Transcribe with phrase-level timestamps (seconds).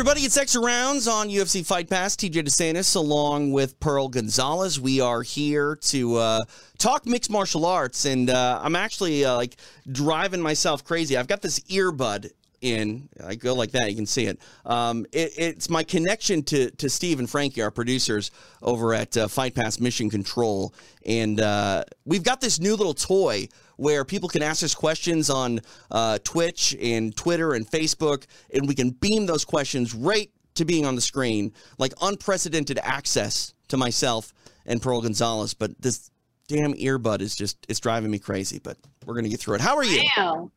[0.00, 2.16] everybody, it's Extra Rounds on UFC Fight Pass.
[2.16, 4.80] TJ DeSantis along with Pearl Gonzalez.
[4.80, 6.40] We are here to uh,
[6.78, 9.56] talk mixed martial arts, and uh, I'm actually uh, like
[9.92, 11.18] driving myself crazy.
[11.18, 12.30] I've got this earbud
[12.62, 13.10] in.
[13.22, 13.90] I go like that.
[13.90, 14.40] You can see it.
[14.64, 18.30] Um, it it's my connection to to Steve and Frankie, our producers
[18.62, 20.72] over at uh, Fight Pass Mission Control,
[21.04, 23.48] and uh, we've got this new little toy
[23.80, 25.58] where people can ask us questions on
[25.90, 30.84] uh, Twitch and Twitter and Facebook, and we can beam those questions right to being
[30.84, 34.34] on the screen, like unprecedented access to myself
[34.66, 35.54] and Pearl Gonzalez.
[35.54, 36.10] But this
[36.46, 38.58] damn earbud is just it's driving me crazy.
[38.58, 38.76] But
[39.06, 39.62] we're gonna get through it.
[39.62, 40.02] How are you?
[40.14, 40.50] Wow.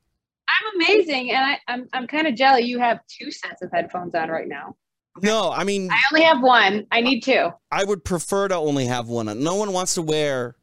[0.49, 2.63] I'm amazing, and I, I'm I'm kind of jelly.
[2.63, 4.75] You have two sets of headphones on right now.
[5.21, 6.87] No, I mean I only have one.
[6.91, 7.51] I need two.
[7.71, 9.41] I would prefer to only have one.
[9.41, 10.57] No one wants to wear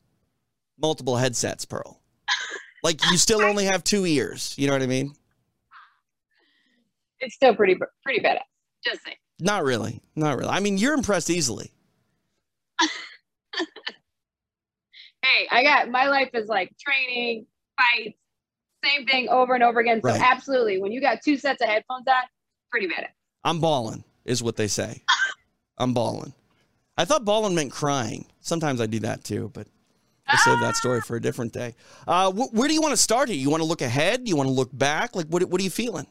[0.78, 1.99] multiple headsets, Pearl.
[2.82, 4.54] Like you still only have two ears.
[4.56, 5.14] You know what I mean?
[7.20, 8.38] It's still pretty pretty badass.
[8.84, 9.16] Just saying.
[9.38, 10.00] Not really.
[10.16, 10.50] Not really.
[10.50, 11.70] I mean, you're impressed easily.
[15.22, 17.46] hey, I got my life is like training,
[17.78, 18.16] fights,
[18.84, 20.00] same thing over and over again.
[20.02, 20.20] So Right.
[20.20, 22.22] absolutely, when you got two sets of headphones on,
[22.70, 23.12] pretty badass.
[23.44, 25.02] I'm balling, is what they say.
[25.78, 26.32] I'm balling.
[26.96, 28.26] I thought balling meant crying.
[28.40, 29.66] Sometimes I do that too, but
[30.30, 31.74] I'll save that story for a different day.
[32.06, 33.38] Uh, wh- where do you want to start here?
[33.38, 34.28] You want to look ahead?
[34.28, 35.16] You want to look back?
[35.16, 36.06] Like, what, what are you feeling?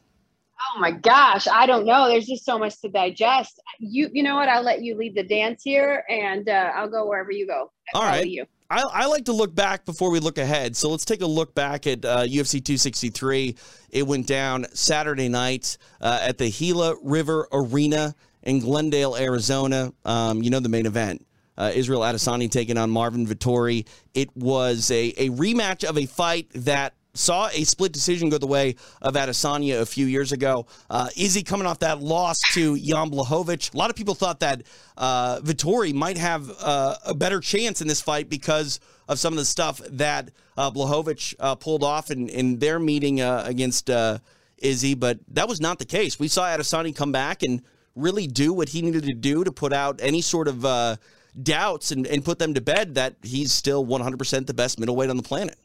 [0.75, 2.09] Oh my gosh, I don't know.
[2.09, 3.61] There's just so much to digest.
[3.79, 4.49] You you know what?
[4.49, 7.71] I'll let you lead the dance here, and uh, I'll go wherever you go.
[7.93, 8.27] All right.
[8.27, 8.45] You.
[8.69, 10.75] I, I like to look back before we look ahead.
[10.75, 13.55] So let's take a look back at uh, UFC 263.
[13.89, 19.91] It went down Saturday night uh, at the Gila River Arena in Glendale, Arizona.
[20.05, 21.25] Um, you know the main event.
[21.59, 23.85] Uh, Israel Adesanya taking on Marvin Vettori.
[24.15, 28.47] It was a, a rematch of a fight that saw a split decision go the
[28.47, 30.67] way of Adesanya a few years ago.
[30.89, 33.73] Uh, Izzy coming off that loss to Jan Blachowicz.
[33.73, 34.63] A lot of people thought that
[34.97, 39.37] uh, Vittori might have uh, a better chance in this fight because of some of
[39.37, 44.19] the stuff that uh, Blachowicz uh, pulled off in, in their meeting uh, against uh,
[44.57, 46.19] Izzy, but that was not the case.
[46.19, 47.61] We saw Adesanya come back and
[47.95, 50.97] really do what he needed to do to put out any sort of uh,
[51.43, 55.17] doubts and, and put them to bed that he's still 100% the best middleweight on
[55.17, 55.57] the planet.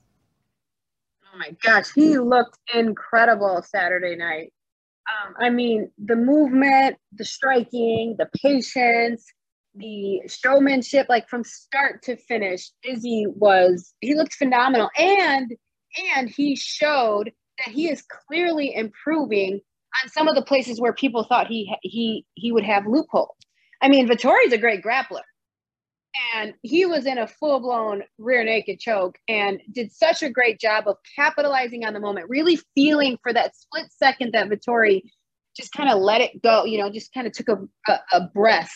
[1.32, 4.52] Oh my gosh, he looked incredible Saturday night.
[5.08, 9.26] Um, I mean, the movement, the striking, the patience,
[9.74, 15.52] the showmanship, like from start to finish, Izzy was he looked phenomenal, and
[16.14, 19.60] and he showed that he is clearly improving
[20.02, 23.36] on some of the places where people thought he he he would have loopholes.
[23.82, 25.22] I mean, Vettori's a great grappler
[26.34, 30.84] and he was in a full-blown rear naked choke and did such a great job
[30.86, 35.02] of capitalizing on the moment really feeling for that split second that Vettori
[35.56, 37.58] just kind of let it go you know just kind of took a,
[37.88, 38.70] a, a breath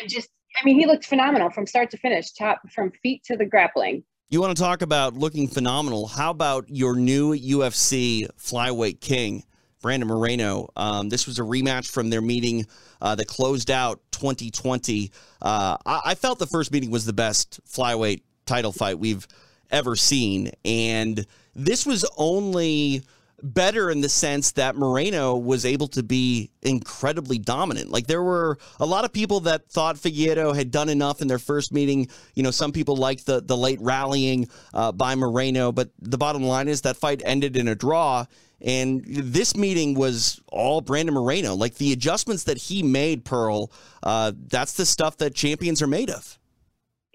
[0.00, 0.28] and just
[0.60, 4.02] i mean he looked phenomenal from start to finish top from feet to the grappling
[4.32, 6.06] You want to talk about looking phenomenal?
[6.06, 9.42] How about your new UFC flyweight king,
[9.82, 10.68] Brandon Moreno?
[10.76, 12.66] Um, this was a rematch from their meeting
[13.00, 15.10] uh, that closed out 2020.
[15.40, 19.26] Uh, I, I felt the first meeting was the best flyweight title fight we've
[19.70, 23.02] ever seen, and this was only
[23.42, 27.90] better in the sense that Moreno was able to be incredibly dominant.
[27.90, 31.38] Like there were a lot of people that thought Figueroa had done enough in their
[31.38, 32.08] first meeting.
[32.34, 36.42] You know, some people liked the the late rallying uh, by Moreno, but the bottom
[36.42, 38.26] line is that fight ended in a draw.
[38.62, 41.54] And this meeting was all Brandon Moreno.
[41.54, 43.70] Like the adjustments that he made, Pearl,
[44.02, 46.38] uh, that's the stuff that champions are made of.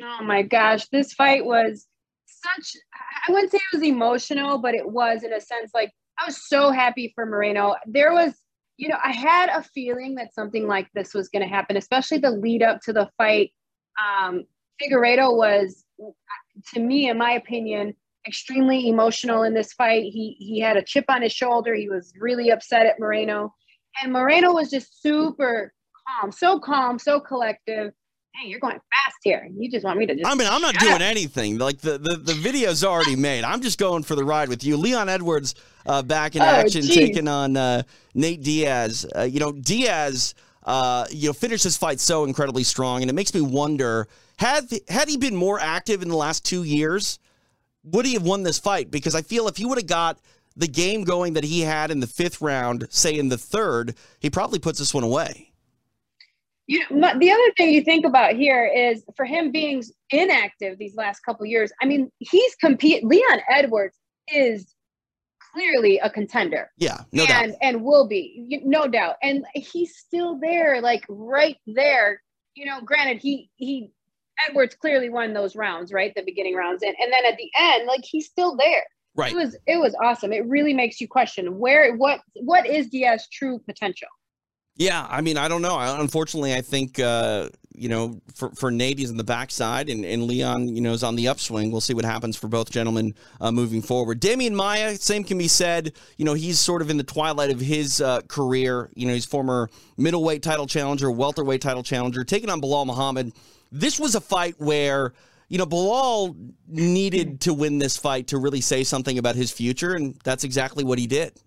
[0.02, 1.88] oh my gosh this fight was
[2.26, 2.76] such
[3.28, 6.48] i wouldn't say it was emotional but it was in a sense like i was
[6.50, 8.34] so happy for moreno there was
[8.78, 12.18] you know i had a feeling that something like this was going to happen especially
[12.18, 13.52] the lead up to the fight
[14.04, 14.44] um
[14.82, 15.86] figueiredo was
[16.74, 17.94] to me in my opinion
[18.28, 22.12] extremely emotional in this fight he he had a chip on his shoulder he was
[22.20, 23.54] really upset at moreno
[24.02, 25.74] and moreno was just super
[26.22, 27.92] calm so calm so collective
[28.36, 30.76] hey you're going fast here you just want me to just I mean, I'm not
[30.76, 31.58] doing up." anything.
[31.58, 33.44] Like the, the, the video's already made.
[33.44, 34.76] I'm just going for the ride with you.
[34.78, 35.56] Leon Edwards
[35.86, 36.96] uh, back in Oh, action, geez.
[36.96, 37.84] taking on uh,
[38.14, 39.06] Nate Diaz.
[39.16, 43.14] Uh, you know, Diaz, uh, you know, finished his fight so incredibly strong, and it
[43.14, 44.08] makes me wonder
[44.38, 47.20] had had he been more active in the last two years,
[47.86, 48.92] would he have won this fight?
[48.92, 50.20] Because I feel if he would have got
[50.56, 54.30] the game going that he had in the fifth round, say in the third, he
[54.30, 55.52] probably puts this one away.
[56.68, 60.96] You know, the other thing you think about here is for him being inactive these
[60.96, 61.72] last couple years.
[61.82, 63.04] I mean, he's compete.
[63.04, 63.96] Leon Edwards
[64.28, 64.74] is
[65.54, 66.72] clearly a contender.
[66.78, 67.60] Yeah, no and doubt.
[67.62, 69.18] and will be, no doubt.
[69.22, 72.22] And he's still there, like right there.
[72.56, 73.92] You know, granted, he he
[74.48, 76.14] Edwards clearly won those rounds, right?
[76.16, 78.84] The beginning rounds, and and then at the end, like he's still there.
[79.16, 79.32] Right.
[79.32, 80.34] It was it was awesome.
[80.34, 84.10] It really makes you question where what what is Diaz's true potential.
[84.78, 85.76] Yeah, I mean, I don't know.
[85.76, 90.04] I, unfortunately, I think uh, you know for for Nate he's in the backside, and,
[90.04, 91.72] and Leon you know is on the upswing.
[91.72, 94.20] We'll see what happens for both gentlemen uh, moving forward.
[94.20, 95.94] Demian Maia, same can be said.
[96.18, 98.90] You know, he's sort of in the twilight of his uh, career.
[98.96, 103.32] You know, he's former middleweight title challenger, welterweight title challenger, taking on Belal Muhammad.
[103.80, 105.14] This was a fight where
[105.48, 106.36] you know, Belal
[106.68, 110.84] needed to win this fight to really say something about his future, and that's exactly
[110.84, 111.40] what he did.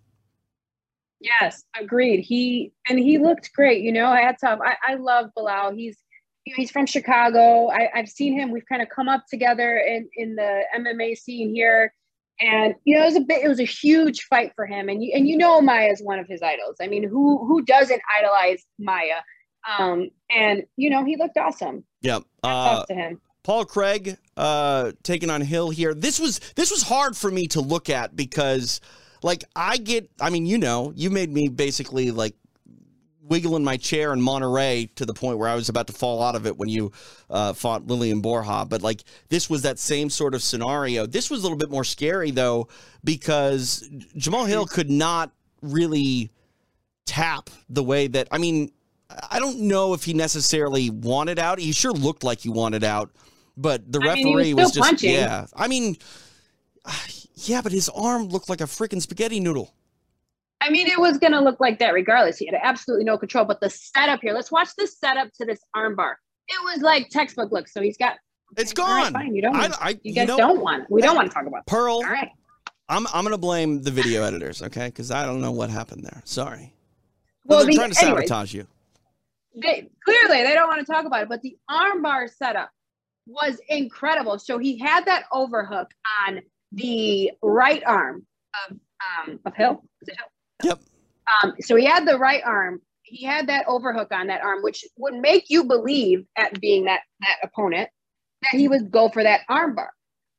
[1.21, 2.21] Yes, agreed.
[2.21, 3.83] He and he looked great.
[3.83, 4.61] You know, hats off.
[4.65, 5.77] I, I love Belal.
[5.77, 5.99] He's
[6.45, 7.71] he's from Chicago.
[7.71, 8.53] I, I've seen him.
[8.53, 11.93] We've kind of come up together in in the MMA scene here,
[12.41, 13.45] and you know, it was a bit.
[13.45, 14.89] It was a huge fight for him.
[14.89, 16.77] And you and you know, Maia is one of his idols.
[16.81, 19.23] I mean, who who doesn't idolize Maia?
[19.77, 21.85] Um, and you know, he looked awesome.
[22.03, 22.23] Yep.
[22.43, 23.21] Uh, to him.
[23.43, 25.95] Paul Craig uh, taking on Hill here.
[25.95, 28.81] This was this was hard for me to look at because
[29.23, 32.35] like I get I mean, you know, you made me basically like
[33.23, 36.23] wiggle in my chair in Monterey to the point where I was about to fall
[36.23, 36.93] out of it when you
[37.31, 38.67] uh, fought Lilian Borja.
[38.69, 41.07] But like this was that same sort of scenario.
[41.07, 42.69] This was a little bit more scary though
[43.05, 45.31] because Jamahal Hill could not
[45.63, 46.31] really
[47.07, 48.71] tap the way that I mean
[49.31, 51.59] I don't know if he necessarily wanted out.
[51.59, 53.11] He sure looked like he wanted out,
[53.57, 55.13] but the I mean, referee was, was, just punching.
[55.13, 55.47] yeah.
[55.55, 55.97] I mean,
[57.35, 59.75] yeah, but his arm looked like a freaking spaghetti noodle.
[60.61, 62.39] I mean, it was going to look like that regardless.
[62.39, 63.45] He had absolutely no control.
[63.45, 66.15] But the setup here, let's watch the setup to this armbar.
[66.49, 67.69] It was like textbook look.
[67.69, 68.17] So he's got.
[68.57, 69.13] It's All right, gone.
[69.13, 69.35] fine.
[69.35, 69.55] You don't.
[69.55, 70.91] I, I, you guys know, don't want.
[70.91, 71.65] We don't want to talk about.
[71.67, 71.71] That.
[71.71, 71.97] Pearl.
[71.97, 72.31] All right.
[72.89, 74.87] I'm I'm gonna blame the video editors, okay?
[74.87, 76.23] Because I don't know what happened there.
[76.25, 76.73] Sorry.
[77.45, 78.67] Well, they're the, trying to anyways, sabotage you.
[79.63, 82.71] They, clearly they don't want to talk about it, but the armbar setup
[83.27, 84.39] was incredible.
[84.39, 85.91] So he had that overhook
[86.27, 86.41] on
[86.73, 88.27] the right arm
[88.69, 88.77] of
[89.19, 89.85] um of Hill.
[90.07, 90.27] Hill?
[90.65, 90.81] Yep.
[91.43, 92.81] Um, so he had the right arm.
[93.03, 97.01] He had that overhook on that arm, which would make you believe, at being that
[97.21, 97.89] that opponent,
[98.43, 99.89] that he would go for that armbar.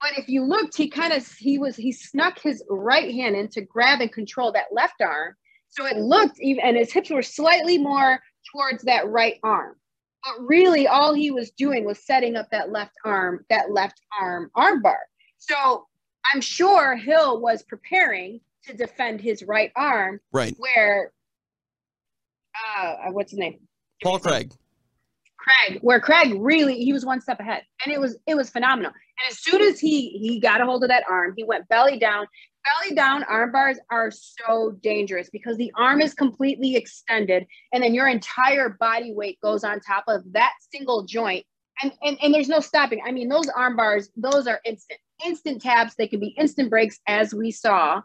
[0.02, 3.50] But if you looked, he kind of he was he snuck his right hand in
[3.50, 5.36] to grab and control that left arm.
[5.70, 8.20] So it looked even, and his hips were slightly more
[8.52, 9.76] towards that right arm.
[10.24, 14.52] But really, all he was doing was setting up that left arm, that left arm
[14.56, 14.98] armbar.
[15.38, 15.88] So
[16.34, 20.54] I'm sure Hill was preparing to defend his right arm, Right.
[20.58, 21.14] where,
[22.78, 23.60] uh, what's his name?
[24.04, 24.52] Paul Craig.
[25.38, 28.92] Craig, where Craig really he was one step ahead, and it was it was phenomenal.
[28.92, 31.98] And as soon as he he got a hold of that arm, he went belly
[31.98, 32.28] down.
[32.70, 37.94] Belly down arm bars are so dangerous because the arm is completely extended, and then
[37.94, 41.46] your entire body weight goes on top of that single joint,
[41.82, 43.02] and and, and there's no stopping.
[43.06, 45.96] I mean, those arm bars, those are instant instant taps.
[45.96, 48.02] They can be instant breaks, as we saw,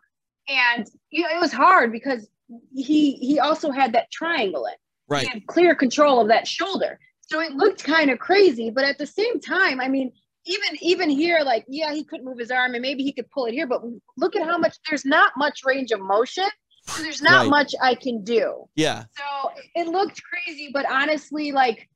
[0.48, 2.28] and you know it was hard because
[2.74, 4.74] he he also had that triangle in
[5.06, 5.46] Right.
[5.46, 6.98] clear control of that shoulder.
[7.20, 10.12] So it looked kind of crazy, but at the same time, I mean,
[10.46, 13.46] even even here, like, yeah, he couldn't move his arm and maybe he could pull
[13.46, 13.82] it here, but
[14.16, 16.46] look at how much there's not much range of motion.
[16.86, 17.50] So there's not Right.
[17.50, 18.64] much I can do.
[18.76, 19.04] Yeah.
[19.16, 21.88] So it looked crazy, but honestly, like,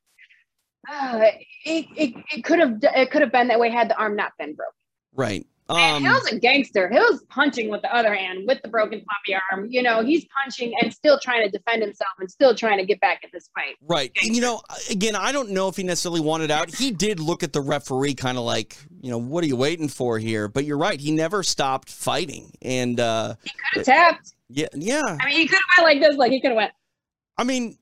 [0.90, 1.20] uh,
[1.66, 4.32] it, it, it could have it could have been that way had the arm not
[4.38, 4.73] been broken.
[5.14, 5.46] Right.
[5.68, 6.88] And Um, Hill's a gangster.
[6.88, 9.66] Hill's punching with the other hand with the broken floppy arm.
[9.70, 13.00] You know, he's punching and still trying to defend himself and still trying to get
[13.00, 13.76] back at this fight.
[13.82, 14.10] Right.
[14.22, 16.75] And you know, again, I don't know if he necessarily wanted out.
[16.75, 19.88] He did look at the referee kind of like, you know, what are you waiting
[19.88, 20.48] for here?
[20.48, 20.98] But you're right.
[20.98, 22.50] He never stopped fighting.
[22.62, 24.32] And uh He could have tapped.
[24.48, 25.18] yeah, yeah.
[25.20, 26.16] I mean, he could have went like this.
[26.16, 26.72] Like he could have went.
[27.37, 27.76] I mean,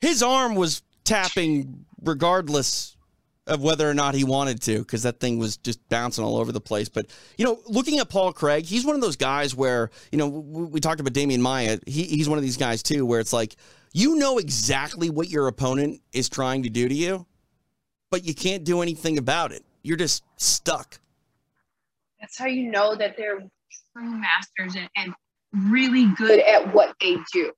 [0.00, 2.96] his arm was tapping regardless
[3.50, 6.52] of whether or not he wanted to because that thing was just bouncing all over
[6.52, 6.88] the place.
[6.88, 10.28] But, you know, looking at Paul Craig, he's one of those guys where, you know,
[10.28, 11.78] we, we talked about Demian Maia.
[11.84, 13.56] He, he's one of these guys too where it's like,
[13.92, 17.26] you know exactly what your opponent is trying to do to you,
[18.08, 19.64] but you can't do anything about it.
[19.82, 21.00] You're just stuck.
[22.20, 23.40] That's how you know that they're
[23.92, 25.14] true masters and, and
[25.72, 27.50] really good at what they do.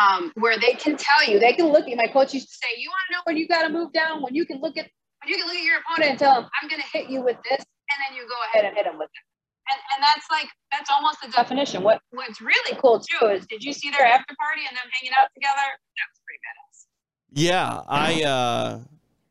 [0.00, 2.68] Um, where they can tell you, they can look at my coach used to say,
[2.78, 4.88] you want to know when you got to move down, when you can look at
[5.20, 7.22] when you can look at your opponent and tell him, I'm going to hit you
[7.22, 9.24] with this, and then you go ahead and hit him with it.
[9.70, 11.82] And, and that's like that's almost the definition.
[11.84, 15.12] What what's really cool too is did you see their after party and them hanging
[15.20, 15.54] out together?
[15.54, 16.86] That was pretty badass.
[17.32, 18.78] Yeah, I uh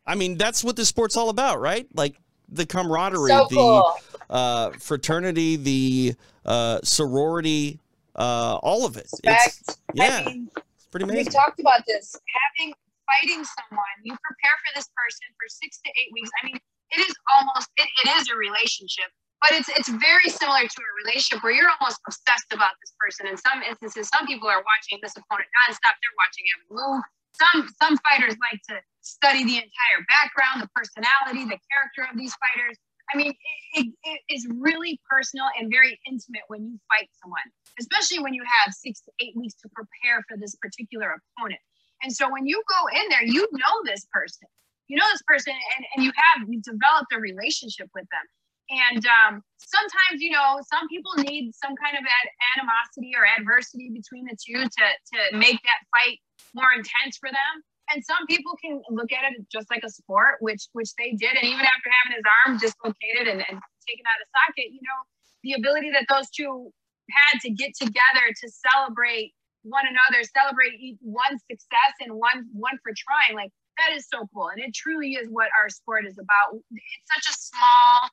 [0.06, 1.88] I mean that's what this sport's all about, right?
[1.94, 2.16] Like
[2.52, 6.16] the camaraderie, So the uh, fraternity, the
[6.46, 7.80] uh, sorority,
[8.16, 9.08] uh, all of it.
[9.12, 9.60] Respect.
[9.68, 11.16] It's, yeah, I mean, it's pretty amazing.
[11.16, 11.32] we amazing.
[11.34, 12.16] talked about this.
[12.58, 12.74] Having
[13.10, 16.30] fighting someone, you prepare for this person for six to eight weeks.
[16.38, 16.58] I mean,
[16.94, 19.10] it is almost it, it is a relationship,
[19.42, 23.26] but it's it's very similar to a relationship where you're almost obsessed about this person.
[23.26, 25.98] In some instances, some people are watching this opponent nonstop.
[26.02, 27.04] They're watching every move.
[27.38, 32.34] Some some fighters like to study the entire background, the personality, the character of these
[32.38, 32.78] fighters.
[33.10, 33.34] I mean,
[33.74, 37.42] it, it, it is really personal and very intimate when you fight someone,
[37.80, 41.62] especially when you have six to eight weeks to prepare for this particular opponent.
[42.02, 44.48] And so when you go in there, you know this person,
[44.88, 48.26] you know this person, and, and you have you've developed a relationship with them.
[48.70, 53.90] And um, sometimes, you know, some people need some kind of ad- animosity or adversity
[53.90, 56.22] between the two to to make that fight
[56.54, 57.54] more intense for them.
[57.90, 61.34] And some people can look at it just like a sport, which which they did.
[61.34, 63.58] And even after having his arm dislocated and, and
[63.90, 65.00] taken out of socket, you know,
[65.42, 66.70] the ability that those two
[67.10, 69.34] had to get together to celebrate
[69.70, 74.28] one another, celebrate each one success and one one for trying, like that is so
[74.34, 74.50] cool.
[74.50, 76.60] And it truly is what our sport is about.
[76.72, 78.10] It's such a small,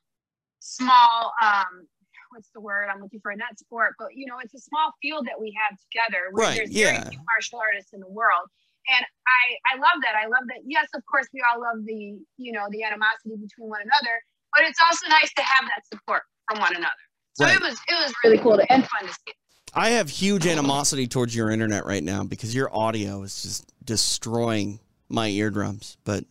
[0.59, 1.87] small um
[2.31, 3.33] what's the word I'm looking for?
[3.35, 6.27] Not sport, but you know, it's a small field that we have together.
[6.31, 6.91] Where Right, There's yeah.
[7.03, 8.47] very few martial artists in the world
[8.89, 10.15] and I I love that.
[10.15, 10.63] I love that.
[10.65, 14.15] Yes, of course, we all love the you know the animosity between one another,
[14.55, 17.03] but it's also nice to have that support from one another.
[17.33, 17.55] So Right.
[17.55, 19.33] it was it was really cool to, and fun to see.
[19.73, 24.79] I have huge animosity towards your internet right now because your audio is just destroying
[25.09, 26.23] my eardrums, but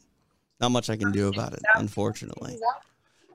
[0.61, 2.59] not much I can do about it, unfortunately.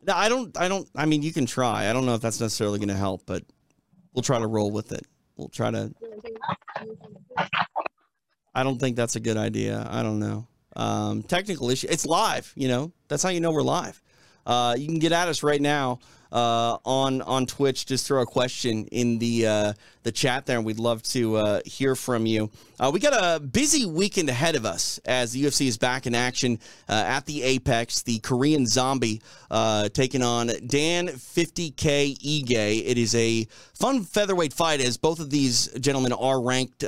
[0.03, 0.58] No, I don't.
[0.58, 0.89] I don't.
[0.96, 1.89] I mean, you can try.
[1.89, 3.43] I don't know if that's necessarily going to help, but
[4.13, 5.05] we'll try to roll with it.
[5.36, 5.93] We'll try to.
[8.53, 9.88] I don't think that's a good idea.
[9.89, 10.48] I don't know.
[10.75, 11.88] Um, technical issue.
[11.89, 12.51] It's live.
[12.55, 14.01] You know, that's how you know we're live.
[14.46, 16.00] Uh, you can get at us right now
[16.31, 17.85] uh, on on Twitch.
[17.85, 19.73] Just throw a question in the uh,
[20.03, 22.50] the chat there, and we'd love to uh, hear from you.
[22.79, 26.15] Uh, we got a busy weekend ahead of us as the UFC is back in
[26.15, 26.59] action
[26.89, 28.03] uh, at the Apex.
[28.03, 32.83] The Korean Zombie uh, taking on Dan 50K Ige.
[32.85, 36.83] It is a fun featherweight fight as both of these gentlemen are ranked.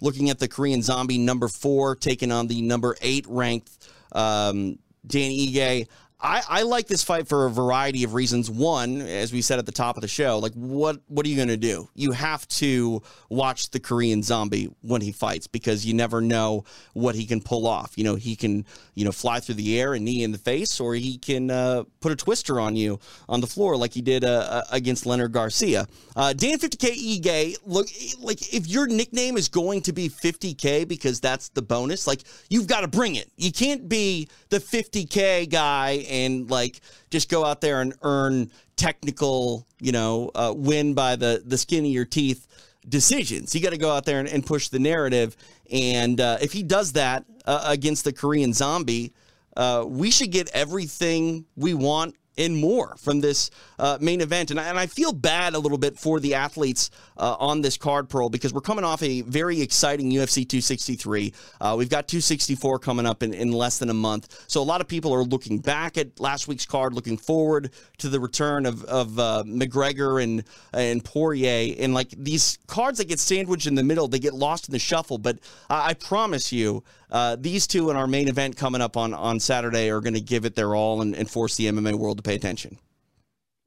[0.00, 3.70] Looking at the Korean Zombie, number four, taking on the number eight ranked
[4.14, 5.88] um, Dan Ige.
[6.22, 8.48] I, I like this fight for a variety of reasons.
[8.48, 11.34] One, as we said at the top of the show, like what what are you
[11.34, 11.88] going to do?
[11.96, 17.16] You have to watch the Korean Zombie when he fights because you never know what
[17.16, 17.94] he can pull off.
[17.96, 18.64] You know, he can
[18.94, 21.82] you know fly through the air and knee in the face, or he can uh,
[22.00, 25.32] put a twister on you on the floor like he did uh, uh, against Leonard
[25.32, 25.88] Garcia.
[26.14, 27.88] Uh, Dan 50k Ige, look
[28.20, 32.68] like if your nickname is going to be 50k because that's the bonus, like you've
[32.68, 33.28] got to bring it.
[33.36, 39.66] You can't be the 50k guy and like just go out there and earn technical,
[39.80, 42.46] you know, uh, win by the the skin of your teeth
[42.88, 43.54] decisions.
[43.54, 45.36] You got to go out there and, and push the narrative.
[45.70, 49.12] And uh, if he does that uh, against the Korean Zombie,
[49.56, 54.50] uh, we should get everything we want and more from this uh, main event.
[54.50, 56.90] And I, and I feel bad a little bit for the athletes
[57.22, 61.32] uh, on this card, Pearl, because we're coming off a very exciting UFC 263.
[61.60, 64.44] Uh, we've got 264 coming up in, in less than a month.
[64.48, 68.08] So a lot of people are looking back at last week's card, looking forward to
[68.08, 71.76] the return of, of uh, McGregor and, and Poirier.
[71.78, 74.80] And like these cards that get sandwiched in the middle, they get lost in the
[74.80, 75.18] shuffle.
[75.18, 75.38] But
[75.70, 79.38] I, I promise you, uh, these two in our main event coming up on, on
[79.38, 82.22] Saturday are going to give it their all and, and force the MMA world to
[82.22, 82.78] pay attention.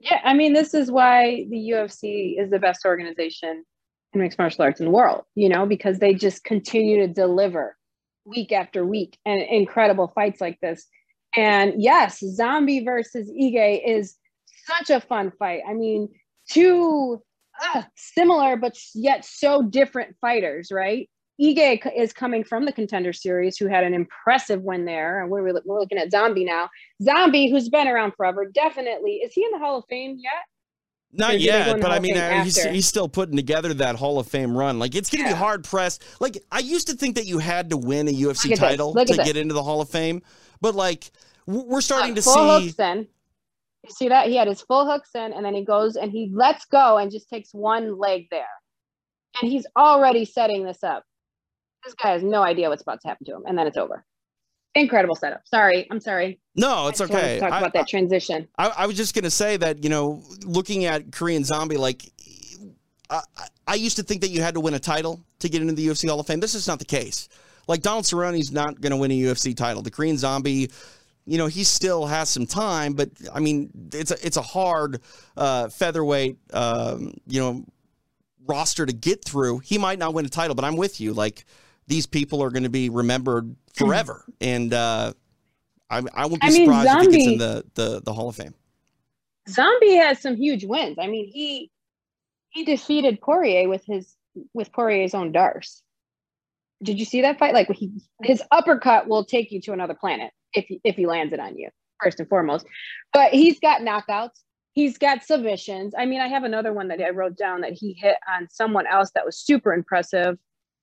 [0.05, 3.65] Yeah, I mean, this is why the UFC is the best organization
[4.13, 7.75] in mixed martial arts in the world, you know, because they just continue to deliver
[8.23, 10.85] week after week and incredible fights like this.
[11.35, 14.15] And yes, Zombie versus Ige is
[14.65, 15.61] such a fun fight.
[15.67, 16.09] I mean,
[16.51, 17.23] two
[17.73, 21.09] uh, similar but yet so different fighters, right?
[21.41, 25.43] Ige is coming from the contender series, who had an impressive win there, and we're,
[25.43, 26.69] we're looking at Zombie now.
[27.03, 30.31] Zombie, who's been around forever, definitely is he in the Hall of Fame yet?
[31.11, 33.95] Not did they go yet, but I mean, uh, he's, he's still putting together that
[33.95, 34.79] Hall of Fame run.
[34.79, 35.35] Like, it's going to Yeah.
[35.35, 36.03] be hard pressed.
[36.19, 38.59] Like, I used to think that you had to win a UFC Look at this.
[38.59, 39.17] title to this.
[39.17, 40.21] get into the Hall of Fame,
[40.61, 41.11] but like,
[41.47, 42.67] we're starting to full see.
[42.67, 43.07] hooks in.
[43.83, 46.31] You see that he had his full hooks in, and then he goes and he
[46.33, 48.45] lets go and just takes one leg there,
[49.41, 51.03] and he's already setting this up.
[51.85, 54.03] This guy has no idea what's about to happen to him, and then it's over.
[54.73, 55.47] Incredible setup.
[55.47, 56.39] Sorry, I'm sorry.
[56.55, 57.33] No, it's I just okay.
[57.35, 58.47] to talk I- about that transition.
[58.57, 62.03] I, I was just gonna say that you know, looking at Korean Zombie, like
[63.09, 65.61] I, I- I used to think that you had to win a title to get
[65.61, 66.39] into the UFC Hall of Fame.
[66.39, 67.29] This is not the case.
[67.67, 69.81] Like Donald Cerrone's not gonna win a UFC title.
[69.81, 70.69] The Korean Zombie,
[71.25, 75.01] you know, he still has some time, but I mean, it's a it's a hard
[75.37, 77.65] uh, featherweight, um, you know,
[78.45, 79.59] roster to get through.
[79.59, 81.13] He might not win a title, but I'm with you.
[81.13, 81.45] Like
[81.87, 85.13] these people are going to be remembered forever, and uh,
[85.89, 88.13] I, I won't be I mean, surprised Zombie, if he gets in the, the the
[88.13, 88.53] Hall of Fame.
[89.49, 90.97] Zombie has some huge wins.
[90.99, 91.71] I mean, he
[92.49, 94.15] he defeated Poirier with his
[94.53, 95.81] with Poirier's own D'Arce.
[96.83, 97.53] Did you see that fight?
[97.53, 97.91] Like he,
[98.23, 101.69] his uppercut will take you to another planet if if he lands it on you
[102.01, 102.65] first and foremost.
[103.13, 104.41] But he's got knockouts.
[104.73, 105.93] He's got submissions.
[105.97, 108.85] I mean, I have another one that I wrote down that he hit on someone
[108.87, 110.37] else that was super impressive.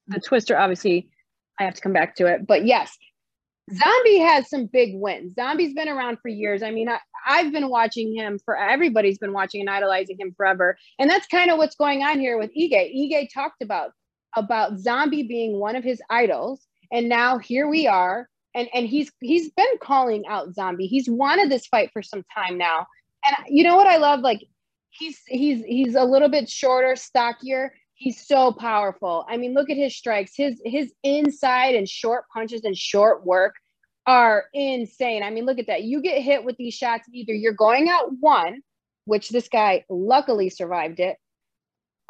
[0.09, 1.09] The twister, obviously,
[1.61, 2.47] I have to come back to it.
[2.47, 2.97] But yes,
[3.71, 5.35] Zombie has some big wins.
[5.35, 6.63] Zombie's been around for years.
[6.63, 10.77] I mean, I, I've been watching him for everybody's been watching and idolizing him forever.
[10.99, 12.73] And that's kind of what's going on here with Ige.
[12.73, 13.93] Ige talked about
[14.35, 16.67] about Zombie being one of his idols.
[16.91, 18.29] And now here we are.
[18.55, 20.87] And and he's he's been calling out Zombie.
[20.87, 22.87] He's wanted this fight for some time now.
[23.25, 24.21] And you know what I love?
[24.21, 24.43] Like
[24.91, 27.73] he's he's he's a little bit shorter, stockier.
[28.03, 29.25] He's so powerful.
[29.29, 30.33] I mean, look at his strikes.
[30.37, 33.55] His his inside and short punches and short work
[34.09, 35.23] are insane.
[35.23, 35.85] I mean, look at that.
[35.85, 38.61] You get hit with these shots, either you're going out one,
[39.05, 41.17] which this guy luckily survived it,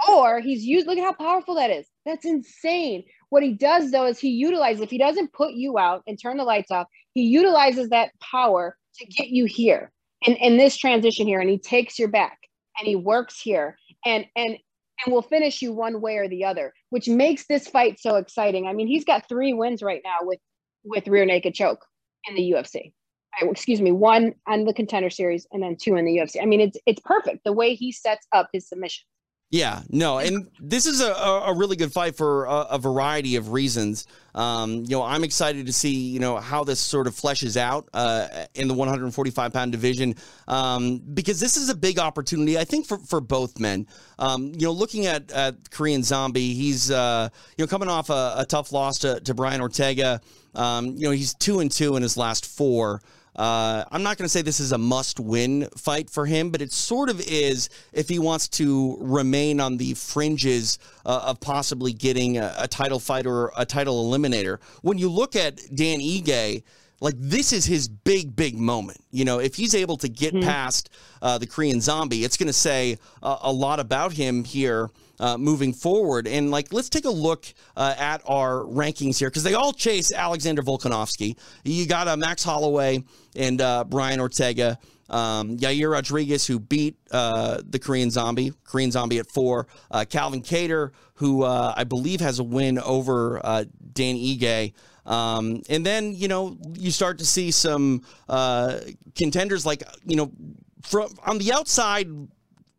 [0.09, 0.87] or he's used.
[0.87, 1.85] Look at how powerful that is.
[2.07, 3.05] That's insane.
[3.29, 6.39] What he does though is he utilizes, if he doesn't put you out and turn
[6.39, 11.27] the lights off, he utilizes that power to get you here in, in this transition
[11.27, 11.41] here.
[11.41, 12.39] And he takes your back
[12.79, 14.57] and he works here and and
[15.04, 18.66] and will finish you one way or the other, which makes this fight so exciting.
[18.66, 20.38] I mean, he's got three wins right now with
[20.85, 21.85] with rear naked choke
[22.28, 22.92] in the UFC.
[23.40, 26.42] Uh, excuse me, one on the contender series and then two in the UFC.
[26.42, 29.04] I mean, it's it's perfect the way he sets up his submission.
[29.52, 33.52] Yeah, no, and this is a, a really good fight for a, a variety of
[33.52, 34.06] reasons.
[34.35, 37.87] Um, you know, I'm excited to see you know how this sort of fleshes out
[37.92, 40.14] uh, in the 145 pound division
[40.49, 43.87] um, because this is a big opportunity, I think, for for both men.
[44.18, 48.36] Um, you know, looking at, at Korean Zombie, he's uh, you know coming off a,
[48.38, 50.23] a tough loss to, to Brian Ortega.
[50.54, 53.02] Um, you know, he's two and two in his last four.
[53.34, 56.60] Uh, I'm not going to say this is a must win fight for him, but
[56.60, 61.95] it sort of is if he wants to remain on the fringes uh, of possibly
[61.95, 64.60] getting a, a, title fight or a title eliminator.
[64.82, 66.62] When you look at Dan Ige,
[67.02, 68.99] like this is his big, big moment.
[69.10, 70.49] You know, if he's able to get mm-hmm.
[70.49, 70.88] past
[71.21, 74.88] uh, the Korean zombie, it's going to say a lot about him here
[75.19, 76.28] uh, moving forward.
[76.28, 80.12] And like, let's take a look uh, at our rankings here because they all chase
[80.12, 81.36] Alexander Volkanovski.
[81.65, 83.02] You got uh, Max Holloway
[83.34, 84.78] and uh, Brian Ortega.
[85.10, 89.67] Um, Yair Rodriguez, who beat uh, the Korean Zombie, Korean Zombie at four.
[89.91, 94.73] Uh, Calvin Kattar, who uh, I believe has a win over uh, Dan Ige.
[95.04, 98.78] Um, and then, you know, you start to see some uh,
[99.17, 100.32] contenders like, you know,
[100.82, 102.08] from on the outside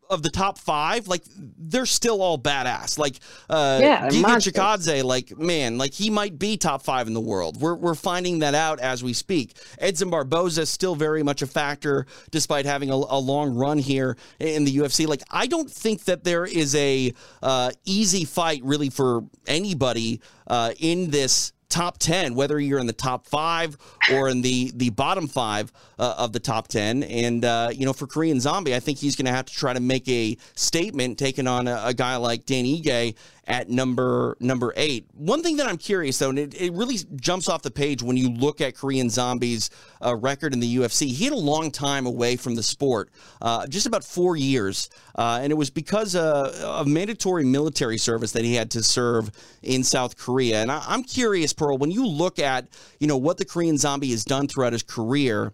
[0.09, 2.97] of the top five, like they're still all badass.
[2.97, 7.21] Like uh yeah, Giga Chikadze, like man, like he might be top five in the
[7.21, 7.59] world.
[7.59, 9.57] We're we're finding that out as we speak.
[9.79, 14.15] Edson Barboza is still very much a factor, despite having a, a long run here
[14.39, 15.07] in the UFC.
[15.07, 20.73] Like I don't think that there is a uh, easy fight really for anybody uh,
[20.79, 23.75] in this top 10, whether you're in the top five
[24.13, 27.01] or in the, the bottom five uh, of the top 10.
[27.03, 29.73] And, uh, you know, for Korean Zombie, I think he's going to have to try
[29.73, 34.73] to make a statement taking on a, a guy like Dan Ige at number number
[34.77, 35.06] eight.
[35.13, 38.15] One thing that I'm curious though, and it, it really jumps off the page when
[38.15, 39.69] you look at Korean Zombie's
[40.03, 41.08] uh, record in the UFC.
[41.08, 43.10] He had a long time away from the sport,
[43.41, 48.32] uh, just about four years, uh, and it was because uh, of mandatory military service
[48.32, 50.62] that he had to serve in South Korea.
[50.62, 52.67] And I, I'm curious, Pearl, when you look at
[52.99, 55.51] you know what the Korean Zombie has done throughout his career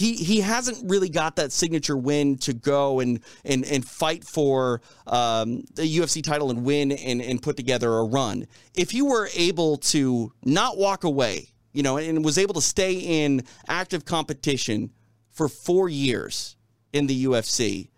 [0.00, 4.80] he he hasn't really got that signature win to go and and and fight for
[5.06, 8.46] um, the UFC title and win and and put together a run.
[8.74, 12.94] If you were able to not walk away, you know, and was able to stay
[12.94, 14.90] in active competition
[15.32, 16.56] for four years
[16.94, 17.90] in the UFC,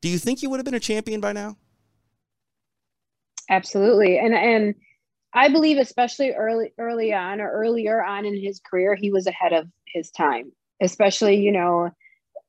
[0.00, 1.58] do you think you would have been a champion by now?
[3.50, 4.74] Absolutely, and and
[5.34, 9.52] I believe, especially early early on or earlier on in his career, he was ahead
[9.52, 11.90] of his time especially you know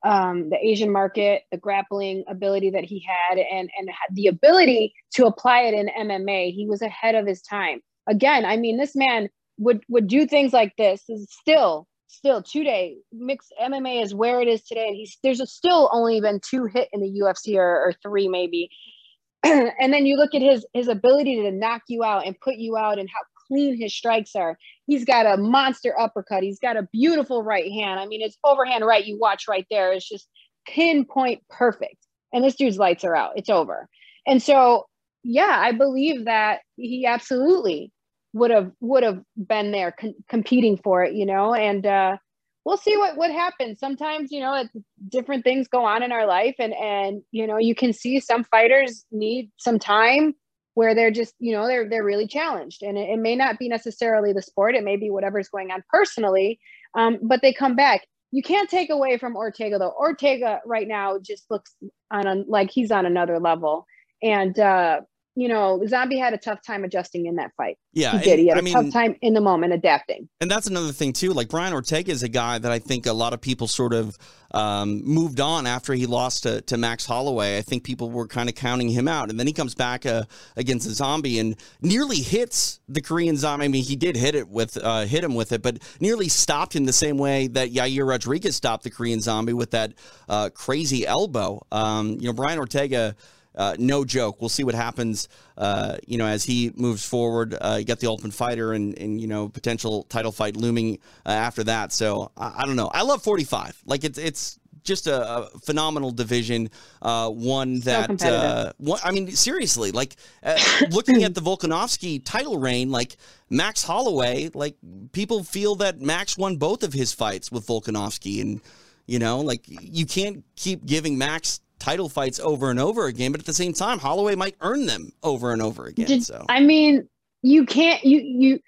[0.04, 5.26] um, the Asian market, the grappling ability that he had, and and the ability to
[5.26, 6.52] apply it in MMA.
[6.52, 7.80] He was ahead of his time.
[8.08, 11.02] Again, I mean, this man would would do things like this.
[11.08, 15.88] Is still still today mixed MMA is where it is today, and he's there's still
[15.92, 18.68] only been two hit in the UFC or, or three maybe.
[19.44, 22.76] and then you look at his his ability to knock you out and put you
[22.76, 23.20] out and how
[23.52, 24.56] clean his strikes are.
[24.86, 26.42] He's got a monster uppercut.
[26.42, 28.00] He's got a beautiful right hand.
[28.00, 29.92] I mean, it's overhand right you watch right there.
[29.92, 30.28] It's just
[30.66, 32.06] pinpoint perfect.
[32.32, 33.32] And this dude's lights are out.
[33.36, 33.88] It's over.
[34.26, 34.86] And so,
[35.22, 37.92] yeah, I believe that he absolutely
[38.32, 42.16] would have would have been there con- competing for it, you know, and uh
[42.64, 44.64] we'll see what what happens sometimes you know
[45.08, 48.44] different things go on in our life and and you know you can see some
[48.44, 50.32] fighters need some time
[50.74, 52.82] where they're just you know they're they're really challenged.
[52.82, 54.74] And it, it may not be necessarily the sport.
[54.74, 56.58] It may be whatever's going on personally
[56.94, 58.06] um, but they come back.
[58.30, 59.94] You can't take away from ortega though.
[59.98, 61.74] Ortega right now just looks
[62.10, 63.86] on a, like he's on another level.
[64.22, 65.02] And uh
[65.34, 67.78] you know, Zombie had a tough time adjusting in that fight.
[67.94, 68.38] Yeah, he did.
[68.38, 70.28] He had I a mean, tough time in the moment adapting.
[70.40, 71.32] And that's another thing too.
[71.32, 74.16] Like Brian Ortega is a guy that I think a lot of people sort of
[74.52, 77.56] um, moved on after he lost to, to Max Holloway.
[77.56, 80.24] I think people were kind of counting him out, and then he comes back uh,
[80.56, 83.64] against the Zombie and nearly hits the Korean Zombie.
[83.64, 86.76] I mean, he did hit it with uh, hit him with it, but nearly stopped
[86.76, 89.94] him the same way that Yair Rodriguez stopped the Korean Zombie with that
[90.28, 91.66] uh, crazy elbow.
[91.72, 93.16] Um, you know, Brian Ortega
[93.54, 94.40] uh, no joke.
[94.40, 97.54] We'll see what happens, uh, you know, as he moves forward.
[97.60, 101.30] Uh, you got the Ultimate Fighter and, and you know, potential title fight looming uh,
[101.30, 101.92] after that.
[101.92, 102.90] So I, I, don't know.
[102.92, 103.82] I love 45.
[103.86, 106.70] Like it's it's just a, a phenomenal division.
[107.00, 110.16] Uh, one that, so uh, one, I mean, seriously, like
[110.90, 113.16] looking at the Volkanovski title reign, like
[113.50, 114.76] Max Holloway, like
[115.12, 118.60] people feel that Max won both of his fights with Volkanovski and.
[119.04, 123.40] You know, like you can't keep giving Max title fights over and over again, but
[123.40, 126.06] at the same time, Holloway might earn them over and over again.
[126.06, 127.08] Did, so I mean,
[127.42, 128.60] you can't you you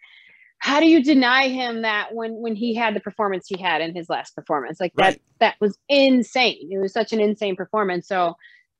[0.58, 3.94] how do you deny him that when when he had the performance he had in
[3.94, 4.80] his last performance?
[4.80, 5.22] Like that right.
[5.38, 6.68] that was insane.
[6.72, 8.08] It was such an insane performance.
[8.08, 8.34] So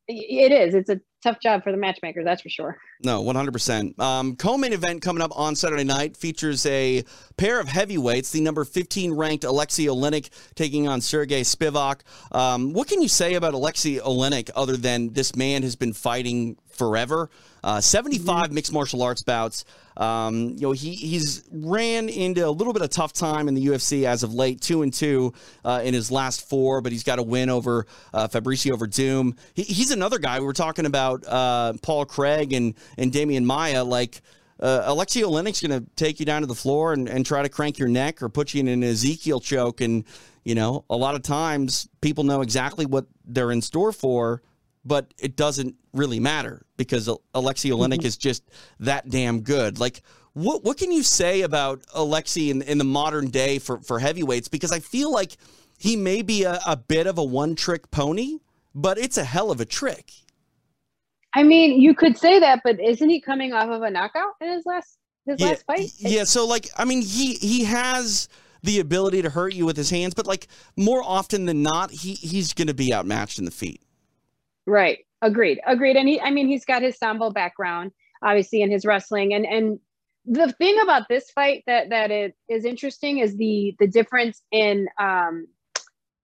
[0.08, 0.74] it is.
[0.74, 2.76] It's a tough job for the matchmaker, that's for sure.
[3.02, 3.98] No, 100%.
[3.98, 7.02] Um, co-main event coming up on Saturday night features a
[7.36, 12.00] pair of heavyweights, the number 15 ranked Alexei Oleinik taking on Sergey Spivak.
[12.30, 16.56] Um, what can you say about Alexei Oleinik other than this man has been fighting
[16.74, 17.30] forever?
[17.62, 18.54] Uh, 75 mm-hmm.
[18.54, 19.64] mixed martial arts bouts.
[19.96, 23.66] Um, you know, he he's ran into a little bit of tough time in the
[23.66, 25.32] UFC as of late, two and two
[25.64, 29.36] uh, in his last four, but he's got a win over uh, Fabricio Werdum.
[29.54, 30.40] He, he's another guy.
[30.40, 34.20] We were talking about uh, Paul Craig and and Demian Maia, like.
[34.60, 37.76] Uh, Oleinik's going to take you down to the floor and, and try to crank
[37.76, 39.80] your neck or put you in an Ezekiel choke.
[39.80, 40.04] And,
[40.44, 44.42] you know, a lot of times people know exactly what they're in store for
[44.84, 48.06] but it doesn't really matter because Alexei Oleinik mm-hmm.
[48.06, 48.42] is just
[48.80, 49.78] that damn good.
[49.78, 50.02] Like,
[50.34, 54.48] what what can you say about Alexei in, in the modern day for, for heavyweights?
[54.48, 55.36] Because I feel like
[55.78, 58.38] he may be a, a bit of a one trick pony,
[58.74, 60.10] but it's a hell of a trick.
[61.34, 64.52] I mean, you could say that, but isn't he coming off of a knockout in
[64.52, 65.92] his last his yeah, last fight?
[65.98, 68.28] Yeah, so like I mean he he has
[68.62, 72.14] the ability to hurt you with his hands, but like more often than not, he
[72.14, 73.82] he's gonna be outmatched in the feet.
[74.66, 74.98] Right.
[75.22, 75.60] Agreed.
[75.66, 75.96] Agreed.
[75.96, 79.34] And he, I mean, he's got his sambo background, obviously, in his wrestling.
[79.34, 79.78] And and
[80.26, 84.88] the thing about this fight that that it is interesting is the the difference in
[84.98, 85.46] um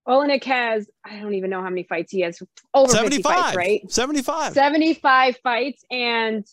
[0.07, 2.41] Oleinik has I don't even know how many fights he has
[2.73, 3.91] over 75 fights, right?
[3.91, 4.53] 75.
[4.53, 6.45] 75 fights and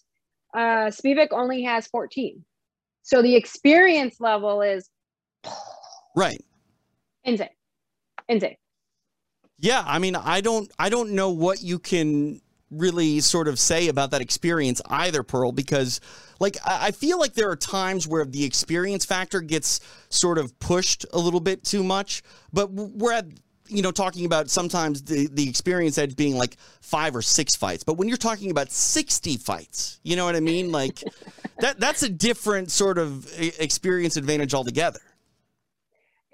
[0.54, 2.44] uh Spivak only has 14.
[3.02, 4.90] So the experience level is
[6.14, 6.44] right.
[7.24, 7.48] Insane.
[8.28, 8.56] Insane.
[9.58, 12.40] Yeah, I mean, I don't, I don't know what you can
[12.70, 16.00] really sort of say about that experience either, Pearl, because
[16.38, 21.06] like I feel like there are times where the experience factor gets sort of pushed
[21.12, 23.26] a little bit too much, but we're at
[23.68, 27.84] you know talking about sometimes the the experience edge being like five or six fights
[27.84, 30.72] but when you're talking about 60 fights you know what i mean?
[30.72, 31.02] Like
[31.58, 35.00] that that's a different sort of eh, experience advantage altogether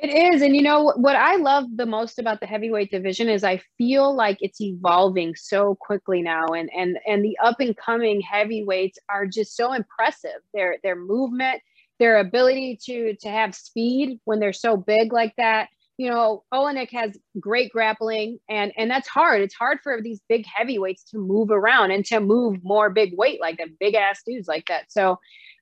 [0.09, 0.43] it is.
[0.43, 4.15] And you know, what I love the most about the heavyweight division is I feel
[4.15, 6.47] like it's evolving so quickly now.
[6.47, 10.41] And and and the up and coming heavyweights are just so impressive.
[10.53, 11.63] Their their movement,
[11.99, 15.69] their ability to to have speed when they're so big like that.
[15.97, 19.41] You know, Oleinik has great grappling and and that's hard.
[19.41, 23.41] It's hard for these big heavyweights to move around and to move more big weight
[23.41, 24.93] like that, big ass dudes like that.
[24.93, 25.19] So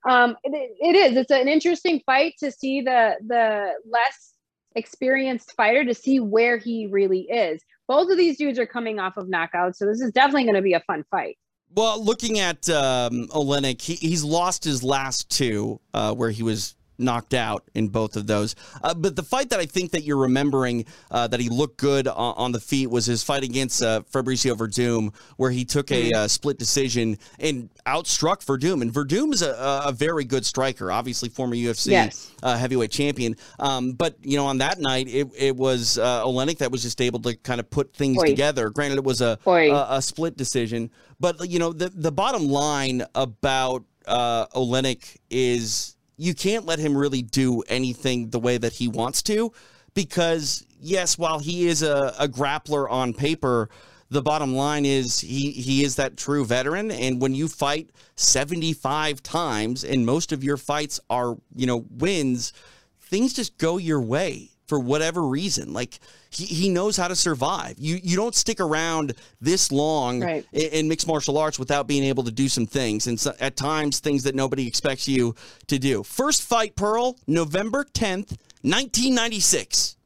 [0.08, 1.16] um, it, it is.
[1.16, 4.31] It's an interesting fight to see the the less
[4.74, 7.62] experienced fighter to see where he really is.
[7.88, 10.62] Both of these dudes are coming off of knockouts, so this is definitely going to
[10.62, 11.36] be a fun fight.
[11.74, 16.74] Well, looking at um, Oleinik, he, he's lost his last two, uh, where he was
[16.98, 18.54] knocked out in both of those.
[18.82, 22.06] Uh, but the fight that I think that you're remembering uh, that he looked good
[22.08, 26.10] on, on, the feet was his fight against uh, Fabricio Werdum, where he took a
[26.10, 26.16] mm-hmm.
[26.16, 28.82] uh, split decision and outstruck Werdum.
[28.82, 32.30] And Werdum is a, a very good striker, obviously former UFC yes.
[32.42, 33.36] Uh, heavyweight champion.
[33.58, 37.00] Um, but you know, on that night, it, it was uh, Oleinik that was just
[37.00, 38.26] able to kind of put things Oy.
[38.26, 38.70] together.
[38.70, 43.04] Granted, it was a, a, a split decision, but you know, the the bottom line
[43.14, 48.88] about uh, Oleinik is you can't let him really do anything the way that he
[48.88, 49.52] wants to
[49.94, 53.68] because yes while he is a, a grappler on paper
[54.12, 56.90] the bottom line is he he is that true veteran.
[56.90, 62.52] And when you fight 75 times and most of your fights are you know wins
[63.00, 65.74] things just go your way for whatever reason.
[65.74, 67.74] Like he, he knows how to survive.
[67.76, 70.46] You you don't stick around this long right.
[70.50, 73.54] in, in, mixed martial arts without being able to do some things, and so, at
[73.54, 75.34] times things that nobody expects you
[75.66, 76.02] to do.
[76.02, 79.98] First fight, Pearl, November tenth, nineteen ninety six.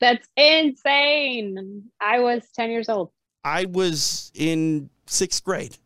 [0.00, 1.90] That's insane.
[2.00, 3.10] I was ten years old.
[3.44, 5.76] I was in sixth grade,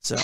[0.00, 0.16] so.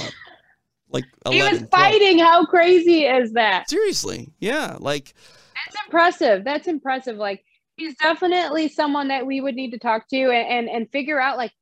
[0.88, 2.18] Like 11, he was fighting.
[2.18, 2.20] 12.
[2.20, 3.68] How crazy is that?
[3.68, 4.76] Seriously, yeah.
[4.78, 5.14] Like
[5.56, 6.44] that's impressive.
[6.44, 7.16] That's impressive.
[7.16, 7.44] Like
[7.76, 11.36] he's definitely someone that we would need to talk to and, and, and figure out
[11.36, 11.52] like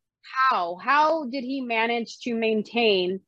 [0.50, 3.20] how how did he manage to maintain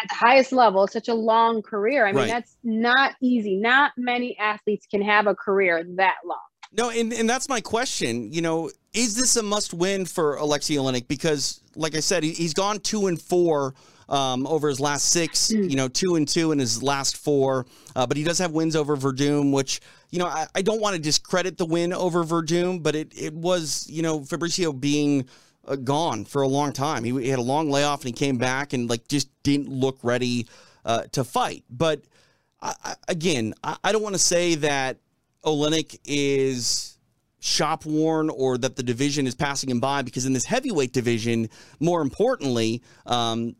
[0.00, 2.28] at the highest level such a long career i mean right.
[2.28, 6.38] that's not easy not many athletes can have a career that long
[6.72, 10.76] no and, and that's my question you know is this a must win for alexei
[10.76, 11.08] Oleinik?
[11.08, 13.74] because like i said he, he's gone two and four
[14.08, 15.68] um, over his last six, mm.
[15.68, 17.66] you know, two and two in his last four.
[17.94, 20.96] Uh, but he does have wins over Werdum, which, you know, I, I don't want
[20.96, 25.26] to discredit the win over Werdum, but it, it was, you know, Fabricio being
[25.66, 27.04] uh, gone for a long time.
[27.04, 29.98] He, he, had a long layoff and he came back and, like, just didn't look
[30.02, 30.46] ready
[30.84, 31.64] uh, to fight.
[31.68, 32.02] But
[32.60, 34.98] I, I, again, I, don't want to say that
[35.44, 36.98] Oleinik is
[37.40, 41.48] shop worn or that the division is passing him by because in this heavyweight division,
[41.80, 43.54] more importantly, um,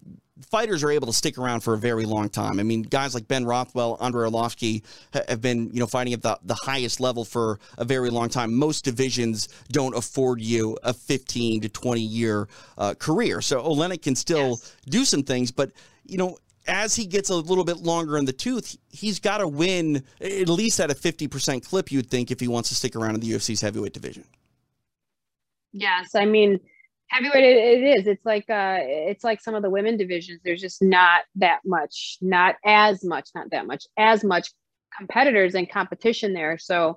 [0.51, 2.61] fighters are able to stick around for a very long time.
[2.61, 4.83] I mean, guys like Ben Rothwell, Andrei Arlovski
[5.29, 8.55] have been, you know, fighting at the, the highest level for a very long time.
[8.55, 13.41] Most divisions don't afford you a 15 to 20 year uh, career.
[13.41, 14.77] So Oleinik can still yes.
[14.89, 15.73] do some things, but,
[16.05, 19.49] you know, as he gets a little bit longer in the tooth, he's got to
[19.49, 23.15] win at least at a 50% clip, you'd think, if he wants to stick around
[23.15, 24.25] in the UFC's heavyweight division.
[25.73, 26.15] Yes.
[26.15, 26.61] I mean,
[27.09, 28.07] heavyweight it, is.
[28.07, 30.41] It's like uh it's like some of the women divisions.
[30.45, 34.51] There's just not that much not as much not that much as much
[34.97, 36.59] competitors and competition there.
[36.59, 36.97] So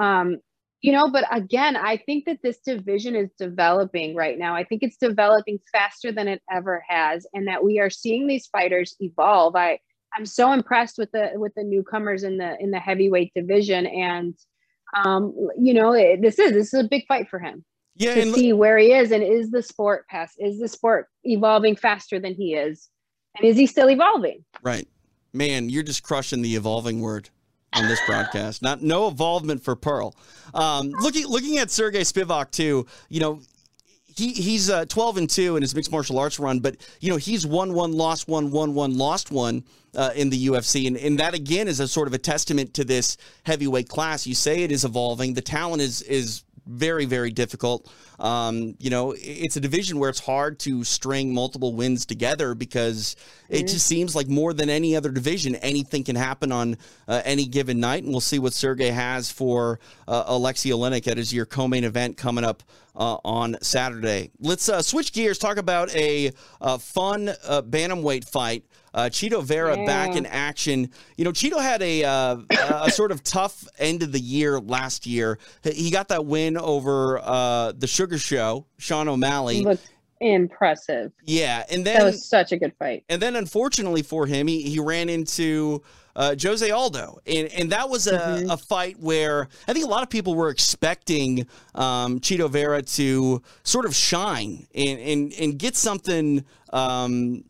[0.00, 0.38] um
[0.80, 4.54] you know but again i think that this division is developing right now.
[4.54, 8.46] I think it's developing faster than it ever has and that we are seeing these
[8.46, 9.54] fighters evolve.
[9.54, 9.78] I
[10.16, 14.34] i'm so impressed with the with the newcomers in the in the heavyweight division and
[14.96, 17.64] um you know it, this is this is a big fight for him
[17.96, 21.76] yeah, to see where he is and is the sport past is the sport evolving
[21.76, 22.88] faster than he is?
[23.36, 24.44] And is he still evolving?
[24.62, 24.88] Right.
[25.32, 27.30] Man you're just crushing the evolving word
[27.74, 28.62] on this broadcast.
[28.62, 30.14] Not no involvement for pearl.
[30.54, 33.40] Um, looking looking at sergey spivak too you know
[34.16, 37.16] he he's uh, 12 and 2 in his mixed martial arts run but you know
[37.16, 41.18] he's won one lost one won one lost one uh, in the UFC and, and
[41.18, 44.26] that again is a sort of a testament to this heavyweight class.
[44.26, 45.34] You say it is evolving.
[45.34, 47.90] The talent is is very, very difficult.
[48.18, 53.16] Um, you know, it's a division where it's hard to string multiple wins together because
[53.44, 53.54] mm-hmm.
[53.56, 56.76] it just seems like more than any other division, anything can happen on
[57.08, 58.04] uh, any given night.
[58.04, 62.16] And we'll see what Sergey has for uh, Alexei Oleinik at his your co-main event
[62.16, 62.62] coming up
[62.94, 64.30] uh, on Saturday.
[64.38, 68.64] Let's uh, switch gears, talk about a, a fun uh, bantamweight fight
[68.94, 69.86] uh, Chito Vera yeah.
[69.86, 70.90] back in action.
[71.16, 72.36] You know, Chito had a, uh,
[72.84, 75.38] a sort of tough end of the year last year.
[75.62, 79.62] He got that win over uh, the Sugar Show, Sean O'Malley.
[79.62, 79.88] Looked
[80.20, 81.12] impressive.
[81.24, 83.04] Yeah, and then that was such a good fight.
[83.08, 85.82] And then, unfortunately for him, he, he ran into
[86.14, 88.50] uh, Jose Aldo, and and that was a, mm-hmm.
[88.50, 93.42] a fight where I think a lot of people were expecting um, Chito Vera to
[93.62, 97.44] sort of shine and and, and get something um,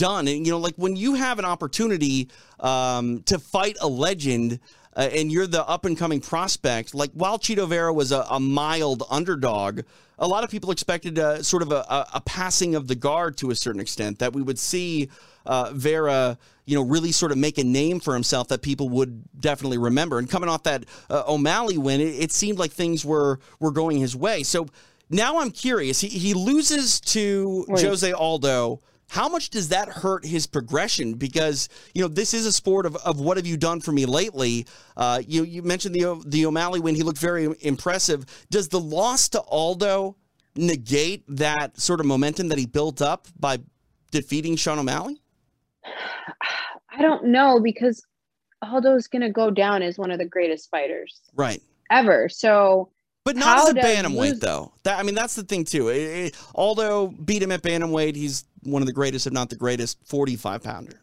[0.00, 0.26] done.
[0.26, 4.58] And, you know, like when you have an opportunity um, to fight a legend
[4.96, 8.40] uh, and you're the up and coming prospect, like while Chito Vera was a, a
[8.40, 9.82] mild underdog,
[10.18, 13.50] a lot of people expected a, sort of a, a, passing of the guard to
[13.50, 15.10] a certain extent, that we would see
[15.44, 19.22] uh, Vera, you know, really sort of make a name for himself that people would
[19.38, 20.18] definitely remember.
[20.18, 23.98] And coming off that uh, O'Malley win, it, it, seemed like things were were going
[23.98, 24.42] his way.
[24.42, 24.66] So
[25.08, 26.00] now I'm curious.
[26.00, 28.80] He, he loses to Jose Aldo
[29.10, 31.14] how much does that hurt his progression?
[31.14, 34.06] Because you know this is a sport of, of what have you done for me
[34.06, 34.66] lately?
[34.96, 38.24] Uh, you you mentioned the the O'Malley win; he looked very impressive.
[38.50, 40.14] Does the loss to Aldo
[40.54, 43.58] negate that sort of momentum that he built up by
[44.12, 45.20] defeating Sean O'Malley?
[46.92, 48.06] I don't know because
[48.62, 52.28] Aldo's going to go down as one of the greatest fighters, right, ever.
[52.28, 52.90] So
[53.24, 54.72] but not as a bantamweight, lose- though.
[54.84, 55.88] That I mean, that's the thing too.
[55.88, 58.16] It, it, Aldo beat him at bantamweight.
[58.16, 61.00] He's one of the greatest, if not the greatest, forty-five pounder.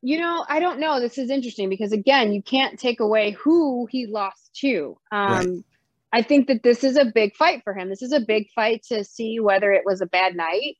[0.00, 1.00] You know, I don't know.
[1.00, 4.96] This is interesting because again, you can't take away who he lost to.
[5.10, 5.64] Um, right.
[6.12, 7.88] I think that this is a big fight for him.
[7.88, 10.76] This is a big fight to see whether it was a bad night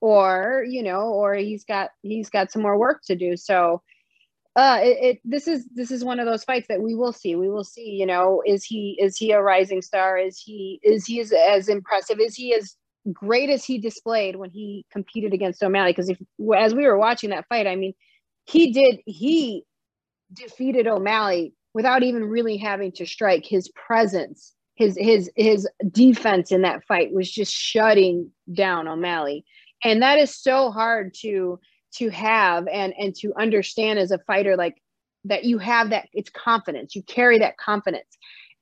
[0.00, 3.36] or you know, or he's got he's got some more work to do.
[3.36, 3.82] So
[4.56, 7.36] uh it, it, this is this is one of those fights that we will see
[7.36, 11.06] we will see you know is he is he a rising star is he is
[11.06, 12.74] he as, as impressive is he as
[13.12, 16.18] great as he displayed when he competed against o'malley because if
[16.56, 17.94] as we were watching that fight i mean
[18.44, 19.64] he did he
[20.32, 23.44] defeated o'malley without even really having to strike.
[23.44, 29.44] His presence his his his defense in that fight was just shutting down o'malley.
[29.84, 31.60] And that is so hard to
[31.96, 34.80] to have and and to understand as a fighter like
[35.24, 36.94] that you have that it's confidence.
[36.94, 38.16] You carry that confidence.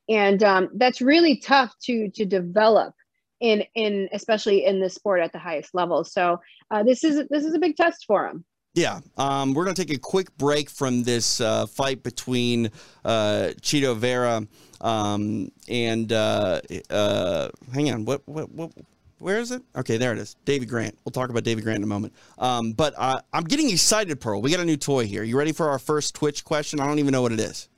[0.09, 2.95] And um, that's really tough to to develop
[3.41, 7.45] in in especially in the sport at the highest level so uh, this is this
[7.45, 10.71] is a big test for him yeah, um, we're going to take a quick break
[10.71, 12.71] from this uh, fight between
[13.05, 14.47] uh, Chito Vera
[14.81, 18.71] um, and uh, uh hang on, what, what what
[19.19, 19.63] where is it?
[19.75, 20.37] Okay, there it is.
[20.45, 20.97] David Grant.
[21.05, 22.13] We'll talk about David Grant in a moment.
[22.39, 24.41] Um, but uh, I'm getting excited, Pearl.
[24.41, 25.25] We got a new toy here.
[25.25, 26.79] You ready for our first Twitch question?
[26.79, 27.69] I don't even know what it is.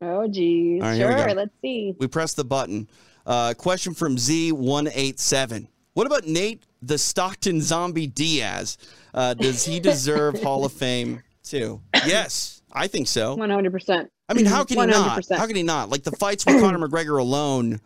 [0.00, 0.82] Oh, geez.
[0.82, 1.34] Right, sure.
[1.34, 1.94] Let's see.
[1.98, 2.88] We press the button.
[3.26, 5.68] Uh, question from Z187.
[5.94, 8.76] What about Nate the Stockton Zombie Diaz?
[9.14, 11.80] Uh, does he deserve Hall of Fame too?
[12.06, 13.36] Yes, I think so.
[13.36, 14.08] 100%.
[14.28, 14.80] I mean, how can 100%.
[14.80, 15.24] he not?
[15.30, 15.90] How can he not?
[15.90, 17.80] Like the fights with Conor McGregor alone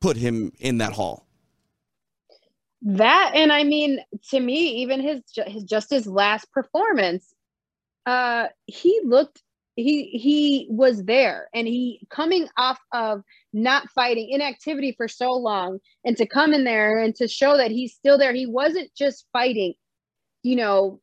[0.00, 1.28] put him in that hall
[2.82, 3.98] that and i mean
[4.30, 7.34] to me even his, his just his last performance
[8.06, 9.42] uh he looked
[9.78, 15.78] he he was there and he coming off of not fighting inactivity for so long
[16.04, 18.34] and to come in there and to show that he's still there.
[18.34, 19.74] He wasn't just fighting
[20.42, 21.00] you know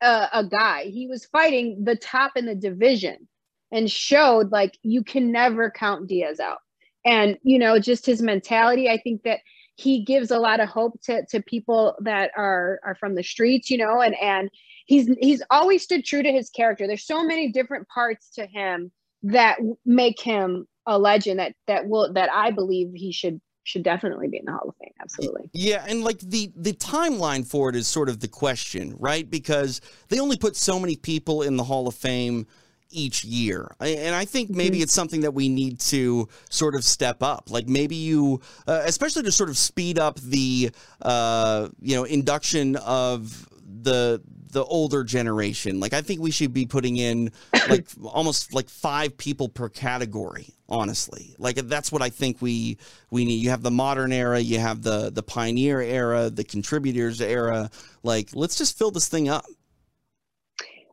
[0.00, 0.84] a, a guy.
[0.84, 3.28] He was fighting the top in the division
[3.70, 6.58] and showed like you can never count diaz out.
[7.04, 9.38] And you know just his mentality i think that
[9.76, 13.70] he gives a lot of hope to, to people that are are from the streets
[13.70, 14.50] you know and and
[14.90, 18.90] he's he's always stood true to his character there's so many different parts to him
[19.22, 24.26] that make him a legend that that will that i believe he should should definitely
[24.26, 27.76] be in the hall of fame absolutely yeah and like the the timeline for it
[27.76, 31.64] is sort of the question right because they only put so many people in the
[31.64, 32.46] hall of fame
[32.92, 33.70] each year.
[33.78, 34.82] And I think maybe mm-hmm.
[34.82, 37.48] it's something that we need to sort of step up.
[37.48, 42.74] Like maybe you, uh, especially to sort of speed up the, uh, you know, induction
[42.74, 45.80] of the the older generation.
[45.80, 47.32] Like I think we should be putting in
[47.68, 50.54] like almost like five people per category.
[50.68, 52.78] Honestly, like that's what I think we
[53.10, 53.42] we need.
[53.42, 57.70] You have the modern era, you have the the pioneer era, the contributors era.
[58.04, 59.44] Like let's just fill this thing up.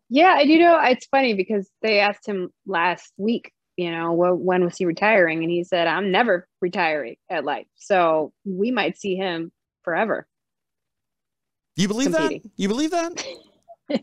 [0.09, 4.63] Yeah, and you know, it's funny because they asked him last week, you know, when
[4.63, 5.43] was he retiring?
[5.43, 7.67] And he said, I'm never retiring at life.
[7.75, 9.51] So we might see him
[9.83, 10.25] forever.
[11.75, 12.41] You believe competing.
[12.43, 12.51] that?
[12.57, 13.23] You believe that?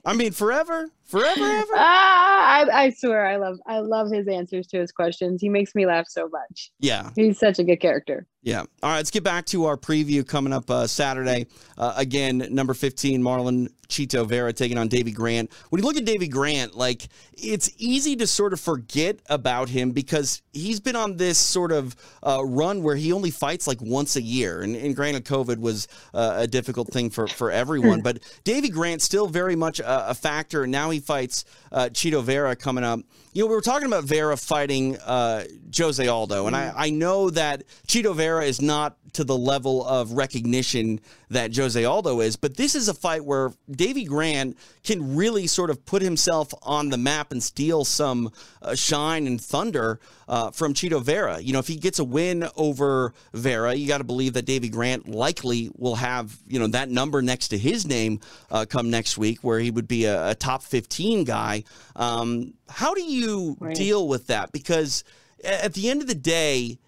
[0.04, 1.72] I mean, forever, forever, ever.
[1.74, 5.40] Ah, I, I swear, I love, I love his answers to his questions.
[5.40, 6.70] He makes me laugh so much.
[6.80, 8.26] Yeah, he's such a good character.
[8.44, 8.60] Yeah.
[8.60, 11.46] All right, let's get back to our preview coming up uh, Saturday.
[11.78, 15.50] Uh, again, number 15, Marlon Chito Vera taking on Davey Grant.
[15.70, 19.92] When you look at Davey Grant, like it's easy to sort of forget about him
[19.92, 24.14] because he's been on this sort of uh, run where he only fights like once
[24.14, 24.60] a year.
[24.60, 29.00] And, and granted, COVID was uh, a difficult thing for, for everyone, but Davey Grant
[29.00, 30.66] still very much a, a factor.
[30.66, 33.00] Now he fights uh, Chito Vera coming up.
[33.34, 35.42] You know, we were talking about Vera fighting uh,
[35.76, 40.12] Jose Aldo, and I, I know that Chito Vera is not to the level of
[40.12, 45.46] recognition that Jose Aldo is, but this is a fight where Davey Grant can really
[45.46, 48.30] sort of put himself on the map and steal some
[48.62, 51.40] uh, shine and thunder uh, from Chito Vera.
[51.40, 54.68] You know, if he gets a win over Vera, you got to believe that Davy
[54.68, 58.20] Grant likely will have, you know, that number next to his name
[58.50, 61.64] uh, come next week, where he would be a, a top 15 guy.
[61.96, 63.23] Um, how do you
[63.60, 63.74] right.
[63.74, 64.52] deal with that?
[64.52, 65.04] Because
[65.44, 66.78] at the end of the day,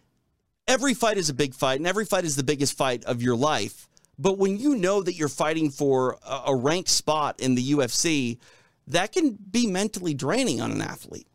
[0.68, 3.36] every fight is a big fight and every fight is the biggest fight of your
[3.36, 3.88] life.
[4.18, 8.38] But when you know that you're fighting for a, a ranked spot in the UFC,
[8.86, 11.26] that can be mentally draining on an athlete.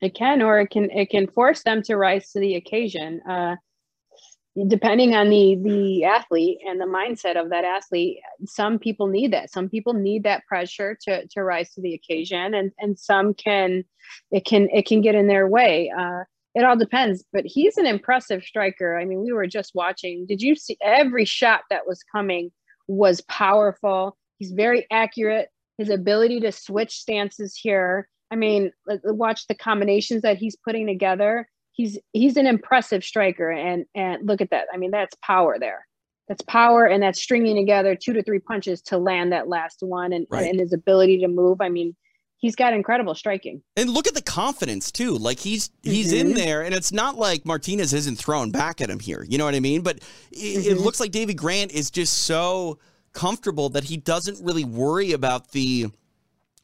[0.00, 3.20] It can, or it can it can force them to rise to the occasion.
[3.20, 3.56] Uh,
[4.68, 9.50] depending on the the athlete and the mindset of that athlete some people need that.
[9.50, 13.84] Some people need that pressure to to rise to the occasion and and some can
[14.30, 15.90] it can it can get in their way.
[15.96, 16.24] Uh
[16.54, 18.98] it all depends but he's an impressive striker.
[18.98, 20.26] I mean we were just watching.
[20.26, 22.50] Did you see every shot that was coming
[22.88, 24.18] was powerful.
[24.38, 25.48] He's very accurate.
[25.78, 28.08] His ability to switch stances here.
[28.30, 33.50] I mean watch the combinations that he's putting together he's he's an impressive striker.
[33.50, 34.66] And and look at that.
[34.72, 35.86] I mean that's power there.
[36.28, 40.12] That's power and that's stringing together two to three punches to land that last one
[40.12, 40.48] and, right.
[40.48, 41.60] and his ability to move.
[41.60, 41.96] I mean
[42.38, 43.62] he's got incredible striking.
[43.76, 45.16] And look at the confidence too.
[45.16, 46.28] Like he's he's mm-hmm.
[46.28, 49.24] in there and it's not like martinez isn't thrown back at him here.
[49.28, 49.82] You know what i mean?
[49.82, 49.98] But
[50.30, 50.70] it, mm-hmm.
[50.72, 52.78] it looks like davey grant is just so
[53.12, 55.86] comfortable that he doesn't really worry about the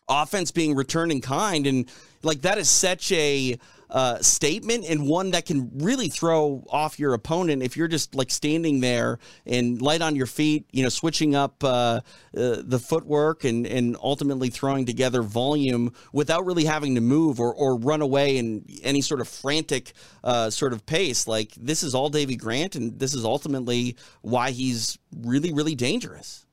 [0.09, 1.67] offense being returned in kind.
[1.67, 1.91] And
[2.23, 3.59] like that is such a
[3.91, 8.31] uh, statement and one that can really throw off your opponent if you're just like
[8.31, 12.01] standing there and light on your feet, you know, switching up uh, uh,
[12.35, 17.77] the footwork and, and ultimately throwing together volume without really having to move or, or
[17.77, 19.93] run away in any sort of frantic
[20.25, 21.27] uh, sort of pace.
[21.27, 26.45] Like this is all Davey Grant, and this is ultimately why he's really, really dangerous.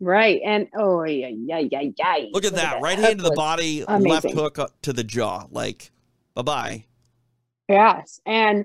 [0.00, 0.40] Right.
[0.44, 2.14] And oh, yeah, yeah, yeah, yeah.
[2.32, 2.76] Look at Look that.
[2.76, 4.34] At right hand to the body, amazing.
[4.34, 5.46] left hook to the jaw.
[5.52, 5.92] Like,
[6.34, 6.84] Bye bye.
[7.68, 8.20] Yes.
[8.26, 8.64] And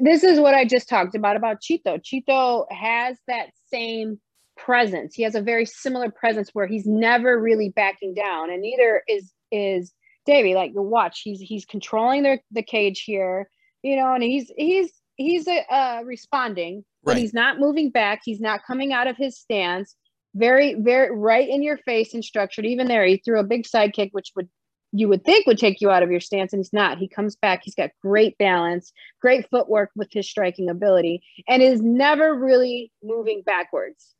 [0.00, 2.00] this is what I just talked about about Chito.
[2.02, 4.18] Chito has that same
[4.56, 5.14] presence.
[5.14, 9.32] He has a very similar presence where he's never really backing down, and neither is
[9.52, 9.92] is
[10.26, 10.54] Davey.
[10.54, 13.48] Like you watch, he's he's controlling the the cage here,
[13.82, 17.20] you know, and he's he's he's a, uh, responding, but right.
[17.20, 18.20] he's not moving back.
[18.24, 19.94] He's not coming out of his stance.
[20.34, 22.66] Very very right in your face and structured.
[22.66, 24.48] Even there, he threw a big side kick, which would
[24.92, 26.98] you would think would take you out of your stance and he's not.
[26.98, 27.60] He comes back.
[27.62, 33.42] He's got great balance great footwork with his striking ability and is never really moving
[33.42, 34.14] backwards.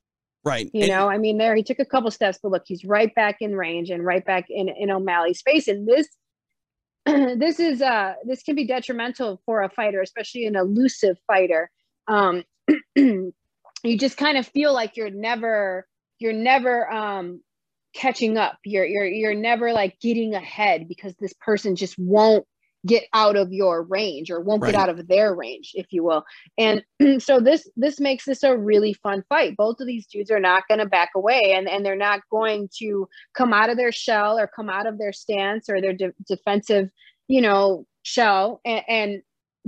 [0.44, 0.70] Right.
[0.72, 3.14] You and, know i mean there he took a couple steps but look he's right
[3.14, 6.08] back in range and right back in in o'malley's face and this
[7.38, 11.70] this is uh this can be detrimental for a fighter especially an elusive fighter.
[12.06, 12.44] Um
[12.96, 13.32] you
[13.98, 15.86] just kind of feel like you're never
[16.18, 17.40] you're never um
[17.94, 18.58] catching up.
[18.64, 22.46] You're you're you're never like getting ahead because this person just won't
[22.86, 24.72] get out of your range or won't right.
[24.72, 26.24] get out of their range if you will.
[26.56, 26.82] And
[27.22, 29.56] so this this makes this a really fun fight.
[29.56, 32.68] Both of these dudes are not going to back away and and they're not going
[32.78, 36.14] to come out of their shell or come out of their stance or their de-
[36.26, 36.88] defensive
[37.26, 39.22] you know shell and, and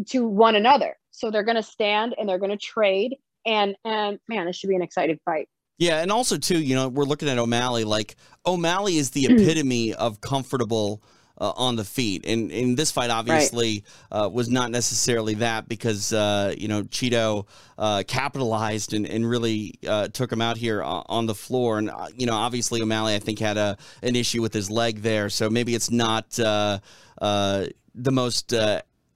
[0.06, 0.96] to one another.
[1.10, 3.16] So they're going to stand and they're going to trade
[3.46, 5.48] and and man this should be an exciting fight
[5.80, 7.84] yeah, and also too, you know, we're looking at O'Malley.
[7.84, 9.40] Like O'Malley is the mm.
[9.40, 11.02] epitome of comfortable
[11.38, 14.24] uh, on the feet, and in this fight, obviously, right.
[14.24, 17.46] uh, was not necessarily that because uh, you know Chito
[17.78, 22.08] uh, capitalized and, and really uh, took him out here on the floor, and uh,
[22.14, 25.48] you know, obviously O'Malley, I think, had a an issue with his leg there, so
[25.48, 28.52] maybe it's not the most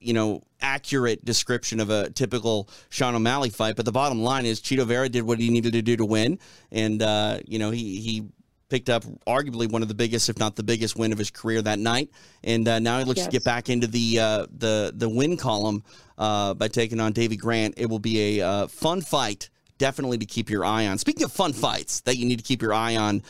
[0.05, 3.75] you know, accurate description of a typical Sean O'Malley fight.
[3.75, 6.39] But the bottom line is Chito Vera did what he needed to do to win,
[6.71, 8.27] and uh, you know he he
[8.69, 11.61] picked up arguably one of the biggest, if not the biggest, win of his career
[11.61, 12.09] that night.
[12.43, 13.27] And uh, now he looks yes.
[13.27, 15.83] to get back into the uh, the the win column
[16.17, 17.75] uh, by taking on Davey Grant.
[17.77, 20.97] It will be a uh, fun fight, definitely to keep your eye on.
[20.97, 23.23] Speaking of fun fights that you need to keep your eye on,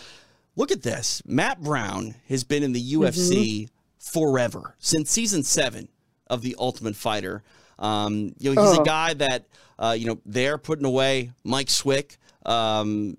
[0.55, 1.21] look at this.
[1.25, 3.65] Matt Brown has been in the UFC mm-hmm.
[3.99, 5.89] forever since season seven
[6.27, 7.43] of the Ultimate Fighter.
[7.77, 8.81] Um, you know, he's oh.
[8.81, 9.47] a guy that
[9.77, 12.17] uh, you know they're putting away Mike Swick.
[12.45, 13.17] Um,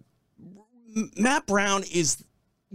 [1.17, 2.25] Matt Brown is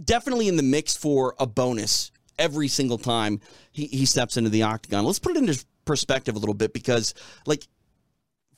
[0.02, 3.40] definitely in the mix for a bonus every single time
[3.72, 5.04] he, he steps into the octagon.
[5.04, 7.14] Let's put it into perspective a little bit because,
[7.46, 7.66] like,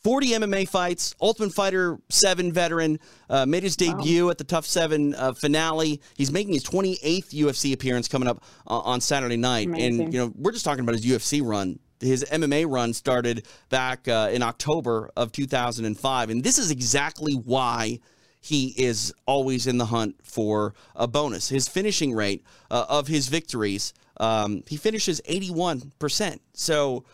[0.04, 3.00] 40 MMA fights, Ultimate Fighter 7 veteran,
[3.30, 4.30] uh, made his debut wow.
[4.30, 6.00] at the TUF 7 uh, finale.
[6.14, 9.66] He's making his 28th UFC appearance coming up uh, on Saturday night.
[9.68, 10.02] Amazing.
[10.02, 11.78] And, you know, we're just talking about his UFC run.
[12.00, 16.28] His MMA run started back uh, in October of 2005.
[16.28, 17.98] And this is exactly why
[18.42, 21.48] he is always in the hunt for a bonus.
[21.48, 26.40] His finishing rate uh, of his victories, um, he finishes 81%.
[26.52, 27.06] So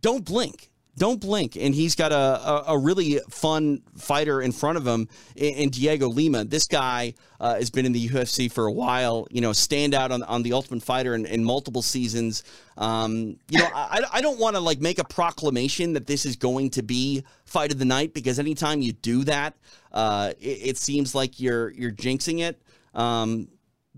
[0.00, 0.68] don't blink
[0.98, 1.56] Don't blink.
[1.56, 5.70] And he's got a, a, a really fun fighter in front of him in, in
[5.70, 6.44] Dhiego Lima.
[6.44, 10.10] This guy uh, has been in the UFC for a while, you know, stand out
[10.10, 12.42] on, on the Ultimate Fighter in, in multiple seasons.
[12.76, 16.36] Um, you know, I, I don't want to like make a proclamation that this is
[16.36, 19.54] going to be fight of the night because anytime you do that,
[19.92, 22.60] uh, it, it seems like you're you're jinxing it.
[22.94, 23.48] Um,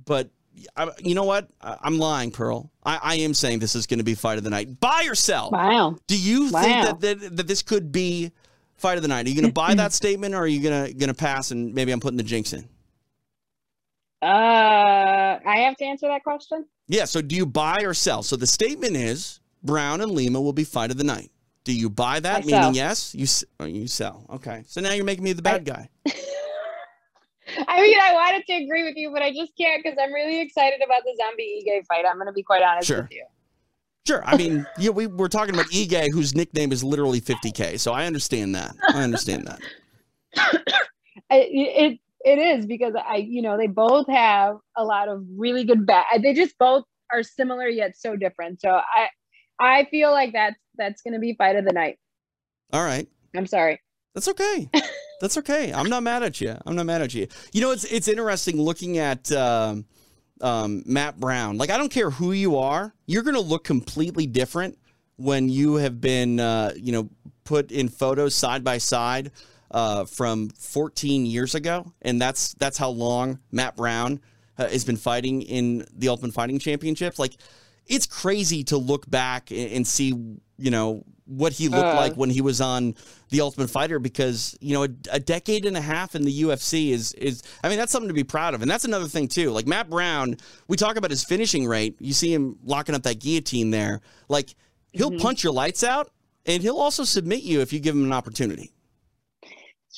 [0.05, 0.31] but
[0.77, 1.49] I, you know what?
[1.61, 2.71] I, am lying, Pearl.
[2.85, 4.81] I, I, am saying this is going to be fight of the night.
[4.81, 5.51] Buy or sell?
[5.51, 5.97] Wow.
[6.07, 6.63] Do you wow.
[6.63, 8.33] think that, that that this could be
[8.77, 9.27] fight of the night?
[9.27, 11.51] Are you going to buy that statement, or are you going to going to pass
[11.51, 12.69] and maybe I'm putting the jinx in?
[14.23, 14.27] Uh,
[15.47, 16.67] I have to answer that question.
[16.89, 17.07] Yeah.
[17.07, 18.23] So, do you buy or sell?
[18.23, 21.31] So the statement is Brown and Lima will be fight of the night.
[21.65, 22.37] Do you buy that?
[22.37, 22.75] I meaning sell.
[22.75, 23.27] yes, you
[23.61, 24.27] oh, you sell.
[24.31, 24.65] Okay.
[24.67, 25.91] So now you're making me the bad I, guy.
[27.69, 30.41] I mean, I wanted to agree with you, but I just can't because I'm really
[30.41, 32.05] excited about the zombie Ige fight.
[32.09, 33.03] I'm going to be quite honest Sure.
[33.03, 33.25] with you.
[34.07, 34.25] Sure.
[34.25, 37.79] I mean, yeah, we we're talking about Ige, whose nickname is literally 50k.
[37.79, 38.75] So I understand that.
[38.89, 39.61] I understand that.
[41.31, 45.65] I, it it is because I, you know, they both have a lot of really
[45.65, 46.07] good bat.
[46.23, 48.61] They just both are similar yet so different.
[48.61, 49.09] So I,
[49.59, 51.99] I feel like that's that's going to be fight of the night.
[52.73, 53.09] All right.
[53.35, 53.81] I'm sorry.
[54.15, 54.69] That's okay.
[55.21, 55.73] That's okay.
[55.73, 56.57] I'm not mad at you.
[56.67, 57.29] I'm not mad at you.
[57.53, 59.85] You know, it's it's interesting looking at um,
[60.41, 61.59] um, Matt Brown.
[61.59, 64.79] Like, I don't care who you are, you're going to look completely different
[65.17, 67.11] when you have been, uh, you know,
[67.45, 69.33] put in photos side by side
[69.71, 74.21] uh, from 14 years ago, and that's that's how long Matt Brown
[74.59, 77.19] uh, has been fighting in the Ultimate Fighting Championships.
[77.19, 77.37] Like,
[77.87, 80.09] it's crazy to look back and, and see,
[80.59, 81.95] you know, what he looked Uh.
[81.95, 82.95] like when he was on
[83.31, 86.91] the Ultimate Fighter because you know a, a decade and a half in the UFC
[86.91, 89.51] is is I mean that's something to be proud of and that's another thing too
[89.51, 90.37] like Matt Brown
[90.69, 94.55] we talk about his finishing rate you see him locking up that guillotine there like
[94.93, 95.21] he'll Mhm.
[95.23, 96.11] punch your lights out
[96.47, 98.73] and he'll also submit you if you give him an opportunity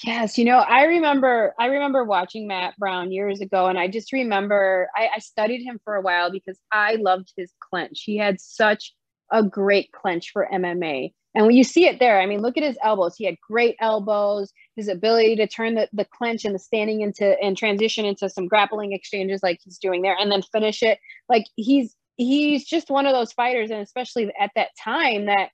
[0.05, 4.11] Yes, you know, I remember I remember watching Matt Brown years ago, and I just
[4.13, 8.03] remember I, I studied him for a while because I loved his clinch.
[8.05, 8.95] He had such
[9.31, 11.13] a great clinch for MMA.
[11.35, 13.17] And when you see it there, I mean, look at his elbows.
[13.17, 17.41] He had great elbows, his ability to turn the, the clinch and the standing into
[17.41, 20.99] and transition into some grappling exchanges like he's doing there and then finish it.
[21.29, 25.51] Like he's he's just one of those fighters, and especially at that time that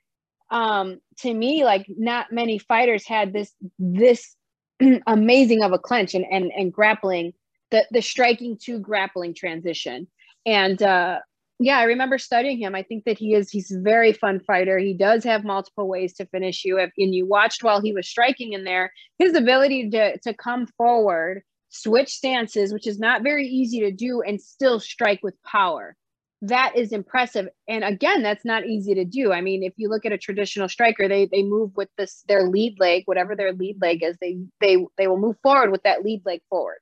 [0.51, 4.35] um to me like not many fighters had this this
[5.07, 7.33] amazing of a clinch and and, and grappling
[7.71, 10.07] the the striking to grappling transition
[10.47, 11.19] and uh
[11.59, 12.75] yeah i remember studying him.
[12.75, 14.79] I think that he is he's a very fun fighter.
[14.79, 18.09] He does have multiple ways to finish you if and you watched while he was
[18.09, 18.93] striking in there.
[19.19, 24.23] His ability to to come forward switch stances which is not very easy to do
[24.23, 25.97] and still strike with power.
[26.43, 27.49] That is impressive.
[27.69, 29.33] And again that's not easy to do.
[29.33, 32.45] I mean if you look at a traditional striker they they move with this their
[32.49, 36.05] lead leg whatever their lead leg is they they they will move forward with that
[36.05, 36.79] lead leg forward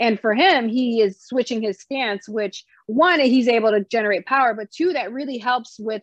[0.00, 4.54] and for him he is switching his stance which one he's able to generate power
[4.54, 6.02] but two that really helps with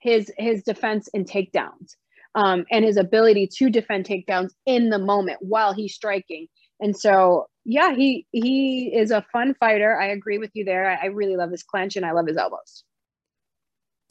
[0.00, 1.94] his his defense and takedowns
[2.34, 6.46] um, and his ability to defend takedowns in the moment while he's striking.
[6.80, 9.98] And so yeah he he is a fun fighter.
[9.98, 10.90] I agree with you there.
[10.90, 12.84] I, I really love his clench and i love his elbows.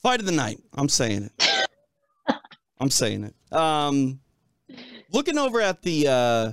[0.01, 0.59] Fight of the night.
[0.75, 1.67] I'm saying it.
[2.79, 3.55] I'm saying it.
[3.55, 4.19] Um
[5.11, 6.51] looking over at the uh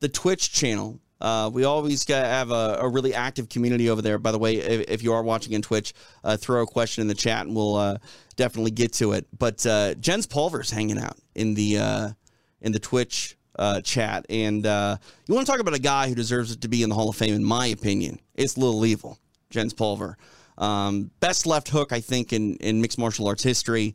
[0.00, 4.18] the Twitch channel uh, we always have a, a really active community over there.
[4.18, 5.92] By the way, if, if you are watching in Twitch,
[6.24, 7.98] uh, throw a question in the chat and we'll uh,
[8.36, 9.26] definitely get to it.
[9.36, 12.08] But uh, Jens Pulver's hanging out in the uh,
[12.60, 16.56] in the Twitch uh, chat, and you want to talk about a guy who deserves
[16.56, 18.20] to be in the Hall of Fame, in my opinion.
[18.34, 19.18] It's Little Evil,
[19.50, 20.16] Jens Pulver.
[20.56, 23.94] Um, best left hook, I think, in, in mixed martial arts history.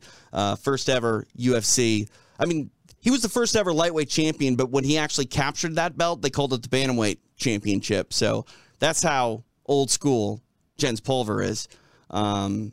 [0.62, 2.08] First ever UFC.
[2.38, 2.70] I mean,
[3.04, 6.30] he was the first ever lightweight champion, but when he actually captured that belt, they
[6.30, 8.14] called it the bantamweight championship.
[8.14, 8.46] So
[8.78, 10.42] that's how old school
[10.78, 11.68] Jens Pulver is.
[12.08, 12.72] Um,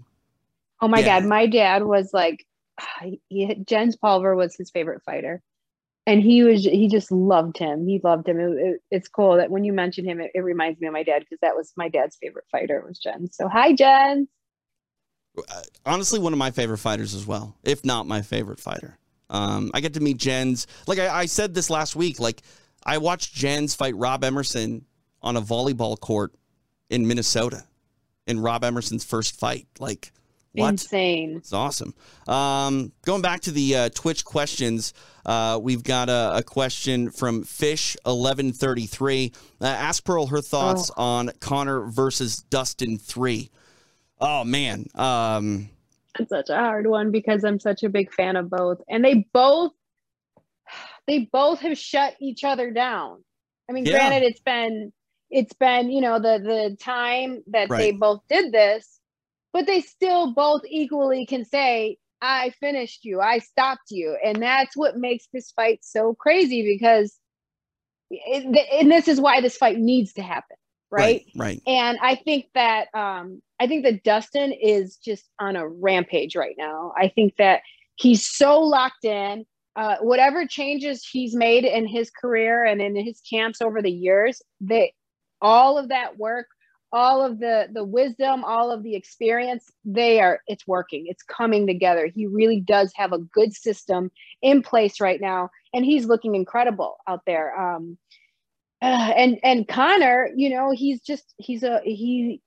[0.81, 1.19] oh my Yeah.
[1.19, 2.45] god my dad was like
[3.29, 5.41] he, jens pulver was his favorite fighter
[6.07, 9.51] and he was he just loved him he loved him It- it- it's cool that
[9.51, 11.87] when you mention him it, it reminds me of my dad because that was my
[11.89, 14.27] dad's favorite fighter was jens so hi jens
[15.85, 18.97] honestly, one of my favorite fighters as well, if not my favorite fighter.
[19.31, 20.67] Um, I get to meet Jens.
[20.85, 22.43] Like I, I said this last week, like
[22.85, 24.85] I watched Jens fight Rob Emerson
[25.21, 26.33] on a volleyball court
[26.89, 27.63] in Minnesota
[28.27, 29.67] in Rob Emerson's first fight.
[29.79, 30.11] Like,
[30.53, 30.69] what?
[30.69, 31.93] insane It's awesome.
[32.27, 34.93] Um, going back to the uh, Twitch questions,
[35.25, 39.31] uh, we've got a, a question from Fish eleven thirty three.
[39.61, 43.49] Uh, ask Pearl her thoughts on Conor versus Dustin three.
[44.19, 45.69] Oh man, um,
[46.19, 48.79] It's such a hard one because I'm such a big fan of both.
[48.89, 49.71] And they both
[51.07, 53.23] they both have shut each other down.
[53.69, 54.09] I mean, yeah.
[54.09, 54.91] granted, it's been
[55.29, 57.77] it's been, you know, the the time that right.
[57.77, 58.99] they both did this,
[59.53, 64.17] but they still both equally can say, I finished you, I stopped you.
[64.23, 67.17] And that's what makes this fight so crazy because
[68.09, 70.57] it, and this is why this fight needs to happen
[70.91, 71.25] right?
[71.35, 71.45] right?
[71.45, 71.61] Right.
[71.65, 76.55] And I think that um, I think that Dustin is just on a rampage right
[76.57, 76.93] now.
[76.97, 77.61] I think that
[77.93, 79.45] he's so locked in.
[79.75, 84.41] Uh, whatever changes he's made in his career and in his camps over the years,
[84.59, 84.95] they
[85.43, 86.47] all of that work,
[86.91, 91.05] all of the the wisdom, all of the experience, they are it's working.
[91.05, 92.07] It's coming together.
[92.07, 94.09] He really does have a good system
[94.41, 97.55] in place right now, and he's looking incredible out there.
[97.61, 97.99] Um,
[98.81, 102.41] uh, and and Conor, you know, he's just he's a he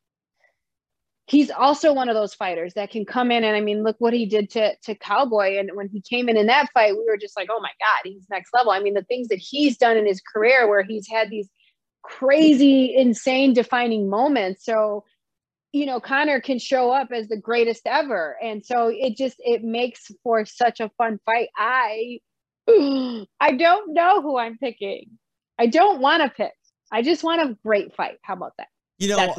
[1.26, 4.12] he's also one of those fighters that can come in and I mean, look what
[4.12, 7.16] he did to to Cowboy and when he came in in that fight, we were
[7.16, 9.96] just like, "Oh my god, he's next level." I mean, the things that he's done
[9.96, 11.48] in his career where he's had these
[12.02, 14.64] crazy insane defining moments.
[14.64, 15.04] So,
[15.72, 18.36] you know, conor can show up as the greatest ever.
[18.42, 21.48] And so it just it makes for such a fun fight.
[21.56, 22.20] I
[22.68, 25.10] I don't know who I'm picking.
[25.58, 26.52] I don't want to pick.
[26.92, 28.18] I just want a great fight.
[28.22, 28.68] How about that?
[28.98, 29.34] You know,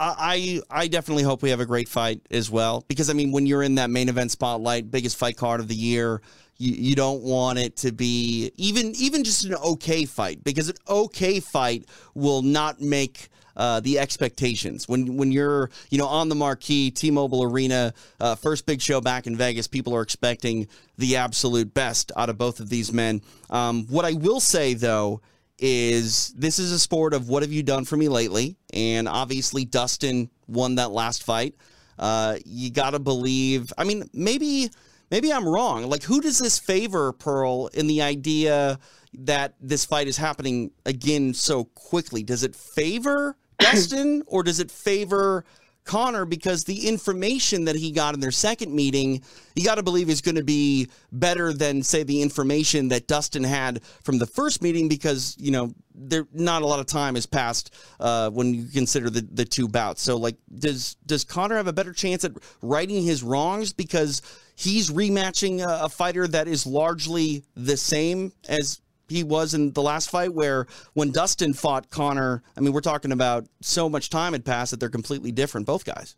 [0.00, 3.46] I I definitely hope we have a great fight as well because I mean when
[3.46, 6.22] you're in that main event spotlight, biggest fight card of the year,
[6.56, 10.76] you, you don't want it to be even even just an okay fight because an
[10.88, 11.84] okay fight
[12.14, 17.42] will not make uh, the expectations when when you're you know on the marquee T-Mobile
[17.42, 19.66] Arena, uh, first big show back in Vegas.
[19.66, 23.20] People are expecting the absolute best out of both of these men.
[23.50, 25.20] Um, what I will say though
[25.60, 28.56] is this is a sport of what have you done for me lately?
[28.72, 31.54] And obviously, Dustin won that last fight.
[31.98, 33.72] Uh, you got to believe.
[33.76, 34.70] I mean, maybe
[35.10, 35.88] maybe I'm wrong.
[35.88, 38.78] Like, who does this favor, Pearl, in the idea
[39.12, 42.22] that this fight is happening again so quickly?
[42.22, 45.44] Does it favor Dustin or does it favor
[45.84, 49.22] Conor because the information that he got in their second meeting,
[49.54, 53.44] you got to believe is going to be better than say the information that Dustin
[53.44, 57.26] had from the first meeting because you know there not a lot of time has
[57.26, 60.02] passed uh, when you consider the the two bouts.
[60.02, 64.22] So like, does does Conor have a better chance at righting his wrongs because
[64.54, 68.80] he's rematching a, a fighter that is largely the same as
[69.10, 73.12] he was in the last fight where when Dustin fought Conor, I mean, we're talking
[73.12, 76.16] about so much time had passed that they're completely different, both guys.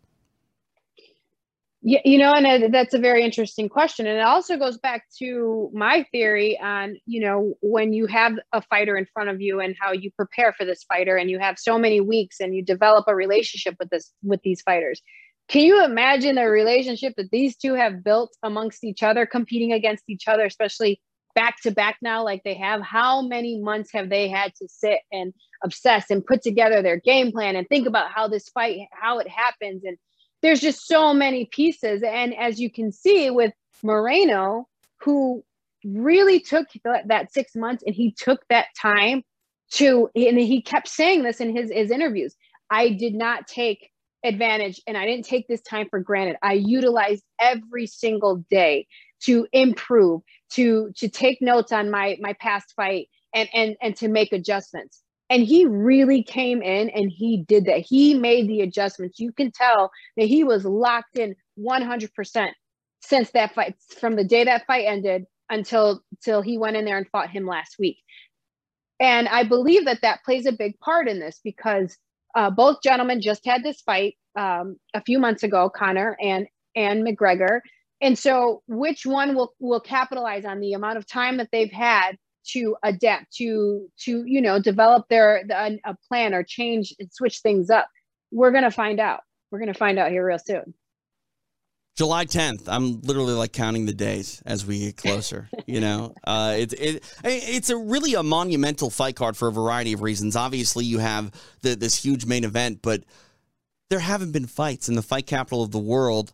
[1.85, 4.07] Yeah, you know, and uh, that's a very interesting question.
[4.07, 8.61] And it also goes back to my theory on, you know, when you have a
[8.61, 11.59] fighter in front of you and how you prepare for this fighter and you have
[11.59, 15.01] so many weeks and you develop a relationship with this with these fighters.
[15.49, 20.05] Can you imagine the relationship that these two have built amongst each other, competing against
[20.07, 21.01] each other, especially
[21.35, 24.99] back to back now like they have how many months have they had to sit
[25.11, 29.19] and obsess and put together their game plan and think about how this fight how
[29.19, 29.83] it happens?
[29.83, 29.97] And
[30.41, 32.03] there's just so many pieces.
[32.03, 33.53] And as you can see with
[33.83, 34.67] moreno
[35.01, 35.43] who
[35.83, 39.21] really took that six months and he took that time
[39.71, 42.35] to and he kept saying this in his his interviews
[42.69, 43.91] i did not take
[44.23, 46.37] advantage and i didn't take this time for granted.
[46.41, 48.87] I utilized every single day
[49.25, 50.21] to improve
[50.51, 55.01] to to take notes on my my past fight and and and to make adjustments.
[55.29, 57.79] And he really came in and he did that.
[57.79, 59.19] He made the adjustments.
[59.19, 62.49] You can tell that he was locked in 100%
[63.01, 66.97] since that fight from the day that fight ended until till he went in there
[66.97, 67.97] and fought him last week.
[68.99, 71.97] And i believe that that plays a big part in this because
[72.35, 77.05] uh, both gentlemen just had this fight um, a few months ago conor and and
[77.05, 77.59] mcgregor
[78.03, 82.17] and so, which one will will capitalize on the amount of time that they've had
[82.51, 87.39] to adapt to to you know develop their the, a plan or change and switch
[87.39, 87.87] things up?
[88.31, 89.21] We're gonna find out.
[89.51, 90.73] We're gonna find out here real soon.
[91.95, 92.63] July 10th.
[92.67, 95.47] I'm literally like counting the days as we get closer.
[95.67, 99.93] you know, uh, it's it, it's a really a monumental fight card for a variety
[99.93, 100.35] of reasons.
[100.35, 101.31] Obviously, you have
[101.61, 103.03] the, this huge main event, but
[103.89, 106.33] there haven't been fights in the fight capital of the world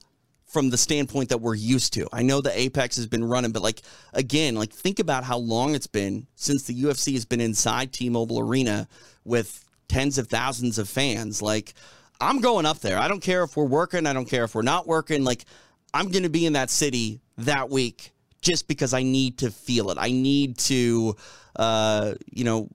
[0.50, 2.08] from the standpoint that we're used to.
[2.12, 3.82] I know the Apex has been running, but like
[4.14, 8.40] again, like think about how long it's been since the UFC has been inside T-Mobile
[8.40, 8.88] Arena
[9.24, 11.42] with tens of thousands of fans.
[11.42, 11.74] Like
[12.20, 12.98] I'm going up there.
[12.98, 15.24] I don't care if we're working, I don't care if we're not working.
[15.24, 15.46] Like
[15.94, 19.92] I'm going to be in that city that week just because I need to feel
[19.92, 19.98] it.
[20.00, 21.16] I need to
[21.60, 22.70] uh, you know,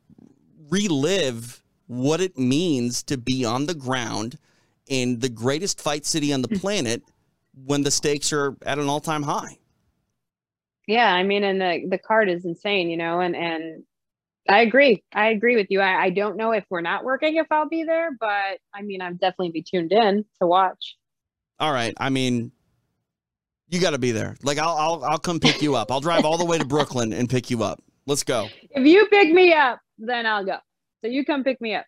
[0.69, 4.39] relive what it means to be on the ground
[4.87, 7.03] in the greatest fight city on the planet
[7.65, 9.59] when the stakes are at an all time high.
[10.87, 13.85] Yeah, I mean, and the the card is insane, you know, and and
[14.49, 15.03] I agree.
[15.13, 15.81] I agree with you.
[15.81, 19.01] I, I don't know if we're not working if I'll be there, but I mean,
[19.01, 20.97] I'm definitely be tuned in to watch.
[21.59, 21.95] All right.
[21.99, 22.53] I mean,
[23.69, 24.37] you got to be there.
[24.43, 25.91] Like I'll, I'll I'll come pick you up.
[25.91, 27.83] I'll drive all the way to Brooklyn and pick you up.
[28.07, 28.49] Let's go.
[28.71, 30.59] If you pick me up, then I'll go.
[31.03, 31.87] So you come pick me up.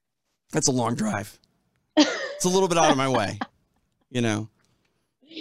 [0.52, 1.38] That's a long drive.
[1.96, 3.38] it's a little bit out of my way.
[4.10, 4.48] You know,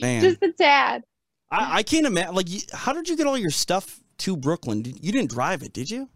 [0.01, 0.21] man.
[0.21, 1.03] Just a tad.
[1.51, 2.35] I, I can't imagine.
[2.35, 4.83] Like, how did you get all your stuff to Brooklyn?
[4.85, 6.09] You didn't drive it, did you?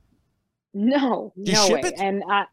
[0.74, 1.82] No, you no way.
[1.82, 1.94] It?
[1.98, 2.46] And I,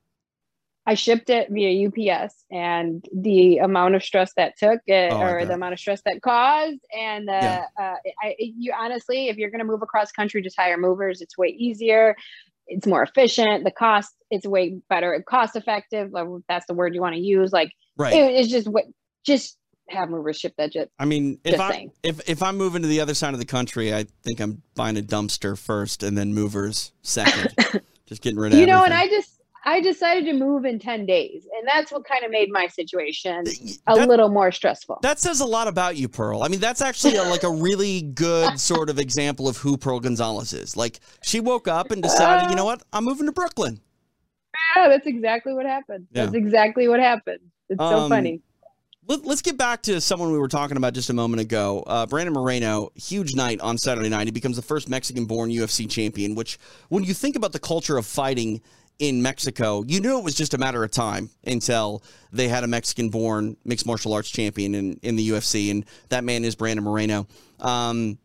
[0.87, 5.45] I shipped it via UPS, and the amount of stress that took, uh, oh, or
[5.45, 7.65] the amount of stress that caused, and yeah.
[7.79, 11.21] uh, I, you honestly, if you're going to move across country, just hire movers.
[11.21, 12.17] It's way easier.
[12.69, 13.65] It's more efficient.
[13.65, 16.13] The cost, it's way better, cost effective.
[16.49, 17.53] That's the word you want to use.
[17.53, 18.13] Like, right.
[18.13, 18.85] It, it's just what,
[19.25, 19.59] just
[19.89, 20.91] have movers ship that jet.
[20.99, 23.95] I mean, if I if if I'm moving to the other side of the country,
[23.95, 27.55] I think I'm buying a dumpster first, and then movers second.
[28.07, 28.59] just getting rid of.
[28.59, 28.93] You know, everything.
[28.93, 31.45] and I just I decided to move in 10 days.
[31.59, 33.43] And that's what kind of made my situation
[33.89, 35.01] a that, little more stressful.
[35.03, 36.45] That says a lot about you, Pearl.
[36.45, 39.99] I mean, that's actually a, like a really good sort of example of who Pearl
[39.99, 40.77] Gonzalez is.
[40.77, 42.85] Like, she woke up and decided, uh, you know what?
[42.93, 43.81] I'm moving to Brooklyn.
[44.77, 46.07] Yeah, that's exactly what happened.
[46.13, 46.27] Yeah.
[46.27, 47.41] That's exactly what happened.
[47.69, 48.41] It's um, so funny.
[49.09, 51.85] Let, us get back to someone we were talking about just a moment ago.
[51.87, 54.27] Uh, Brandon Moreno, huge night on Saturday night.
[54.27, 57.99] He becomes the first Mexican born UFC champion, which, when you think about the culture
[57.99, 58.61] of fighting
[58.99, 62.03] in Mexico, you knew it was just a matter of time until
[62.33, 65.71] they had a Mexican born mixed martial arts champion in, in the UFC.
[65.71, 67.29] And that man is Brandon Moreno.
[67.61, 68.19] Um,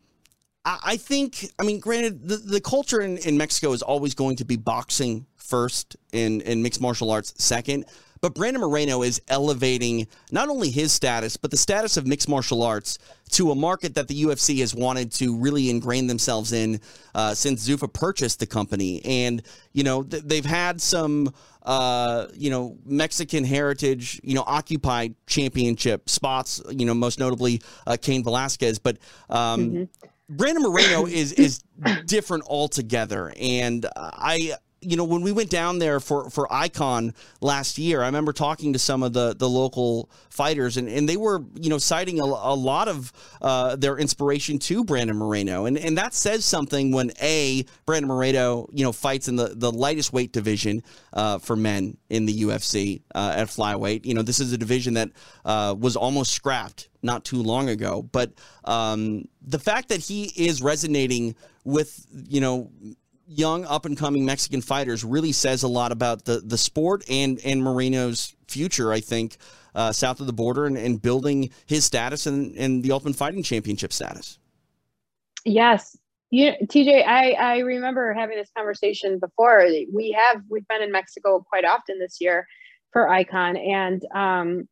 [0.65, 4.37] I, I, think, I mean, granted, the, the culture in, in Mexico is always going
[4.37, 7.85] to be boxing first and, and mixed martial arts second.
[8.21, 12.61] But Brandon Moreno is elevating not only his status, but the status of mixed martial
[12.61, 12.99] arts
[13.31, 16.79] to a market that the UFC has wanted to really ingrain themselves in
[17.15, 19.03] uh, since Zuffa purchased the company.
[19.03, 19.41] And,
[19.73, 26.07] you know, th- they've had some, uh, you know, Mexican heritage, you know, occupied championship
[26.07, 28.77] spots, you know, most notably uh, Cain Velasquez.
[28.77, 28.99] But,
[29.31, 29.83] um, mm-hmm.
[30.29, 31.61] Brandon Moreno is is
[32.05, 37.77] different altogether, and I you know, when we went down there for, for Icon last
[37.77, 41.43] year, I remember talking to some of the, the local fighters, and, and they were,
[41.59, 43.13] you know, citing a, a lot of
[43.43, 45.65] uh, their inspiration to Brandon Moreno.
[45.65, 49.71] And, and that says something when, A, Brandon Moreno, you know, fights in the, the
[49.71, 50.81] lightest weight division
[51.13, 54.05] uh, for men in the UFC uh, at flyweight.
[54.07, 55.11] You know, this is a division that
[55.45, 58.01] uh, was almost scrapped not too long ago.
[58.01, 58.31] But
[58.63, 62.71] um, the fact that he is resonating with, you know,
[63.31, 67.39] young up and coming Mexican fighters really says a lot about the the sport and
[67.43, 68.91] and Moreno's future.
[68.91, 69.37] I think
[69.73, 73.43] uh, south of the border and, and building his status and and the Ultimate Fighting
[73.43, 74.37] Championship status.
[75.45, 75.97] Yes,
[76.29, 79.65] you TJ, I I remember having this conversation before.
[79.93, 82.47] We have we've been in Mexico quite often this year
[82.91, 84.67] for Icon, and um,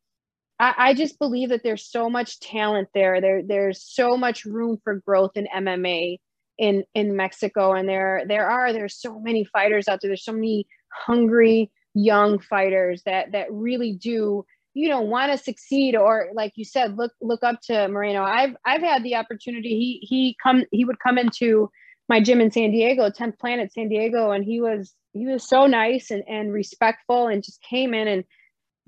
[0.58, 3.20] I, just believe that there's so much talent there.
[3.20, 6.18] There there's so much room for growth in MMA
[6.60, 10.10] in in Mexico and there there are there's so many fighters out there.
[10.10, 14.44] There's so many hungry young fighters that that really do
[14.74, 18.22] you know want to succeed or like you said look look up to Moreno.
[18.22, 19.70] I've I've had the opportunity.
[19.70, 21.70] He he come he would come into
[22.08, 25.66] my gym in San Diego 10th Planet San Diego and he was he was so
[25.66, 28.22] nice and and respectful and just came in and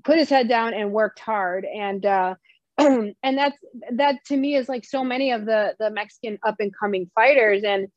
[0.03, 1.65] put his head down and worked hard.
[1.65, 2.35] And uh
[2.77, 3.57] and that's
[3.93, 7.63] that to me is like so many of the the Mexican up and coming fighters.
[7.63, 7.87] And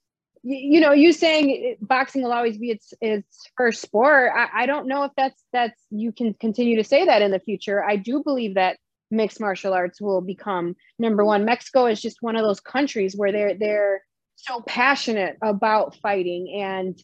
[0.43, 4.87] you, know you saying boxing will always be its its first sport I, I don't
[4.87, 7.83] know if that's that's you can continue to say that in the future.
[7.83, 8.79] I do believe that
[9.11, 11.45] mixed martial arts will become number one.
[11.45, 14.03] Mexico is just one of those countries where they're they're
[14.37, 16.61] so passionate about fighting.
[16.61, 16.99] And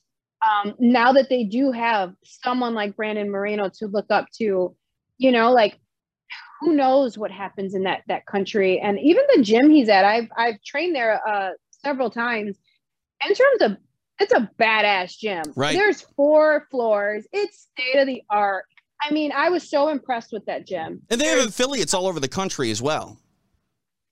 [0.47, 4.77] um, now that they do have someone like Brandon Moreno to look up to
[5.19, 5.79] you know like
[6.63, 8.81] who knows what happens in that that country.
[8.81, 12.59] And even the gym he's at i've i've trained there uh several times.
[13.27, 13.77] In terms of
[14.19, 15.43] it's a badass gym.
[15.57, 15.75] Right.
[15.75, 17.27] There's four floors.
[17.33, 18.65] It's state of the art
[19.05, 21.03] i mean i was so impressed with that gym.
[21.11, 23.19] And they have affiliates all over the country as well.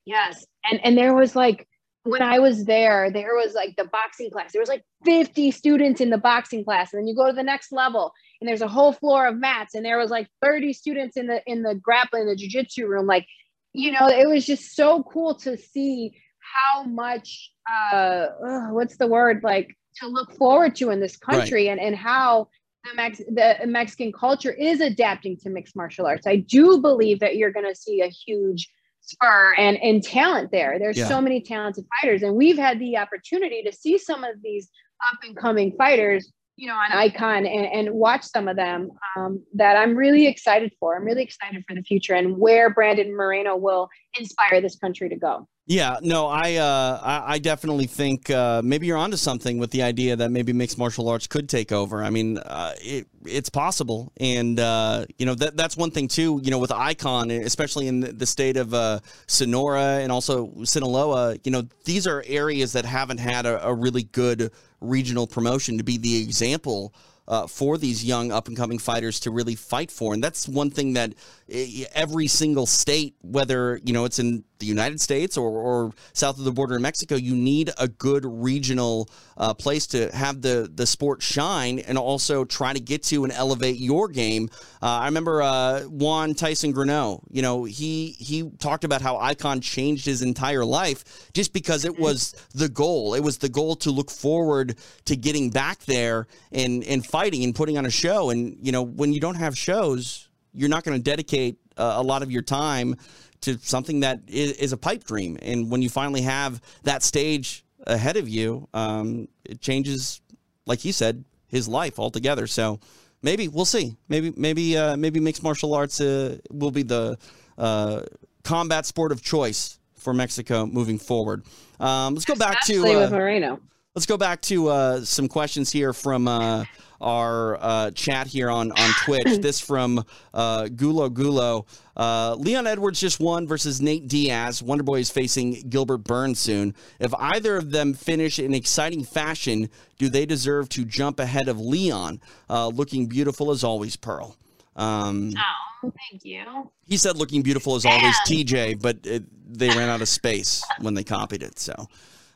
[0.05, 0.45] Yes.
[0.71, 1.69] And and there was like
[2.11, 4.53] when I was there, there was like the boxing class.
[4.53, 6.93] There was like 50 students in the boxing class.
[6.93, 9.75] And then you go to the next level and there's a whole floor of mats.
[9.75, 13.07] And there was like 30 students in the in the grappling, the jiu-jitsu room.
[13.07, 13.27] Like,
[13.73, 18.27] you know, it was just so cool to see how much uh
[18.71, 21.79] what's the word like to look forward to in this country right.
[21.79, 22.49] and, and how
[22.85, 26.27] the, Mex- the Mexican culture is adapting to mixed martial arts.
[26.27, 28.69] I do believe that you're going to see a huge
[29.01, 30.79] spur and and talent there.
[30.79, 31.07] There's Yeah.
[31.07, 34.71] so many talented fighters, and we've had the opportunity to see some of these
[35.11, 39.43] up and coming fighters, you know, on Icon and, and watch some of them um,
[39.55, 40.97] that I'm really excited for.
[40.97, 43.89] I'm really excited for the future and where Brandon Moreno will
[44.19, 45.49] inspire this country to go.
[45.71, 49.85] Yeah, no, I, uh, I, I definitely think uh, maybe you're onto something with the
[49.85, 52.03] idea that maybe mixed martial arts could take over.
[52.03, 56.41] I mean, uh, it, it's possible, and uh, you know that that's one thing too.
[56.43, 58.99] You know, with Icon, especially in the, state of uh,
[59.29, 64.03] Sonora and also Sinaloa, you know, these are areas that haven't had a, a really
[64.03, 64.51] good
[64.81, 66.93] regional promotion to be the example
[67.29, 70.15] uh, for these young up and coming fighters to really fight for.
[70.15, 71.15] And that's one thing that
[71.49, 76.39] eh, every single state, whether you know it's in the United States or, or south
[76.39, 80.71] of the border in Mexico, you need a good regional uh, place to have the
[80.73, 84.49] the sport shine and also try to get to and elevate your game.
[84.83, 87.23] Uh, I remember uh, Juan Tyson Grano.
[87.31, 91.99] You know, he he talked about how Icon changed his entire life just because it
[91.99, 93.15] was the goal.
[93.15, 97.55] It was the goal to look forward to getting back there and and fighting and
[97.55, 98.31] putting on a show.
[98.31, 102.03] And you know, when you don't have shows, you're not going to dedicate uh, a
[102.03, 102.97] lot of your time
[103.43, 105.39] to something that is, is a pipe dream.
[105.43, 110.21] And when you finally have that stage ahead of you, um, it changes,
[110.67, 112.47] like you said, his life altogether.
[112.47, 112.81] So
[113.23, 113.97] maybe we'll see.
[114.09, 117.19] Maybe maybe uh, maybe mixed martial arts uh, will be the
[117.59, 118.03] uh,
[118.45, 121.45] combat sport of choice for Mexico moving forward.
[121.79, 123.61] Um, let's go back to Especially with uh, Moreno.
[123.95, 126.65] Let's go back to uh, some questions here from uh,
[127.01, 129.41] our uh, chat here on on Twitch.
[129.41, 131.67] this from uh, Gulo Gulo.
[131.97, 134.63] Uh, Leon Edwards just won versus Nate Diaz.
[134.63, 136.75] Wonderboy is facing Gilbert Burns soon.
[136.99, 139.69] If either of them finish in exciting fashion,
[139.99, 142.21] do they deserve to jump ahead of Leon?
[142.49, 144.37] Uh, looking beautiful as always, Pearl.
[144.77, 145.35] Um,
[145.83, 146.71] Oh, thank you.
[146.85, 150.93] he said looking beautiful as always, TJ, but it, they ran out of space when
[150.93, 151.59] they copied it.
[151.59, 151.89] So,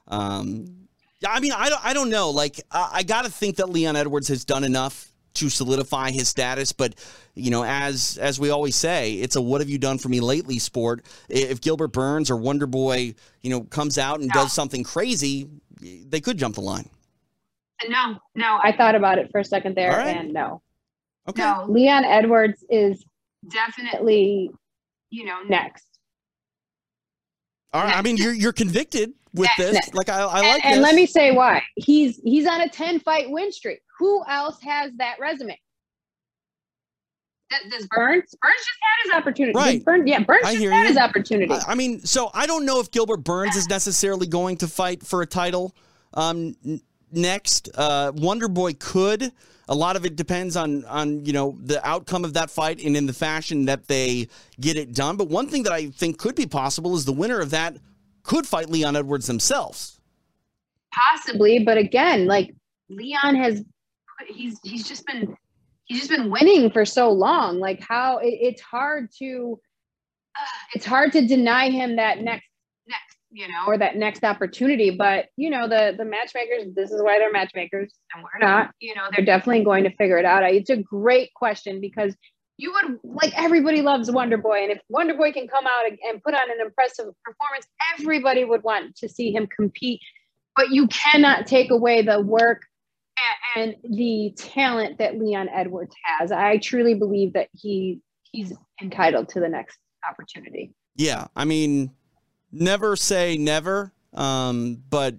[0.08, 0.83] um,
[1.24, 2.30] yeah, I mean, I don't, I don't know.
[2.30, 6.28] Like, I, I got to think that Leon Edwards has done enough to solidify his
[6.28, 6.72] status.
[6.72, 6.94] But
[7.34, 10.20] you know, as as we always say, it's a "What have you done for me
[10.20, 11.04] lately?" sport.
[11.28, 15.48] If Gilbert Burns or Wonder Boy, you know, comes out and does something crazy,
[15.80, 16.88] they could jump the line.
[17.88, 20.16] No, no, I thought about it for a second there, All right.
[20.16, 20.62] and no,
[21.28, 21.42] Okay.
[21.42, 21.66] no.
[21.68, 23.04] Leon Edwards is
[23.48, 24.50] definitely,
[25.10, 25.86] you know, next.
[27.72, 27.96] All right.
[27.96, 29.74] I mean, you're you're convicted with this.
[29.74, 29.94] next.
[29.94, 30.82] Like, I, I and, like and this.
[30.82, 31.62] let me say why.
[31.76, 33.80] He's he's on a 10 fight win streak.
[33.98, 35.58] Who else has that resume?
[37.50, 38.34] Does, does Burns?
[38.42, 39.56] Burns just had his opportunity.
[39.56, 39.84] Right.
[39.84, 40.88] Burns, yeah, Burns I just had you.
[40.88, 41.52] his opportunity.
[41.52, 45.04] I, I mean, so I don't know if Gilbert Burns is necessarily going to fight
[45.04, 45.74] for a title
[46.14, 46.54] um,
[47.12, 47.68] next.
[47.74, 49.32] Uh, Wonder Boy could.
[49.68, 52.96] A lot of it depends on on you know the outcome of that fight and
[52.96, 54.28] in the fashion that they
[54.60, 55.16] get it done.
[55.16, 57.76] But one thing that I think could be possible is the winner of that
[58.24, 60.00] could fight Leon Edwards themselves.
[60.92, 62.54] Possibly, but again, like
[62.88, 63.64] Leon has,
[64.26, 65.36] he's he's just been
[65.84, 67.60] he's just been winning for so long.
[67.60, 69.60] Like how it, it's hard to
[70.74, 72.46] it's hard to deny him that next
[72.86, 74.90] next you know or that next opportunity.
[74.90, 78.70] But you know the the matchmakers, this is why they're matchmakers and we're not.
[78.80, 80.42] You know they're definitely going to figure it out.
[80.44, 82.14] It's a great question because
[82.56, 86.22] you would like everybody loves Wonder Boy, and if Wonder Boy can come out and-
[86.22, 90.00] put on an impressive performance, everybody would want to see him compete.
[90.56, 92.62] But you cannot take away the work
[93.56, 96.32] and the talent that Leon Edwards has.
[96.32, 99.78] I truly believe that he he's entitled to the next
[100.08, 100.72] opportunity.
[100.96, 101.90] Yeah, I mean,
[102.52, 105.16] never say never, um, but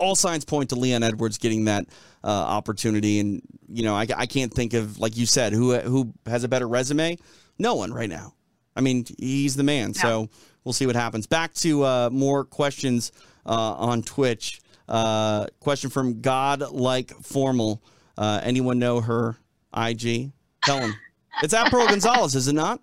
[0.00, 1.86] all signs point to Leon Edwards getting that
[2.24, 3.20] uh, opportunity.
[3.20, 6.48] And you know, I, I can't think of like you said who who has a
[6.48, 7.18] better resume.
[7.58, 8.34] No one right now.
[8.74, 9.94] I mean, he's the man.
[9.94, 10.28] So
[10.64, 11.26] we'll see what happens.
[11.26, 13.12] Back to uh, more questions
[13.44, 14.60] uh, on Twitch.
[14.88, 17.82] Uh, question from God like formal.
[18.16, 19.36] Uh, anyone know her
[19.76, 20.32] IG?
[20.64, 20.94] Tell him.
[21.42, 22.80] It's at Pearl Gonzalez, is it not?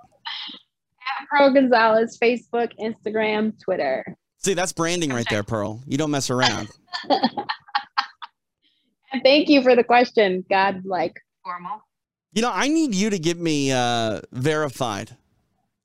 [1.20, 4.16] At Pro Gonzalez, Facebook, Instagram, Twitter.
[4.40, 5.82] See, that's branding right there, Pearl.
[5.88, 6.70] You don't mess around.
[9.24, 10.46] Thank you for the question.
[10.50, 11.82] God like formal.
[12.34, 15.16] You know, I need you to get me uh, verified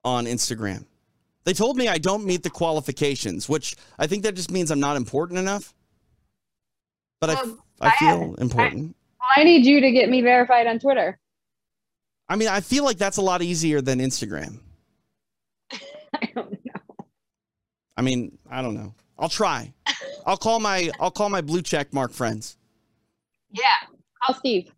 [0.04, 0.84] on Instagram.
[1.44, 4.80] They told me I don't meet the qualifications, which I think that just means I'm
[4.80, 5.74] not important enough.
[7.20, 8.94] But I, Well, I I- feel important.
[9.20, 11.18] Well, I need you to get me verified on Twitter.
[12.28, 14.58] I mean, I feel like that's a lot easier than Instagram.
[15.72, 16.58] I don't know.
[17.96, 18.94] I mean, I don't know.
[19.18, 19.72] I'll try.
[20.26, 22.56] I'll call my I'll call my blue check mark friends.
[23.50, 23.64] Yeah.
[24.22, 24.70] Call Steve.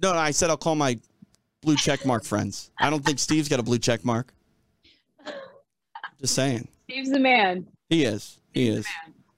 [0.00, 0.98] No, no, I said I'll call my
[1.62, 2.70] blue check mark friends.
[2.78, 4.32] I don't think Steve's got a blue check mark.
[6.20, 6.68] Just saying.
[6.84, 7.66] Steve's the man.
[7.88, 8.38] He is.
[8.52, 8.86] He is.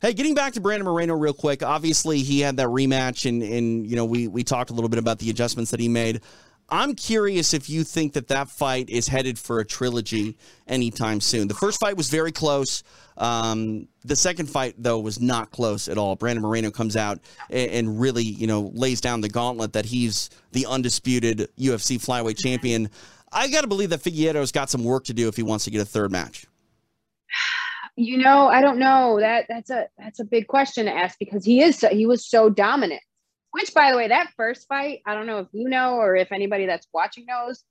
[0.01, 1.63] Hey, getting back to Brandon Moreno real quick.
[1.63, 4.99] Obviously, he had that rematch, and and you know we we talked a little bit
[4.99, 6.23] about the adjustments that he made.
[6.71, 10.37] I'm curious if you think that that fight is headed for a trilogy
[10.69, 11.49] anytime soon.
[11.49, 12.85] The first fight was very close.
[13.17, 16.15] Um, the second fight, though, was not close at all.
[16.17, 17.19] Brandon Moreno comes out
[17.51, 22.39] and, and, really, you know, lays down the gauntlet that he's the undisputed UFC flyweight
[22.39, 22.89] champion.
[23.33, 25.71] I got to believe that Figueroa's got some work to do if he wants to
[25.71, 26.47] get a third match.
[27.97, 29.19] You know, I don't know.
[29.21, 32.25] That that's a that's a big question to ask because he is so, he was
[32.25, 33.03] so dominant.
[33.53, 36.31] Which, by the way, that first fight, I don't know if you know or if
[36.31, 37.65] anybody that's watching knows,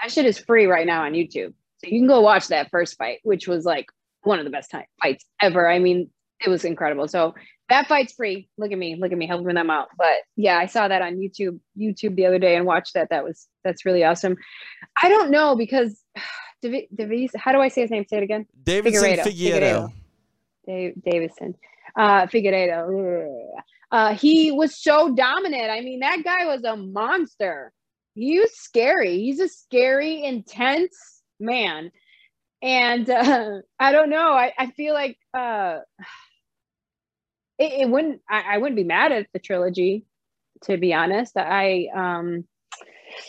[0.00, 1.54] that shit is free right now on YouTube.
[1.78, 3.86] So you can go watch that first fight, which was like
[4.22, 5.68] one of the best time fights ever.
[5.68, 6.10] I mean,
[6.44, 7.06] it was incredible.
[7.08, 7.34] So
[7.68, 8.48] that fight's free.
[8.58, 9.88] Look at me, look at me helping them out.
[9.96, 13.08] But yeah, I saw that on YouTube, YouTube the other day and watched that.
[13.10, 14.36] That was that's really awesome.
[15.02, 16.02] I don't know because
[16.62, 18.04] Davis, how do I say his name?
[18.08, 18.46] Say it again.
[18.62, 19.22] Davidson Figueiredo.
[19.24, 19.92] Figueiredo.
[20.66, 21.54] Dave, Davison.
[21.96, 22.86] Uh, Figueiredo.
[23.92, 25.70] Uh, he was so dominant.
[25.70, 27.72] I mean, that guy was a monster.
[28.14, 29.18] He was scary.
[29.18, 31.92] He's a scary, intense man.
[32.62, 34.32] And uh, I don't know.
[34.32, 35.80] I, I feel like uh,
[37.58, 38.22] it, it wouldn't.
[38.28, 40.06] I, I wouldn't be mad at the trilogy,
[40.62, 41.36] to be honest.
[41.36, 42.44] I um,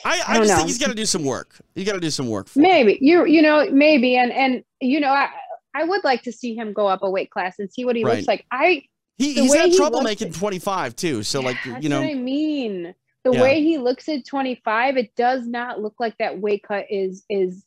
[0.05, 0.55] I, I, I just know.
[0.55, 1.59] think he's got to do some work.
[1.75, 2.47] You got to do some work.
[2.55, 5.29] maybe you you know maybe and and you know I
[5.75, 8.03] I would like to see him go up a weight class and see what he
[8.03, 8.15] right.
[8.15, 8.45] looks like.
[8.51, 8.83] I
[9.17, 11.23] he, he's had trouble he making 25 too.
[11.23, 12.95] So like you know I mean.
[13.23, 13.41] The yeah.
[13.41, 17.63] way he looks at 25, it does not look like that weight cut is is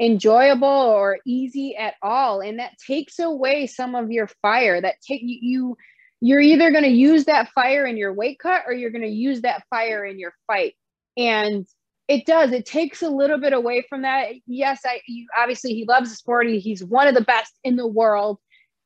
[0.00, 5.20] enjoyable or easy at all and that takes away some of your fire that take
[5.22, 5.76] you
[6.20, 9.08] you're either going to use that fire in your weight cut or you're going to
[9.08, 10.74] use that fire in your fight
[11.16, 11.66] and
[12.06, 15.84] it does it takes a little bit away from that yes i you, obviously he
[15.84, 18.38] loves the sport he, he's one of the best in the world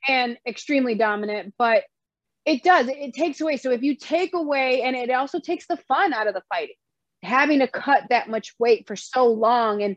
[0.08, 1.84] and extremely dominant but
[2.44, 5.76] it does it, takes away so if you take away and it also takes the
[5.88, 6.74] fun out of the fighting
[7.22, 9.96] having to cut that much weight for so long and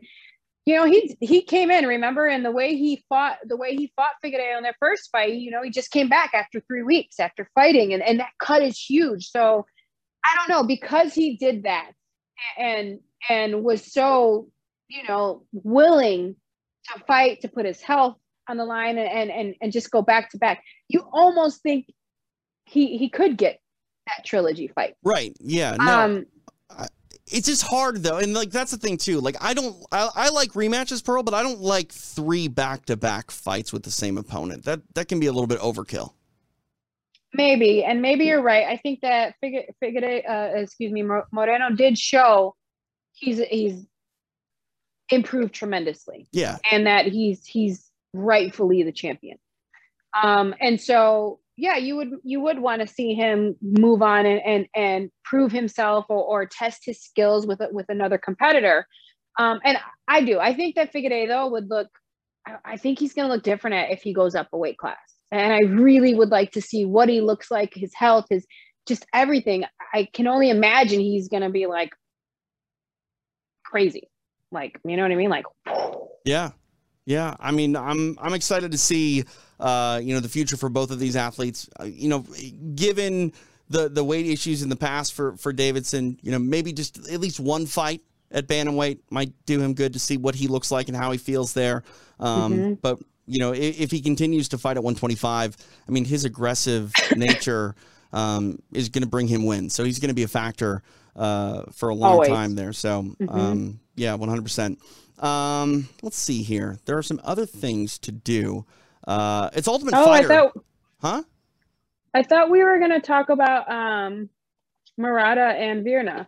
[0.66, 3.92] you know, he he came in, remember, and the way he fought, the way he
[3.94, 7.20] fought Figueiredo in their first fight, you know, he just came back after three weeks
[7.20, 9.30] after fighting, and, and that cut is huge.
[9.30, 9.64] So
[10.24, 11.92] I don't know, because he did that
[12.58, 12.98] and
[13.30, 14.48] and was so,
[14.88, 16.34] you know, willing
[16.92, 18.16] to fight, to put his health
[18.48, 21.86] on the line and and and just go back to back, you almost think
[22.66, 23.60] he he could get
[24.06, 24.94] that trilogy fight.
[25.02, 25.34] Right.
[25.40, 25.76] Yeah.
[25.76, 26.00] No.
[26.00, 26.26] Um
[27.28, 29.20] it's just hard though, and like that's the thing too.
[29.20, 33.72] Like I don't, I, I like rematches, Pearl, but I don't like three back-to-back fights
[33.72, 34.64] with the same opponent.
[34.64, 36.12] That that can be a little bit overkill.
[37.34, 38.66] Maybe, and maybe you're right.
[38.66, 41.02] I think that Figure, Figure, uh, excuse me,
[41.32, 42.54] Moreno did show
[43.12, 43.84] he's he's
[45.10, 46.28] improved tremendously.
[46.32, 49.38] Yeah, and that he's he's rightfully the champion.
[50.22, 54.40] Um, and so yeah, you would you would want to see him move on and
[54.44, 58.86] and, and prove himself or, or test his skills with with another competitor.
[59.38, 59.78] Um, and
[60.08, 60.38] I do.
[60.38, 61.88] I think that Figueiredo would look.
[62.64, 64.96] I think he's going to look different if he goes up a weight class.
[65.32, 68.46] And I really would like to see what he looks like, his health, his
[68.86, 69.64] just everything.
[69.92, 71.90] I can only imagine he's going to be like
[73.64, 74.08] crazy.
[74.52, 75.30] Like, you know what I mean?
[75.30, 75.44] Like,
[76.24, 76.50] yeah,
[77.04, 77.34] yeah.
[77.40, 79.24] I mean, I'm I'm excited to see
[79.60, 81.68] uh, you know, the future for both of these athletes.
[81.78, 82.24] Uh, you know,
[82.74, 83.32] given
[83.68, 87.20] the the weight issues in the past for for Deiveson, you know, maybe just at
[87.20, 90.88] least one fight at bantamweight might do him good to see what he looks like
[90.88, 91.82] and how he feels there.
[92.18, 92.72] Um, mm-hmm.
[92.74, 95.56] But you know, if, if, he continues to fight at 125,
[95.88, 97.74] I mean, his aggressive nature
[98.12, 99.74] um, is going to bring him wins.
[99.74, 100.82] So he's going to be a factor
[101.16, 102.28] uh, for a long Always.
[102.28, 102.72] time there.
[102.72, 103.28] So mm-hmm.
[103.28, 104.38] um, yeah, 100.
[104.38, 104.78] Um, percent
[106.02, 106.78] Let's see here.
[106.84, 108.64] There are some other things to do.
[109.06, 110.32] Uh, it's Ultimate oh, Fighter.
[110.32, 110.64] I thought,
[111.00, 111.22] huh?
[112.14, 114.28] I thought we were going to talk about um,
[114.96, 116.26] Murata and Virna.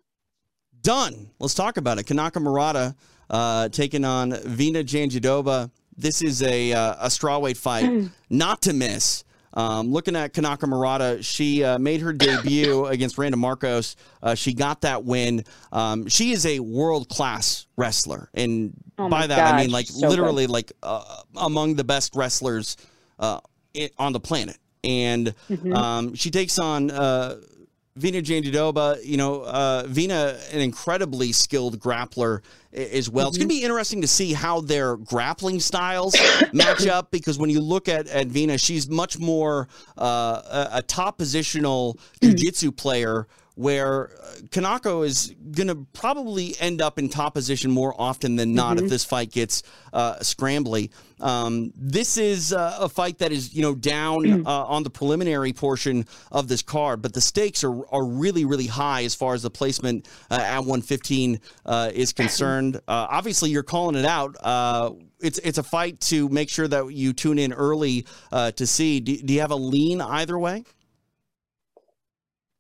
[0.83, 1.31] Done.
[1.39, 2.07] Let's talk about it.
[2.07, 2.95] Kanako Murata
[3.31, 5.71] uh, taking on Virna Jandiroba.
[5.97, 9.25] This is a, uh, a strawweight fight, not to miss.
[9.55, 13.97] Um, looking at Kanako Murata, she uh, made her debut against Randa Markos.
[14.23, 15.45] Uh, she got that win.
[15.73, 19.87] Um, she is a world class wrestler, and oh by that gosh, I mean like
[19.87, 20.53] so literally good.
[20.53, 22.77] like uh, among the best wrestlers
[23.19, 23.41] uh,
[23.75, 24.59] it, on the planet.
[24.85, 25.73] And mm-hmm.
[25.73, 27.41] um, she takes on uh,
[27.99, 32.43] Virna Jandiroba, you know, uh, Virna, an incredibly skilled grappler
[32.73, 33.27] as well.
[33.27, 33.29] Mm-hmm.
[33.29, 36.17] It's going to be interesting to see how their grappling styles
[36.53, 39.69] match up because when you look at, at Virna, she's much more
[39.99, 43.27] uh, a, a, top positional jiu-jitsu player
[43.59, 48.55] where uh, Kanako is going to probably end up in top position more often than
[48.55, 48.85] not mm-hmm.
[48.85, 50.91] if this fight gets uh, scrambly.
[51.19, 55.53] Um, this is uh, a fight that is, you know, down uh, on the preliminary
[55.53, 59.43] portion of this card, but the stakes are, are really, really high as far as
[59.43, 62.77] the placement uh, at 115 uh, is concerned.
[62.77, 64.37] Uh, obviously, you're calling it out.
[65.21, 69.01] it's it's a fight to make sure that you tune in early to see.
[69.01, 70.63] Do, do you have a lean either way?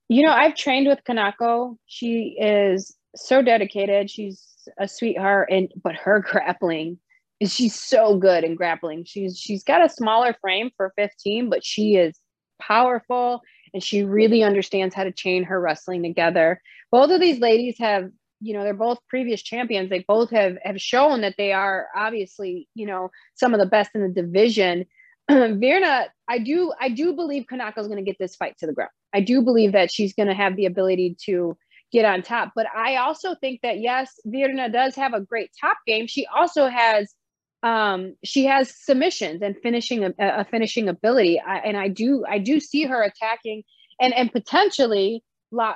[0.08, 1.76] You know, I've trained with Kanako.
[1.86, 4.10] She is so dedicated.
[4.10, 4.42] She's
[4.78, 6.98] a sweetheart, and but her grappling
[7.40, 9.04] is she's so good in grappling.
[9.04, 12.18] She's she's got a smaller frame for 15, but she is
[12.60, 13.42] powerful
[13.72, 16.60] and she really understands how to chain her wrestling together.
[16.90, 19.90] Both of these ladies have, you know, they're both previous champions.
[19.90, 23.90] They both have have shown that they are obviously, you know, some of the best
[23.94, 24.86] in the division.
[25.30, 28.72] Virna, I do I do believe Kanako is going to get this fight to the
[28.72, 28.90] ground.
[29.14, 31.56] I do believe that she's going to have the ability to
[31.92, 32.52] get on top.
[32.54, 36.06] But I also think that yes, Virna does have a great top game.
[36.06, 37.14] She also has
[37.62, 42.38] um she has submissions and finishing a, a finishing ability I, and i do i
[42.38, 43.64] do see her attacking
[44.00, 45.24] and and potentially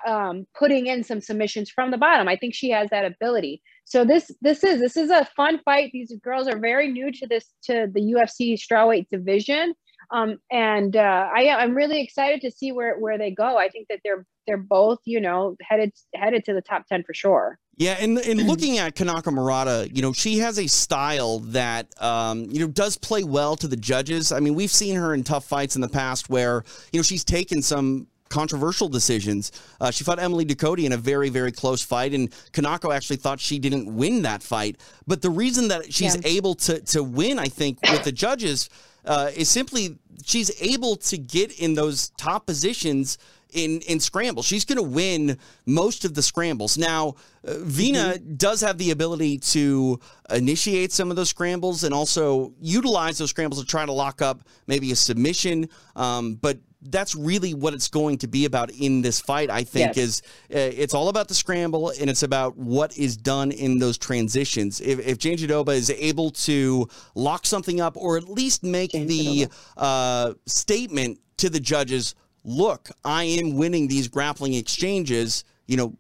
[0.07, 4.05] um putting in some submissions from the bottom i think she has that ability so
[4.05, 7.47] this this is this is a fun fight these girls are very new to this
[7.65, 9.75] to the ufc strawweight division
[10.11, 13.57] um, and uh, I, I'm really excited to see where, where they go.
[13.57, 17.15] I think that they're they're both you know headed headed to the top ten for
[17.15, 17.59] sure.
[17.77, 22.45] Yeah, and in looking at Kanako Murata, you know, she has a style that um,
[22.51, 24.33] you know does play well to the judges.
[24.33, 27.25] I mean, we've seen her in tough fights in the past where you know she's
[27.25, 29.53] taken some controversial decisions.
[29.81, 33.39] Uh, she fought Emily Ducote in a very, very close fight, and Kanako actually thought
[33.39, 34.81] she didn't win that fight.
[35.07, 36.23] But the reason that she's yeah.
[36.25, 38.69] able to to win, I think, with the judges
[39.05, 43.19] uh, is simply she's able to get in those top positions
[43.53, 44.47] in in scrambles.
[44.47, 46.79] She's going to win most of the scrambles.
[46.79, 47.15] Now,
[47.47, 48.35] uh, Virna mm-hmm.
[48.35, 50.01] does have the ability to
[50.31, 54.43] initiate some of those scrambles and also utilize those scrambles to try to lock up
[54.67, 55.69] maybe a submission.
[55.95, 59.51] Um, but that's really what it's going to be about in this fight.
[59.51, 59.99] I think yes.
[59.99, 63.99] is uh, it's all about the scramble and it's about what is done in those
[63.99, 64.81] transitions.
[64.81, 69.07] If, if Jane Jandiroba is able to lock something up or at least make Jane
[69.07, 72.15] the uh, statement to the judges,
[72.45, 75.45] look, I am winning these grappling exchanges.
[75.67, 75.95] You know,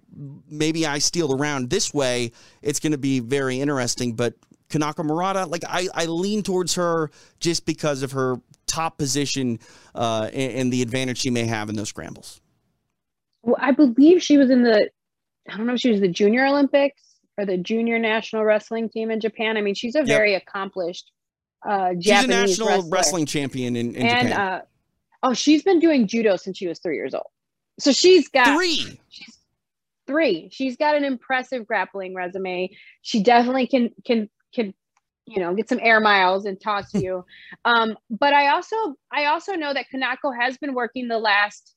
[0.49, 2.33] maybe I steal the round this way.
[2.61, 4.15] It's going to be very interesting.
[4.15, 4.35] But
[4.69, 8.41] Kanako Murata, like I, I lean towards her just because of her
[8.73, 9.59] top position
[9.95, 12.41] uh, and, and, the advantage she may have in those scrambles.
[13.43, 14.89] Well, I believe she was in the,
[15.49, 17.03] I don't know if she was the Junior Olympics
[17.37, 19.57] or the Junior National Wrestling Team in Japan.
[19.57, 20.07] I mean, she's a yep.
[20.07, 21.11] very accomplished
[21.65, 22.91] uh, Japanese She's a national wrestler.
[22.91, 24.53] wrestling champion in, in and, Japan.
[24.53, 24.61] Uh,
[25.23, 27.27] oh, she's been doing judo since she was three years old.
[27.79, 29.01] So she's got three.
[29.09, 29.39] She's
[30.07, 30.49] three.
[30.53, 32.71] She's got an impressive grappling resume.
[33.03, 34.75] She definitely can can can
[35.27, 37.25] you know get some air miles and toss you.
[37.65, 38.77] Um, but i also
[39.13, 41.75] i also know that kanako has been working the last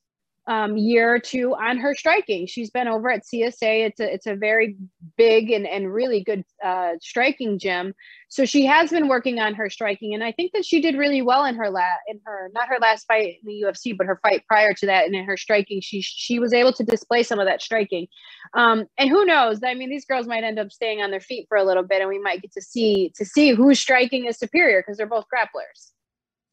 [0.48, 2.46] um, year or two on her striking.
[2.46, 3.86] She's been over at CSA.
[3.86, 4.76] It's a it's a very
[5.16, 7.94] big and, and really good uh, striking gym.
[8.28, 11.22] So she has been working on her striking, and I think that she did really
[11.22, 14.20] well in her la in her not her last fight in the UFC, but her
[14.22, 17.40] fight prior to that, and in her striking, she she was able to display some
[17.40, 18.06] of that striking.
[18.54, 19.60] Um, and who knows?
[19.64, 22.00] I mean, these girls might end up staying on their feet for a little bit,
[22.00, 25.24] and we might get to see to see whose striking is superior because they're both
[25.32, 25.90] grapplers.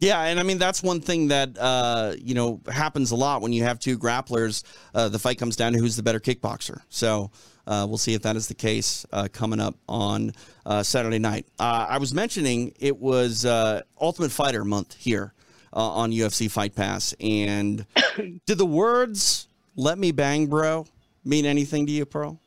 [0.03, 3.53] Yeah, and I mean that's one thing that uh, you know happens a lot when
[3.53, 4.63] you have two grapplers.
[4.93, 6.81] Uh, the fight comes down to who's the better kickboxer.
[6.89, 7.31] So
[7.65, 10.33] uh, we'll see if that is the case uh, coming up on
[10.65, 11.45] uh, Saturday night.
[11.57, 15.33] Uh, I was mentioning it was Ultimate Fighter month here
[15.71, 17.85] on UFC Fight Pass, and
[18.45, 19.47] did the words
[19.77, 20.85] "Let me bang, bro"
[21.23, 22.41] mean anything to you, Pearl?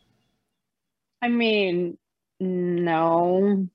[1.23, 1.97] I mean,
[2.39, 3.67] no.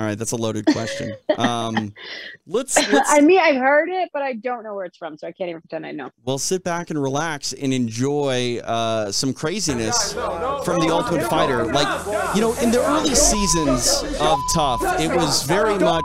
[0.00, 1.14] All right, that's a loaded question.
[1.36, 1.92] Um,
[2.46, 5.26] let's, let's, I mean, I've heard it, but I don't know where it's from, so
[5.26, 6.10] I can't even pretend I know.
[6.24, 11.66] Well, sit back and relax and enjoy uh, some craziness from the Ultimate Fighter.
[11.66, 16.02] Like, you know, in the early seasons of TUF, it was very much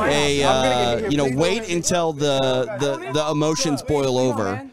[0.00, 2.40] a uh, you know wait until the,
[2.80, 4.68] the the emotions boil over,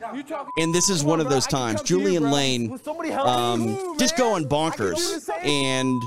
[0.58, 1.84] and this is one of those times.
[1.84, 2.80] Julian Lane,
[3.20, 6.02] um, just going bonkers, and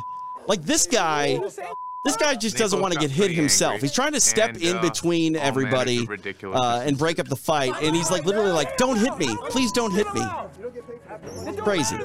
[0.48, 1.39] like this guy
[2.05, 3.81] this guy just doesn't want to get hit himself.
[3.81, 6.06] He's trying to step and, in uh, between oh, everybody
[6.44, 7.74] uh, and break up the fight.
[7.82, 9.36] And he's like literally like, don't hit me.
[9.51, 10.22] Please don't hit me.
[11.47, 11.97] It's Crazy.
[11.97, 12.05] You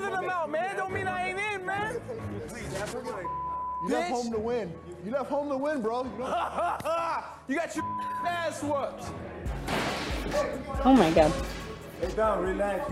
[3.92, 4.74] left home to win.
[5.06, 6.04] You left home to win, bro.
[7.48, 7.86] You, got your
[8.28, 9.06] ass whooped.
[10.84, 11.32] Oh my god.
[12.02, 12.92] Hey, down, relax.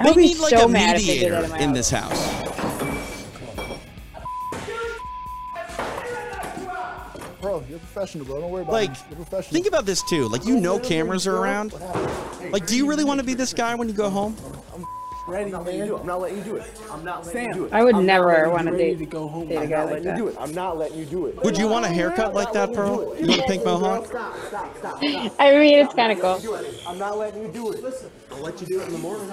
[0.00, 1.76] I We need like so a mad if they did mediator in my in house.
[1.76, 3.17] this house.
[7.40, 8.40] Bro, you're professional, bro.
[8.40, 8.98] Don't worry about Like, it.
[9.10, 9.52] You're professional.
[9.52, 10.26] think about this too.
[10.28, 11.72] Like, you know, cameras are around.
[12.50, 14.36] Like, do you really want to be this guy when you go home?
[15.28, 15.92] Ready, man.
[15.94, 16.70] I'm not letting you do it.
[16.90, 17.72] I'm not letting you do it.
[17.72, 19.48] I would I'm not never letting you want to ready date, to go home.
[19.48, 20.16] date a I'm guy not like letting you that.
[20.18, 20.36] do it.
[20.40, 21.44] I'm not letting you do it.
[21.44, 23.16] Would you want a haircut like that, Pearl?
[23.18, 24.06] You want a pink mohawk?
[24.06, 24.98] Stop, stop, stop.
[24.98, 25.34] stop.
[25.38, 26.58] I mean, it's kind of cool.
[26.86, 27.82] I'm not letting you do it.
[27.82, 29.28] Listen, I'll let you do it in the morning.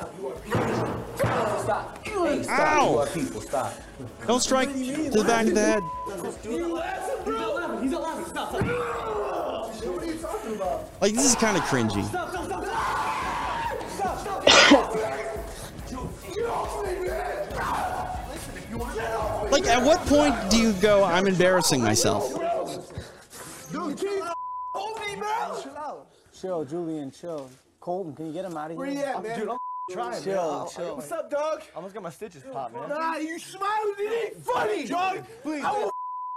[1.15, 2.05] Stop.
[2.05, 2.59] Hey, stop.
[2.59, 2.91] Ow.
[2.91, 3.41] You are people.
[3.41, 3.73] Stop.
[4.27, 5.83] Don't strike to the back of the head.
[11.01, 12.03] Like, this is kind of cringy.
[19.51, 22.29] Like, at what point do you go, I'm embarrassing myself?
[23.71, 23.99] Dude,
[24.73, 25.61] hold me, man.
[25.61, 26.07] Chill out.
[26.33, 27.49] Chill, Julian, chill.
[27.79, 28.99] Colton, can you get him out of Where here?
[28.99, 29.39] you at, man?
[29.39, 29.57] Dude, I'm
[29.91, 30.67] trying, Chill, man.
[30.75, 30.95] chill.
[30.95, 31.61] What's up, dog?
[31.73, 32.89] I almost got my stitches popped, man.
[32.89, 33.93] Nah, you smiling.
[33.99, 35.23] It ain't funny, dog.
[35.43, 35.63] Please.
[35.63, 35.91] I will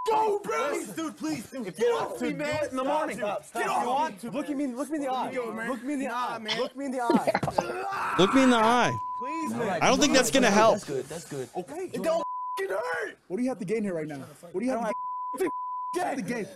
[0.06, 0.68] go, bro.
[0.70, 1.50] Please, dude, please.
[1.50, 2.66] Dude, Get off me, man.
[2.70, 3.16] In the morning.
[3.16, 3.26] Get
[3.68, 4.30] off me.
[4.30, 5.32] Look at me, look me in the eye.
[5.68, 6.38] Look me in the Nah, eye.
[6.38, 6.58] man.
[6.60, 8.14] Look me in the eye.
[8.18, 9.00] Look me in the eye.
[9.38, 9.82] Please, man.
[9.82, 10.74] I don't think that's gonna help.
[10.74, 11.04] That's good.
[11.08, 11.48] That's good.
[11.56, 11.90] Okay.
[11.92, 12.24] It don't
[12.58, 13.18] hurt.
[13.28, 14.24] What do you have to gain here right now?
[14.52, 14.94] What do you have to
[15.38, 15.50] gain?
[15.94, 16.46] Get the game.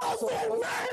[0.00, 0.28] Nothing,
[0.60, 0.88] man.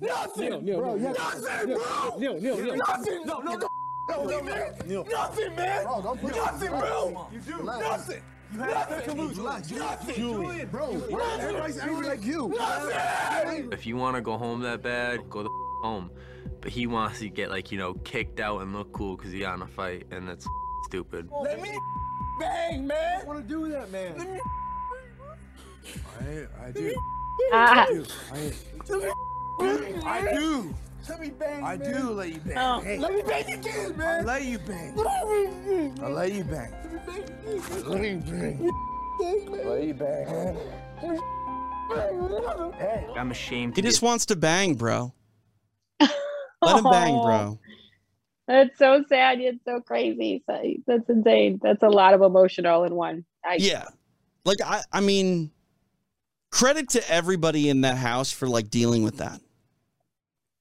[0.00, 0.64] Nothing.
[0.78, 2.18] bro, you have nothing, bro.
[2.18, 2.76] Neil, Neil, Neil.
[2.76, 3.26] Nothing.
[3.26, 3.68] No, no, no.
[4.08, 4.74] No, no, man.
[4.86, 5.84] Nothing, man.
[5.84, 7.28] Bro, don't put Nothing, bro.
[7.32, 7.62] You do.
[7.62, 8.22] Nothing.
[8.52, 9.38] You have nothing to lose.
[9.38, 10.14] Nothing.
[10.14, 10.92] Julian, bro.
[11.40, 12.48] Everybody's angry like you.
[12.48, 13.72] Nothing.
[13.72, 16.10] If you want to go home that bad, go the f- home.
[16.60, 19.40] But he wants to get like you know kicked out and look cool because he
[19.40, 20.46] got in a fight, and that's
[20.84, 21.28] stupid.
[21.42, 21.76] Let me
[22.40, 23.20] bang, man.
[23.22, 24.16] I want to do that, man.
[24.18, 24.40] Let me
[26.20, 26.94] I, I do.
[27.52, 27.86] Ah,
[30.04, 30.74] I do.
[31.08, 31.64] Let me bang.
[31.64, 32.58] I do let you bang.
[32.58, 32.80] Oh.
[32.80, 34.20] Hey, let me bang again, man.
[34.20, 34.94] I let you bang.
[36.00, 36.72] I let you bang.
[37.86, 38.70] Let you bang.
[39.18, 40.56] Let you bang, man.
[42.78, 43.06] Hey.
[43.16, 43.76] I'm ashamed.
[43.76, 45.12] He just wants to bang, bro.
[46.66, 47.58] Let him bang, bro.
[48.46, 50.44] That's so sad yet so crazy.
[50.46, 51.58] That's insane.
[51.62, 53.24] That's a lot of emotion all in one.
[53.44, 53.84] I, Yeah.
[54.44, 55.50] Like I I mean
[56.50, 59.40] credit to everybody in that house for like dealing with that.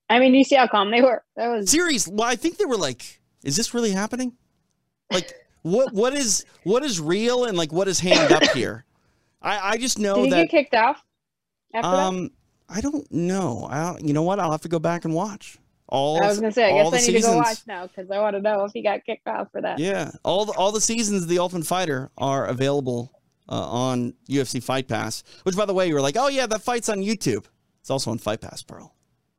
[0.09, 1.23] I mean, you see how calm they were.
[1.35, 2.07] That was Serious.
[2.07, 4.33] Well, I think they were like, is this really happening?
[5.11, 8.85] Like what what is what is real and like what is hammed up here?
[9.41, 11.03] I I just know Did he that get kicked off
[11.73, 12.31] after um
[12.73, 13.67] I don't know.
[13.69, 14.39] I don't, you know what?
[14.39, 15.57] I'll have to go back and watch.
[15.91, 16.23] All?
[16.23, 18.35] I was gonna say, I guess I need to go watch now because I want
[18.37, 19.77] to know if he got kicked off for that.
[19.77, 23.11] Yeah, all the all the seasons of the Ultimate Fighter are available
[23.49, 25.23] uh, on UFC Fight Pass.
[25.43, 27.45] Which, by the way, you were like, oh yeah, that fight's on YouTube.
[27.81, 28.95] It's also on Fight Pass, Pearl.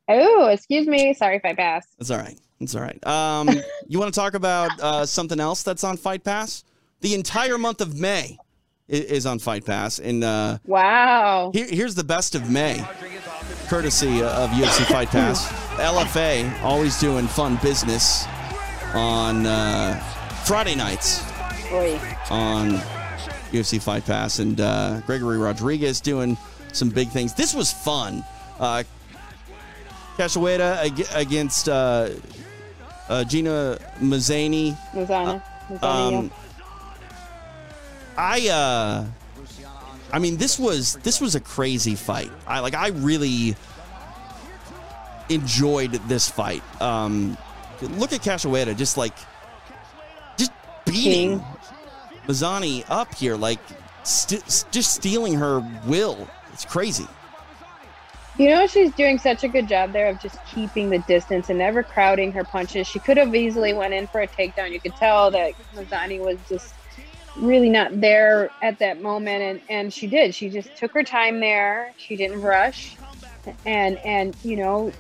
[0.09, 1.15] Oh, excuse me.
[1.15, 1.87] Sorry Fight Pass.
[1.99, 2.39] It's all right.
[2.61, 3.05] It's all right.
[3.07, 3.49] Um,
[3.89, 6.65] you want to talk about uh, something else that's on Fight Pass?
[7.01, 8.37] The entire month of May
[8.89, 11.51] is on Fight Pass, and uh, Wow.
[11.55, 12.85] here, here's the best of May,
[13.69, 15.51] courtesy of UFC Fight Pass.
[15.83, 18.25] LFA always doing fun business
[18.95, 19.99] on uh,
[20.45, 21.21] Friday nights
[22.31, 22.75] on
[23.51, 26.37] UFC Fight Pass, and uh, Gregory Rodriguez doing
[26.73, 27.35] some big things.
[27.35, 28.25] This was fun.
[28.61, 28.85] Uh,
[30.17, 32.11] Cachoeira ag- against uh,
[33.09, 34.77] uh, Gina Mazany.
[34.93, 35.43] Lasagna.
[35.69, 35.83] Lasagna.
[36.19, 36.31] Um,
[38.17, 39.05] I uh,
[40.13, 42.31] I mean, this was this was a crazy fight.
[42.47, 42.75] I like.
[42.75, 43.57] I really
[45.35, 46.63] enjoyed this fight.
[46.81, 47.37] Um,
[47.81, 49.15] look at Cachoeira, just like
[50.37, 50.53] just
[50.85, 51.45] beating King.
[52.27, 53.61] Mazany up here, like
[54.05, 56.29] st- just stealing her will.
[56.53, 57.07] It's crazy.
[58.39, 61.59] You know, she's doing such a good job there of just keeping the distance and
[61.59, 62.87] never crowding her punches.
[62.87, 64.73] She could have easily went in for a takedown.
[64.73, 66.75] You could tell that Mazany was just
[67.37, 70.35] really not there at that moment, and and she did.
[70.35, 71.93] She just took her time there.
[71.97, 72.97] She didn't rush,
[73.67, 74.93] and and you know,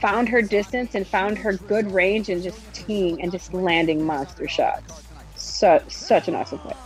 [0.00, 4.48] found her distance and found her good range and just teeing and just landing monster
[4.48, 5.02] shots.
[5.36, 6.76] So such an awesome fight.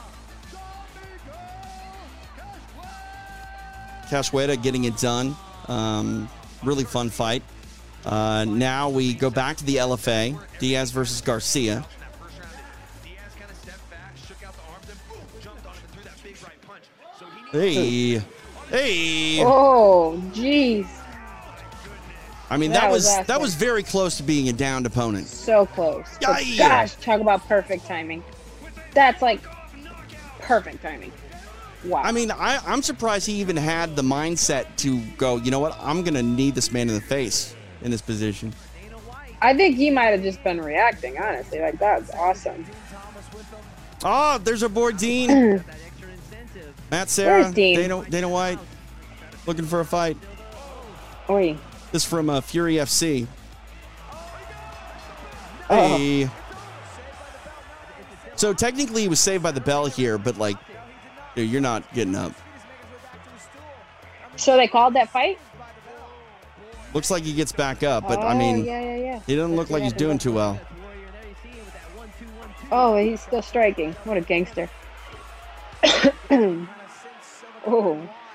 [4.09, 5.34] Cachoeira getting it done.
[5.68, 6.28] Um,
[6.62, 7.43] really fun fight.
[8.05, 10.39] Uh, now we go back to the LFA.
[10.59, 11.86] Diaz versus Garcia.
[17.52, 18.22] Hey,
[18.70, 19.44] hey!
[19.44, 20.86] Oh, jeez,
[22.53, 25.27] I mean, that, that was that was very close to being a downed opponent.
[25.27, 26.07] so close.
[26.20, 26.59] But Yay.
[26.59, 28.23] gosh, talk about perfect timing.
[28.93, 29.41] That's like
[30.41, 31.12] perfect timing.
[31.87, 32.03] Wow.
[32.05, 35.37] I mean, I, I'm surprised he even had the mindset to go.
[35.39, 35.79] You know what?
[35.81, 38.53] I'm gonna need this man in the face in this position.
[39.41, 41.59] I think he might have just been reacting, honestly.
[41.59, 42.66] Like that's awesome.
[44.05, 45.65] Oh, there's a Din.
[46.91, 47.79] Matt Serra, Where's Din?
[47.79, 48.59] Dana, Dana White,
[49.47, 50.19] looking for a fight.
[51.31, 51.57] Oi.
[51.93, 53.27] This is from uh, Fury FC.
[55.69, 55.97] Oh.
[55.97, 56.28] Hey.
[58.35, 60.56] So technically, he was saved by the bell here, but like,
[61.36, 62.32] you're not getting up.
[64.36, 65.39] So they called that fight?
[66.94, 69.20] Looks like he gets back up, but I Oh, mean, yeah, yeah, yeah.
[69.27, 70.59] he doesn't look like he's doing too well.
[72.70, 73.93] Oh, he's still striking.
[74.05, 74.69] What a gangster.
[75.85, 76.66] oh.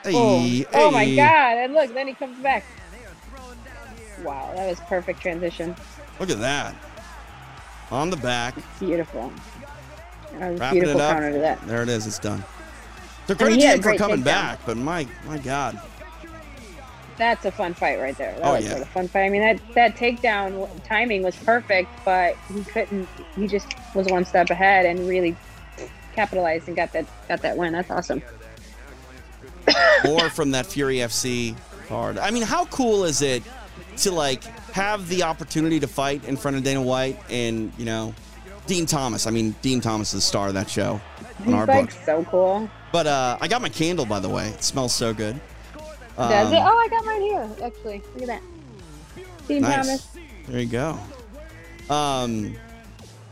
[0.03, 0.65] Hey, Oh.
[0.73, 1.57] oh my god.
[1.57, 2.63] And look, then he comes back.
[4.23, 5.75] Wow, that was perfect transition.
[6.19, 6.75] Look at that.
[7.91, 9.31] On the back, Beautiful.
[10.33, 11.13] Wrapping beautiful it up.
[11.13, 11.65] counter to that.
[11.67, 12.05] There it is.
[12.05, 12.43] It's done.
[13.27, 15.79] So And credit he to him for coming back, but my my God.
[17.17, 18.33] That's a fun fight right there.
[18.33, 18.77] That Oh, was yeah.
[18.77, 19.23] a fun fight.
[19.25, 23.07] I mean, that that takedown timing was perfect, but he couldn't.
[23.35, 25.35] He just was one step ahead and really
[26.13, 27.73] capitalized and got that got that win.
[27.73, 28.21] That's awesome.
[30.05, 31.55] More from that Fury FC
[31.87, 32.17] card.
[32.17, 33.43] I mean, how cool is it
[33.97, 34.43] to like
[34.73, 38.13] have the opportunity to fight in front of Dana White and you know
[38.67, 39.27] Din Thomas?
[39.27, 40.99] I mean, Din Thomas is the star of that show
[41.39, 41.99] on He's our like book.
[42.05, 42.69] so cool.
[42.91, 44.49] But uh, I got my candle by the way.
[44.49, 45.39] It smells so good.
[46.17, 46.59] Does Um, it?
[46.63, 47.49] Oh, I got mine here.
[47.63, 48.41] Actually, look at that.
[49.47, 49.85] Team Nice.
[49.85, 50.07] Thomas.
[50.47, 50.97] There you go.
[51.89, 52.55] Um,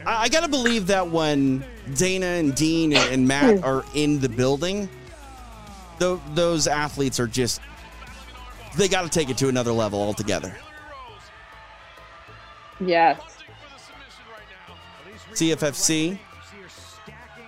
[0.06, 1.66] I, I gotta believe that when
[1.96, 4.88] Dana and Din and, Matt are in the building,
[6.00, 7.60] tho- those athletes are just
[8.76, 10.56] they got to take it to another level altogether.
[12.80, 13.20] Yes.
[15.34, 16.18] CFFC.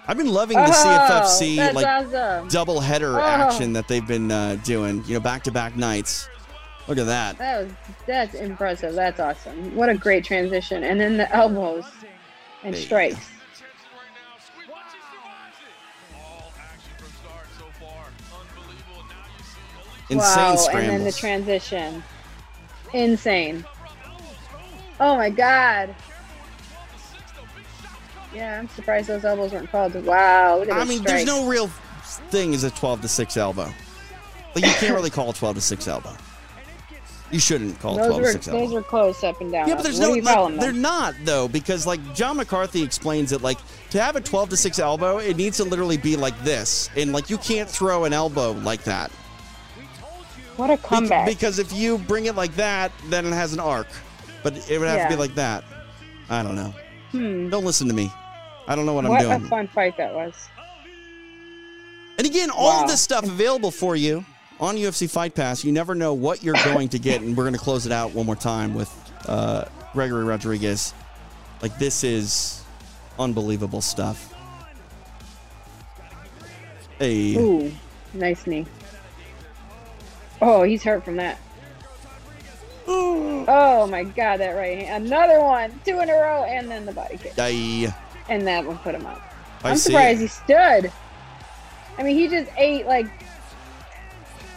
[0.09, 2.47] I've been loving the Oh, CFFC like awesome.
[2.47, 3.23] double header Oh.
[3.23, 5.03] action that they've been uh, doing.
[5.05, 6.29] You know, back to back nights.
[6.87, 7.37] Look at that.
[7.37, 7.71] That was
[8.05, 8.93] that's impressive.
[8.95, 9.75] That's awesome.
[9.75, 10.83] What a great transition.
[10.83, 11.83] And then the elbows
[12.63, 13.17] and strikes.
[20.09, 20.55] Insane wow.
[20.55, 20.67] scrambles.
[20.67, 22.03] And then the transition.
[22.93, 23.65] Insane.
[24.99, 25.93] Oh my god.
[28.33, 29.93] Yeah, I'm surprised those elbows weren't called.
[30.05, 31.67] Wow, I mean, there's no real
[32.29, 33.71] thing as a 12 to 6 elbow.
[34.53, 36.15] Like you can't really call a 12 to 6 elbow.
[37.31, 38.59] You shouldn't call those 12 were to 6 elbow.
[38.59, 39.67] those were close up and down.
[39.67, 40.13] Yeah, but there's what no.
[40.13, 43.57] do you call like, them, they're not though, because like John McCarthy explains it, like
[43.89, 47.13] to have a 12 to 6 elbow, it needs to literally be like this, and
[47.13, 49.11] like you can't throw an elbow like that.
[50.57, 51.27] What a comeback.
[51.27, 53.87] because if you bring it like that, then it has an arc.
[54.43, 55.63] But it would have to be like that.
[56.29, 56.73] I don't know.
[57.11, 57.49] hmm.
[57.49, 58.11] Don't listen to me.
[58.67, 59.41] I don't know what, What I'm doing.
[59.41, 60.33] What a fun fight that was.
[62.17, 64.25] And again, all of this stuff available for you
[64.59, 65.63] on UFC Fight Pass.
[65.63, 68.13] You never know what you're going to get, and we're going to close it out
[68.13, 68.91] one more time with
[69.27, 70.93] uh, Gregory Rodriguez.
[71.61, 72.63] Like this is
[73.19, 74.33] unbelievable stuff.
[76.99, 77.71] Hey, Ooh,
[78.13, 78.65] nice knee.
[80.41, 81.39] Oh, he's hurt from that.
[82.89, 85.05] Oh my god, that right hand.
[85.07, 85.77] Another one.
[85.85, 87.37] Two in a row, and then the body kick.
[88.29, 89.21] And that one put him out.
[89.63, 89.91] I I'm see.
[89.91, 90.91] surprised he stood.
[91.97, 93.07] I mean, he just ate like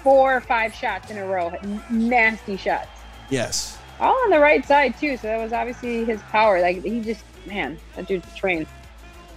[0.02, 1.52] four or five shots in a row.
[1.90, 2.88] Nasty shots.
[3.30, 5.16] Yes, All on the right side, too.
[5.16, 6.60] So that was obviously his power.
[6.60, 8.66] Like, he just, man, that dude's trained.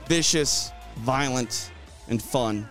[0.07, 1.71] vicious, violent,
[2.09, 2.67] and fun.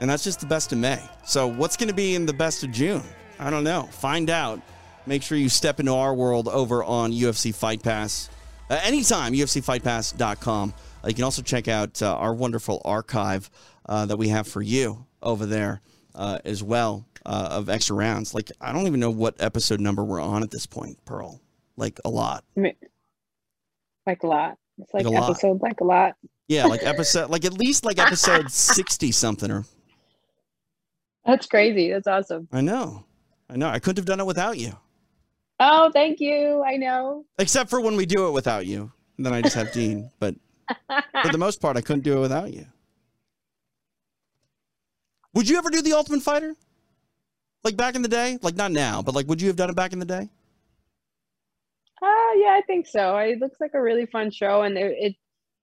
[0.00, 1.02] And that's just the best of May.
[1.24, 3.02] So, what's going to be in the best of June?
[3.38, 3.82] I don't know.
[3.92, 4.60] Find out.
[5.06, 8.28] Make sure you step into our world over on UFC Fight Pass.
[8.68, 10.74] Uh, anytime, UFCFightPass.com.
[11.02, 13.50] Uh, you can also check out uh, our wonderful archive
[13.88, 15.80] uh, that we have for you over there
[16.14, 18.34] uh, as well uh, of extra rounds.
[18.34, 21.40] Like, I don't even know what episode number we're on at this point, Pearl.
[21.76, 22.44] Like, a lot.
[24.06, 24.56] Like a lot.
[24.78, 25.30] It's like, Like a lot.
[25.30, 26.14] episode, like a lot.
[26.48, 29.64] Yeah, like episode, like at least like episode 60 something or
[31.30, 31.92] That's crazy.
[31.92, 32.48] That's awesome.
[32.50, 33.04] I know.
[33.48, 33.68] I know.
[33.68, 34.76] I couldn't have done it without you.
[35.60, 36.64] Oh, thank you.
[36.66, 37.24] I know.
[37.38, 38.90] Except for when we do it without you.
[39.16, 40.10] And then I just have Din.
[40.18, 40.34] But
[41.22, 42.66] for the most part, I couldn't do it without you.
[45.34, 46.56] Would you ever do the Ultimate Fighter?
[47.62, 48.38] Like back in the day?
[48.42, 50.28] Like not now, but like would you have done it back in the day?
[52.02, 53.16] Uh, yeah, I think so.
[53.18, 55.16] It looks like a really fun show, and it, it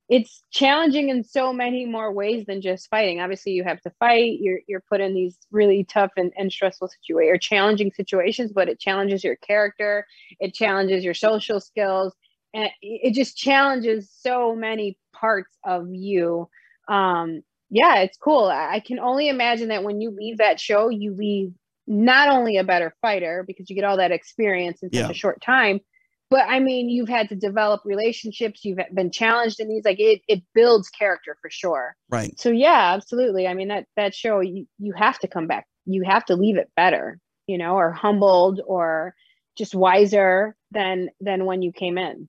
[0.09, 3.19] it's challenging in so many more ways than just fighting.
[3.19, 4.39] Obviously, you have to fight.
[4.39, 8.69] You're you're put in these really tough and, and stressful situations or challenging situations, but
[8.69, 10.05] it challenges your character.
[10.39, 12.13] It challenges your social skills,
[12.53, 16.49] and it, just challenges so many parts of you.
[16.87, 18.45] Um, yeah, it's cool.
[18.45, 21.51] I, I can only imagine that when you leave that show, you leave
[21.85, 25.09] not only a better fighter because you get all that experience in such Yeah.
[25.09, 25.81] a short time,
[26.29, 28.65] but I mean, you've had to develop relationships.
[28.65, 29.85] You've been challenged in these.
[29.85, 31.95] Like it, it builds character for sure.
[32.09, 32.37] Right.
[32.39, 33.47] So yeah, absolutely.
[33.47, 35.65] I mean, that that show, you you have to come back.
[35.85, 39.15] You have to leave it better, you know, or humbled, or
[39.57, 42.27] just wiser than than when you came in.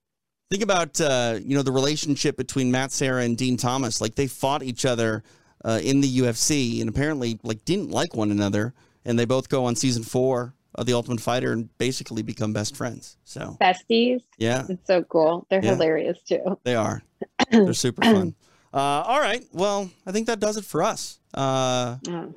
[0.50, 4.00] Think about uh, you know the relationship between Matt Serra and Din Thomas.
[4.00, 5.24] Like they fought each other
[5.64, 9.64] uh, in the UFC, and apparently like didn't like one another, and they both go
[9.64, 13.16] on season four of the Ultimate Fighter and basically become best friends.
[13.24, 14.22] So Besties.
[14.38, 15.46] yeah, It's so cool.
[15.50, 15.72] They're Yeah.
[15.74, 16.58] hilarious too.
[16.62, 17.02] they are.
[17.50, 18.34] They're super fun.
[18.72, 19.44] Uh, all right.
[19.52, 21.18] Well, I think that does it for us.
[21.34, 22.34] Uh, Mm.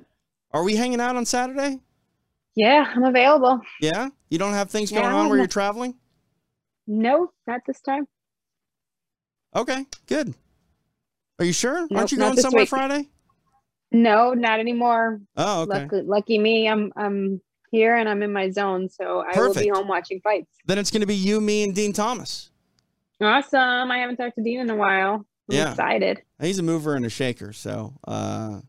[0.51, 1.80] are we hanging out on Saturday?
[2.55, 3.61] Yeah, I'm available.
[3.80, 4.09] Yeah.
[4.30, 5.95] You don't have things going Yeah, on where you're traveling?
[6.88, 8.07] No, not this time.
[9.55, 9.85] Okay.
[10.07, 10.34] Good.
[11.39, 11.81] Are you sure?
[11.81, 12.69] Nope, Aren't you going somewhere week.
[12.69, 13.09] Friday?
[13.91, 15.22] No, not anymore.
[15.38, 15.84] Oh, okay.
[15.84, 16.68] Lucky, lucky me.
[16.68, 17.41] I'm I'm
[17.72, 20.52] here and I'm in my zone, so I will be home watching fights.
[20.65, 22.49] Then it's going to be you, me, and Din Thomas.
[23.22, 23.89] Awesome.
[23.91, 25.26] I haven't talked to Din in a while.
[25.49, 25.72] I'm Yeah.
[25.72, 26.22] excited.
[26.39, 28.61] He's a mover and a shaker, so uh,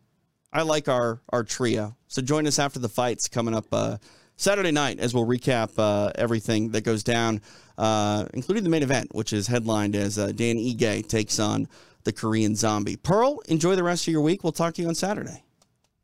[0.52, 1.96] I like our our trio.
[2.08, 3.96] So join us after the fights coming up uh,
[4.36, 7.40] Saturday night as we'll recap uh, everything that goes down,
[7.78, 11.66] uh, including the main event, which is headlined as uh, Dan Ige takes on
[12.04, 12.96] the Korean Zombie.
[12.96, 14.42] Pearl, enjoy the rest of your week.
[14.44, 15.44] We'll talk to you on Saturday.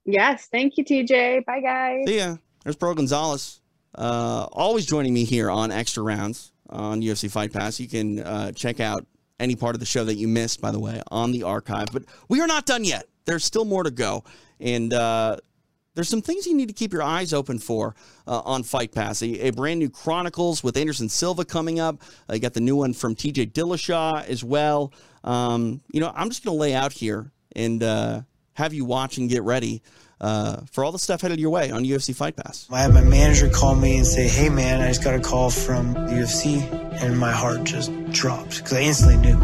[0.05, 0.47] Yes.
[0.51, 1.45] Thank you, TJ.
[1.45, 2.05] Bye, guys.
[2.07, 2.37] See ya.
[2.65, 3.61] There's Pearl Gonzalez,
[3.95, 7.81] uh, always joining me here on Extra Rounds on UFC Fight Pass.
[7.81, 9.07] You can uh, check out
[9.41, 11.89] any part of the show that you missed, by the way, on the archive.
[11.93, 13.07] But we are not done yet.
[13.25, 14.25] There's still more to go.
[14.61, 15.37] And uh,
[15.95, 17.95] there's some things you need to keep your eyes open for
[18.27, 19.23] uh, on Fight Pass.
[19.23, 22.03] A, a brand new Chronicles with Anderson Silva coming up.
[22.29, 24.93] Uh, you got the new one from TJ Dillashaw as well.
[25.25, 28.23] Um, you know, I'm just going to lay out here and uh,
[28.55, 29.83] have you watch and get ready
[30.21, 32.67] uh, for all the stuff headed your way on UFC Fight Pass.
[32.71, 35.51] I had my manager call me and say, "Hey, man, I just got a call
[35.51, 36.61] from the UFC,"
[37.03, 39.39] and my heart just dropped because I instantly knew.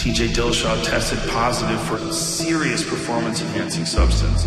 [0.00, 4.44] TJ Dillashaw tested positive for a serious performance enhancing substance.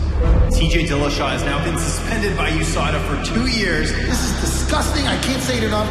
[0.57, 3.91] TJ Dillashaw has now been suspended by USADA for two years.
[3.91, 5.05] This is disgusting.
[5.05, 5.89] I can't say it enough.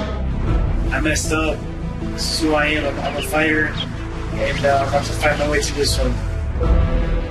[0.93, 1.59] I messed up.
[2.01, 2.85] This is who I am.
[2.85, 7.22] I'm, I'm a fighter, and uh, I'm about to find my way to this one.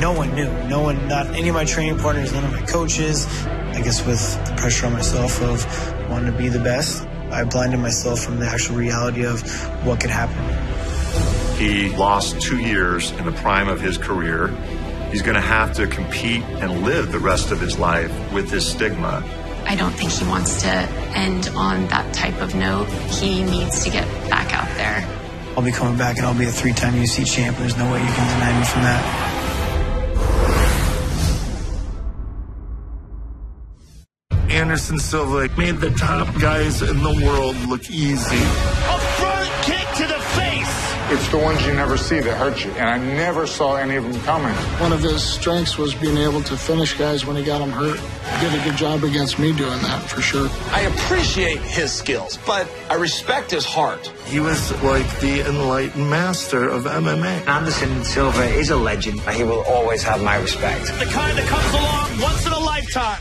[0.00, 0.50] No one knew.
[0.68, 3.26] No one, not any of my training partners, none of my coaches.
[3.46, 5.64] I guess with the pressure on myself of
[6.10, 9.42] wanting to be the best, I blinded myself from the actual reality of
[9.84, 10.36] what could happen.
[11.56, 14.48] He lost two years in the prime of his career.
[15.10, 18.70] He's going to have to compete and live the rest of his life with this
[18.70, 19.22] stigma.
[19.66, 22.86] I don't think he wants to end on that type of note.
[23.10, 25.08] He needs to get back out there.
[25.56, 27.56] I'll be coming back and I'll be a three-time UC champ.
[27.58, 29.33] There's no way you can deny me from that.
[34.64, 38.36] Anderson Silva made the top guys in the world look easy.
[38.36, 40.94] A front kick to the face.
[41.10, 44.04] It's the ones you never see that hurt you, and I never saw any of
[44.04, 44.54] them coming.
[44.80, 48.00] One of his strengths was being able to finish guys when he got them hurt.
[48.00, 50.48] He did a good job against me doing that for sure.
[50.72, 54.06] I appreciate his skills, but I respect his heart.
[54.24, 57.46] He was like the enlightened master of MMA.
[57.46, 59.20] Anderson Silva is a legend.
[59.26, 60.86] But he will always have my respect.
[60.98, 63.20] The kind that comes along once in a lifetime.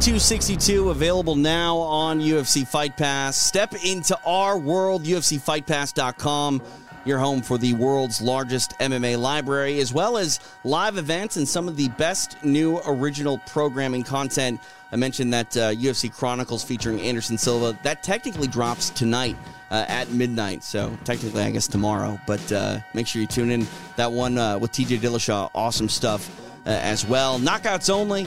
[0.00, 3.36] 262 available now on UFC Fight Pass.
[3.36, 6.62] Step into our world, UFCFightPass.com,
[7.04, 11.68] your home for the world's largest MMA library, as well as live events and some
[11.68, 14.58] of the best new original programming content.
[14.90, 17.78] I mentioned that uh, UFC Chronicles featuring Anderson Silva.
[17.82, 19.36] That technically drops tonight
[19.70, 20.64] uh, at midnight.
[20.64, 22.18] So technically, I guess tomorrow.
[22.26, 23.66] But uh, make sure you tune in.
[23.96, 26.30] That one uh, with TJ Dillashaw, awesome stuff
[26.66, 27.38] uh, as well.
[27.38, 28.26] Knockouts only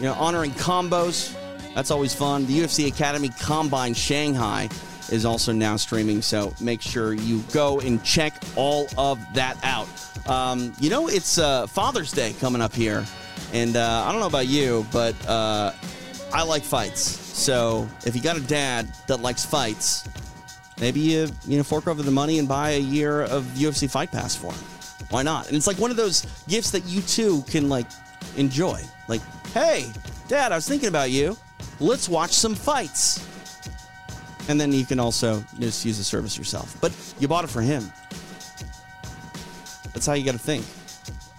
[0.00, 1.36] you know, honoring combos.
[1.74, 2.46] That's always fun.
[2.46, 4.70] The UFC Academy Combine Shanghai
[5.10, 6.22] is also now streaming.
[6.22, 9.88] So make sure you go and check all of that out.
[10.26, 13.04] Um, you know, it's uh, Father's Day coming up here.
[13.52, 15.72] And uh, I don't know about you, but uh,
[16.32, 17.02] I like fights.
[17.02, 20.08] So if you got a dad that likes fights,
[20.80, 24.10] maybe you you know fork over the money and buy a year of UFC Fight
[24.10, 24.64] Pass for him.
[25.10, 25.48] Why not?
[25.48, 27.86] And it's like one of those gifts that you too can like
[28.40, 28.80] enjoy.
[29.06, 29.20] Like,
[29.52, 29.92] hey,
[30.26, 31.36] Dad, I was thinking about you.
[31.78, 33.26] Let's watch some fights.
[34.48, 36.76] And then you can also just use the service yourself.
[36.80, 37.92] But you bought it for him.
[39.92, 40.64] That's how you got to think.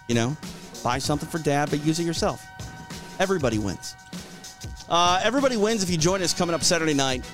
[0.08, 0.38] You know,
[0.84, 2.46] buy something for dad, but use it yourself.
[3.20, 3.96] Everybody wins.
[4.90, 7.30] Uh, everybody wins if you join us coming up Saturday night.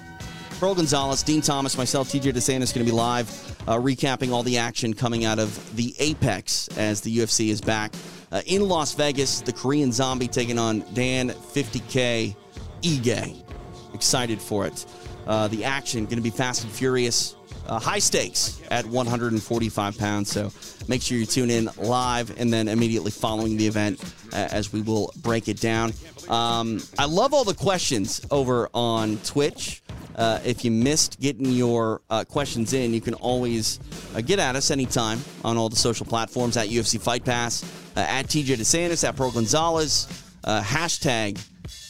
[0.60, 3.30] Pearl Gonzalez, Din Thomas, myself, TJ DeSantis going to be live,
[3.68, 7.94] uh, recapping all the action coming out of the Apex as the UFC is back
[8.32, 9.42] uh, in Las Vegas.
[9.42, 12.36] The Korean Zombie taking on Dan 50K
[12.82, 13.44] Ige.
[13.94, 14.86] Excited for it.
[15.26, 17.36] Uh, the action going to be fast and furious.
[17.68, 20.32] Uh, high stakes at 145 pounds.
[20.32, 20.52] So
[20.88, 24.02] make sure you tune in live and then immediately following the event
[24.32, 25.92] uh, as we will break it down.
[26.30, 29.82] Um, I love all the questions over on Twitch.
[30.18, 33.80] Uh, if you missed getting your uh, questions in, you can always
[34.16, 37.64] uh, get at us anytime on all the social platforms at UFC Fight Pass,
[37.96, 40.08] uh, at TJ DeSantis, at Pro Gonzalez,
[40.44, 41.40] uh, hashtag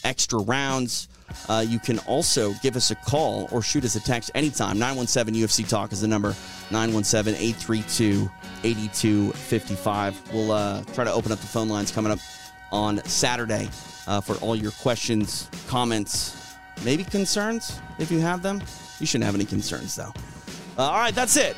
[0.04, 1.08] extra rounds.
[1.48, 4.78] Uh, you can also give us a call or shoot us a text anytime.
[4.78, 6.34] 917 UFC Talk is the number
[6.70, 8.30] 917 832
[8.64, 10.32] 8255.
[10.34, 12.18] We'll try to open up the phone lines coming up
[12.72, 13.68] on Saturday
[14.22, 16.47] for all your questions, comments,
[16.84, 18.62] maybe concerns if you have them.
[19.00, 20.12] You shouldn't have any concerns, though.
[20.76, 21.56] Uh, all right, that's it.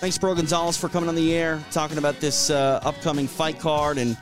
[0.00, 3.98] Thanks, Bro Gonzalez, for coming on the air, talking about this uh, upcoming fight card
[3.98, 4.16] and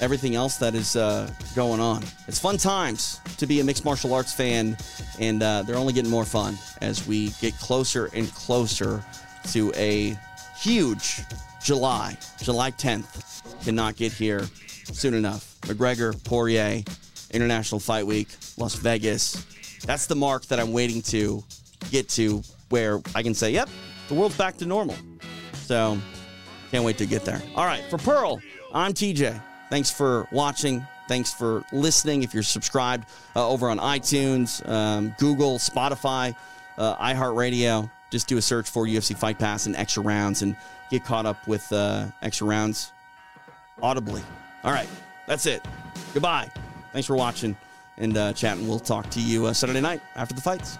[0.00, 2.02] everything else that is uh, going on.
[2.28, 4.76] It's fun times to be a mixed martial arts fan,
[5.18, 9.02] and uh, they're only getting more fun as we get closer and closer
[9.52, 10.18] to a
[10.58, 11.22] huge
[11.62, 13.64] July, July 10th.
[13.64, 14.46] Cannot get here
[14.92, 15.56] soon enough.
[15.62, 16.82] McGregor, Poirier,
[17.30, 19.44] International Fight Week, Las Vegas.
[19.86, 21.44] That's the mark that I'm waiting to
[21.90, 23.68] get to where I can say, yep,
[24.08, 24.96] the world's back to normal.
[25.52, 25.96] So
[26.72, 27.40] can't wait to get there.
[27.54, 28.40] All right, for Pearl,
[28.74, 29.40] I'm TJ.
[29.70, 30.84] Thanks for watching.
[31.06, 32.24] Thanks for listening.
[32.24, 36.34] If you're subscribed uh, over on iTunes, um, Google, Spotify,
[36.78, 40.56] uh, iHeartRadio, just do a search for UFC Fight Pass and extra rounds and
[40.90, 42.92] get caught up with uh, extra rounds
[43.80, 44.22] audibly.
[44.64, 44.88] All right,
[45.28, 45.64] that's it.
[46.12, 46.50] Goodbye.
[46.92, 47.56] Thanks for watching
[47.98, 48.66] and uh, chatting.
[48.66, 50.78] We'll talk to you uh, Saturday night after the fights.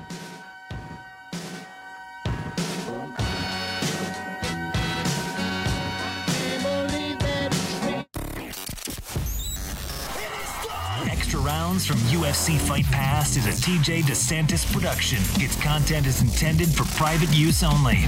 [11.08, 15.18] Extra Rounds from UFC Fight Pass is a TJ DeSantis production.
[15.42, 18.04] Its content is intended for private use only.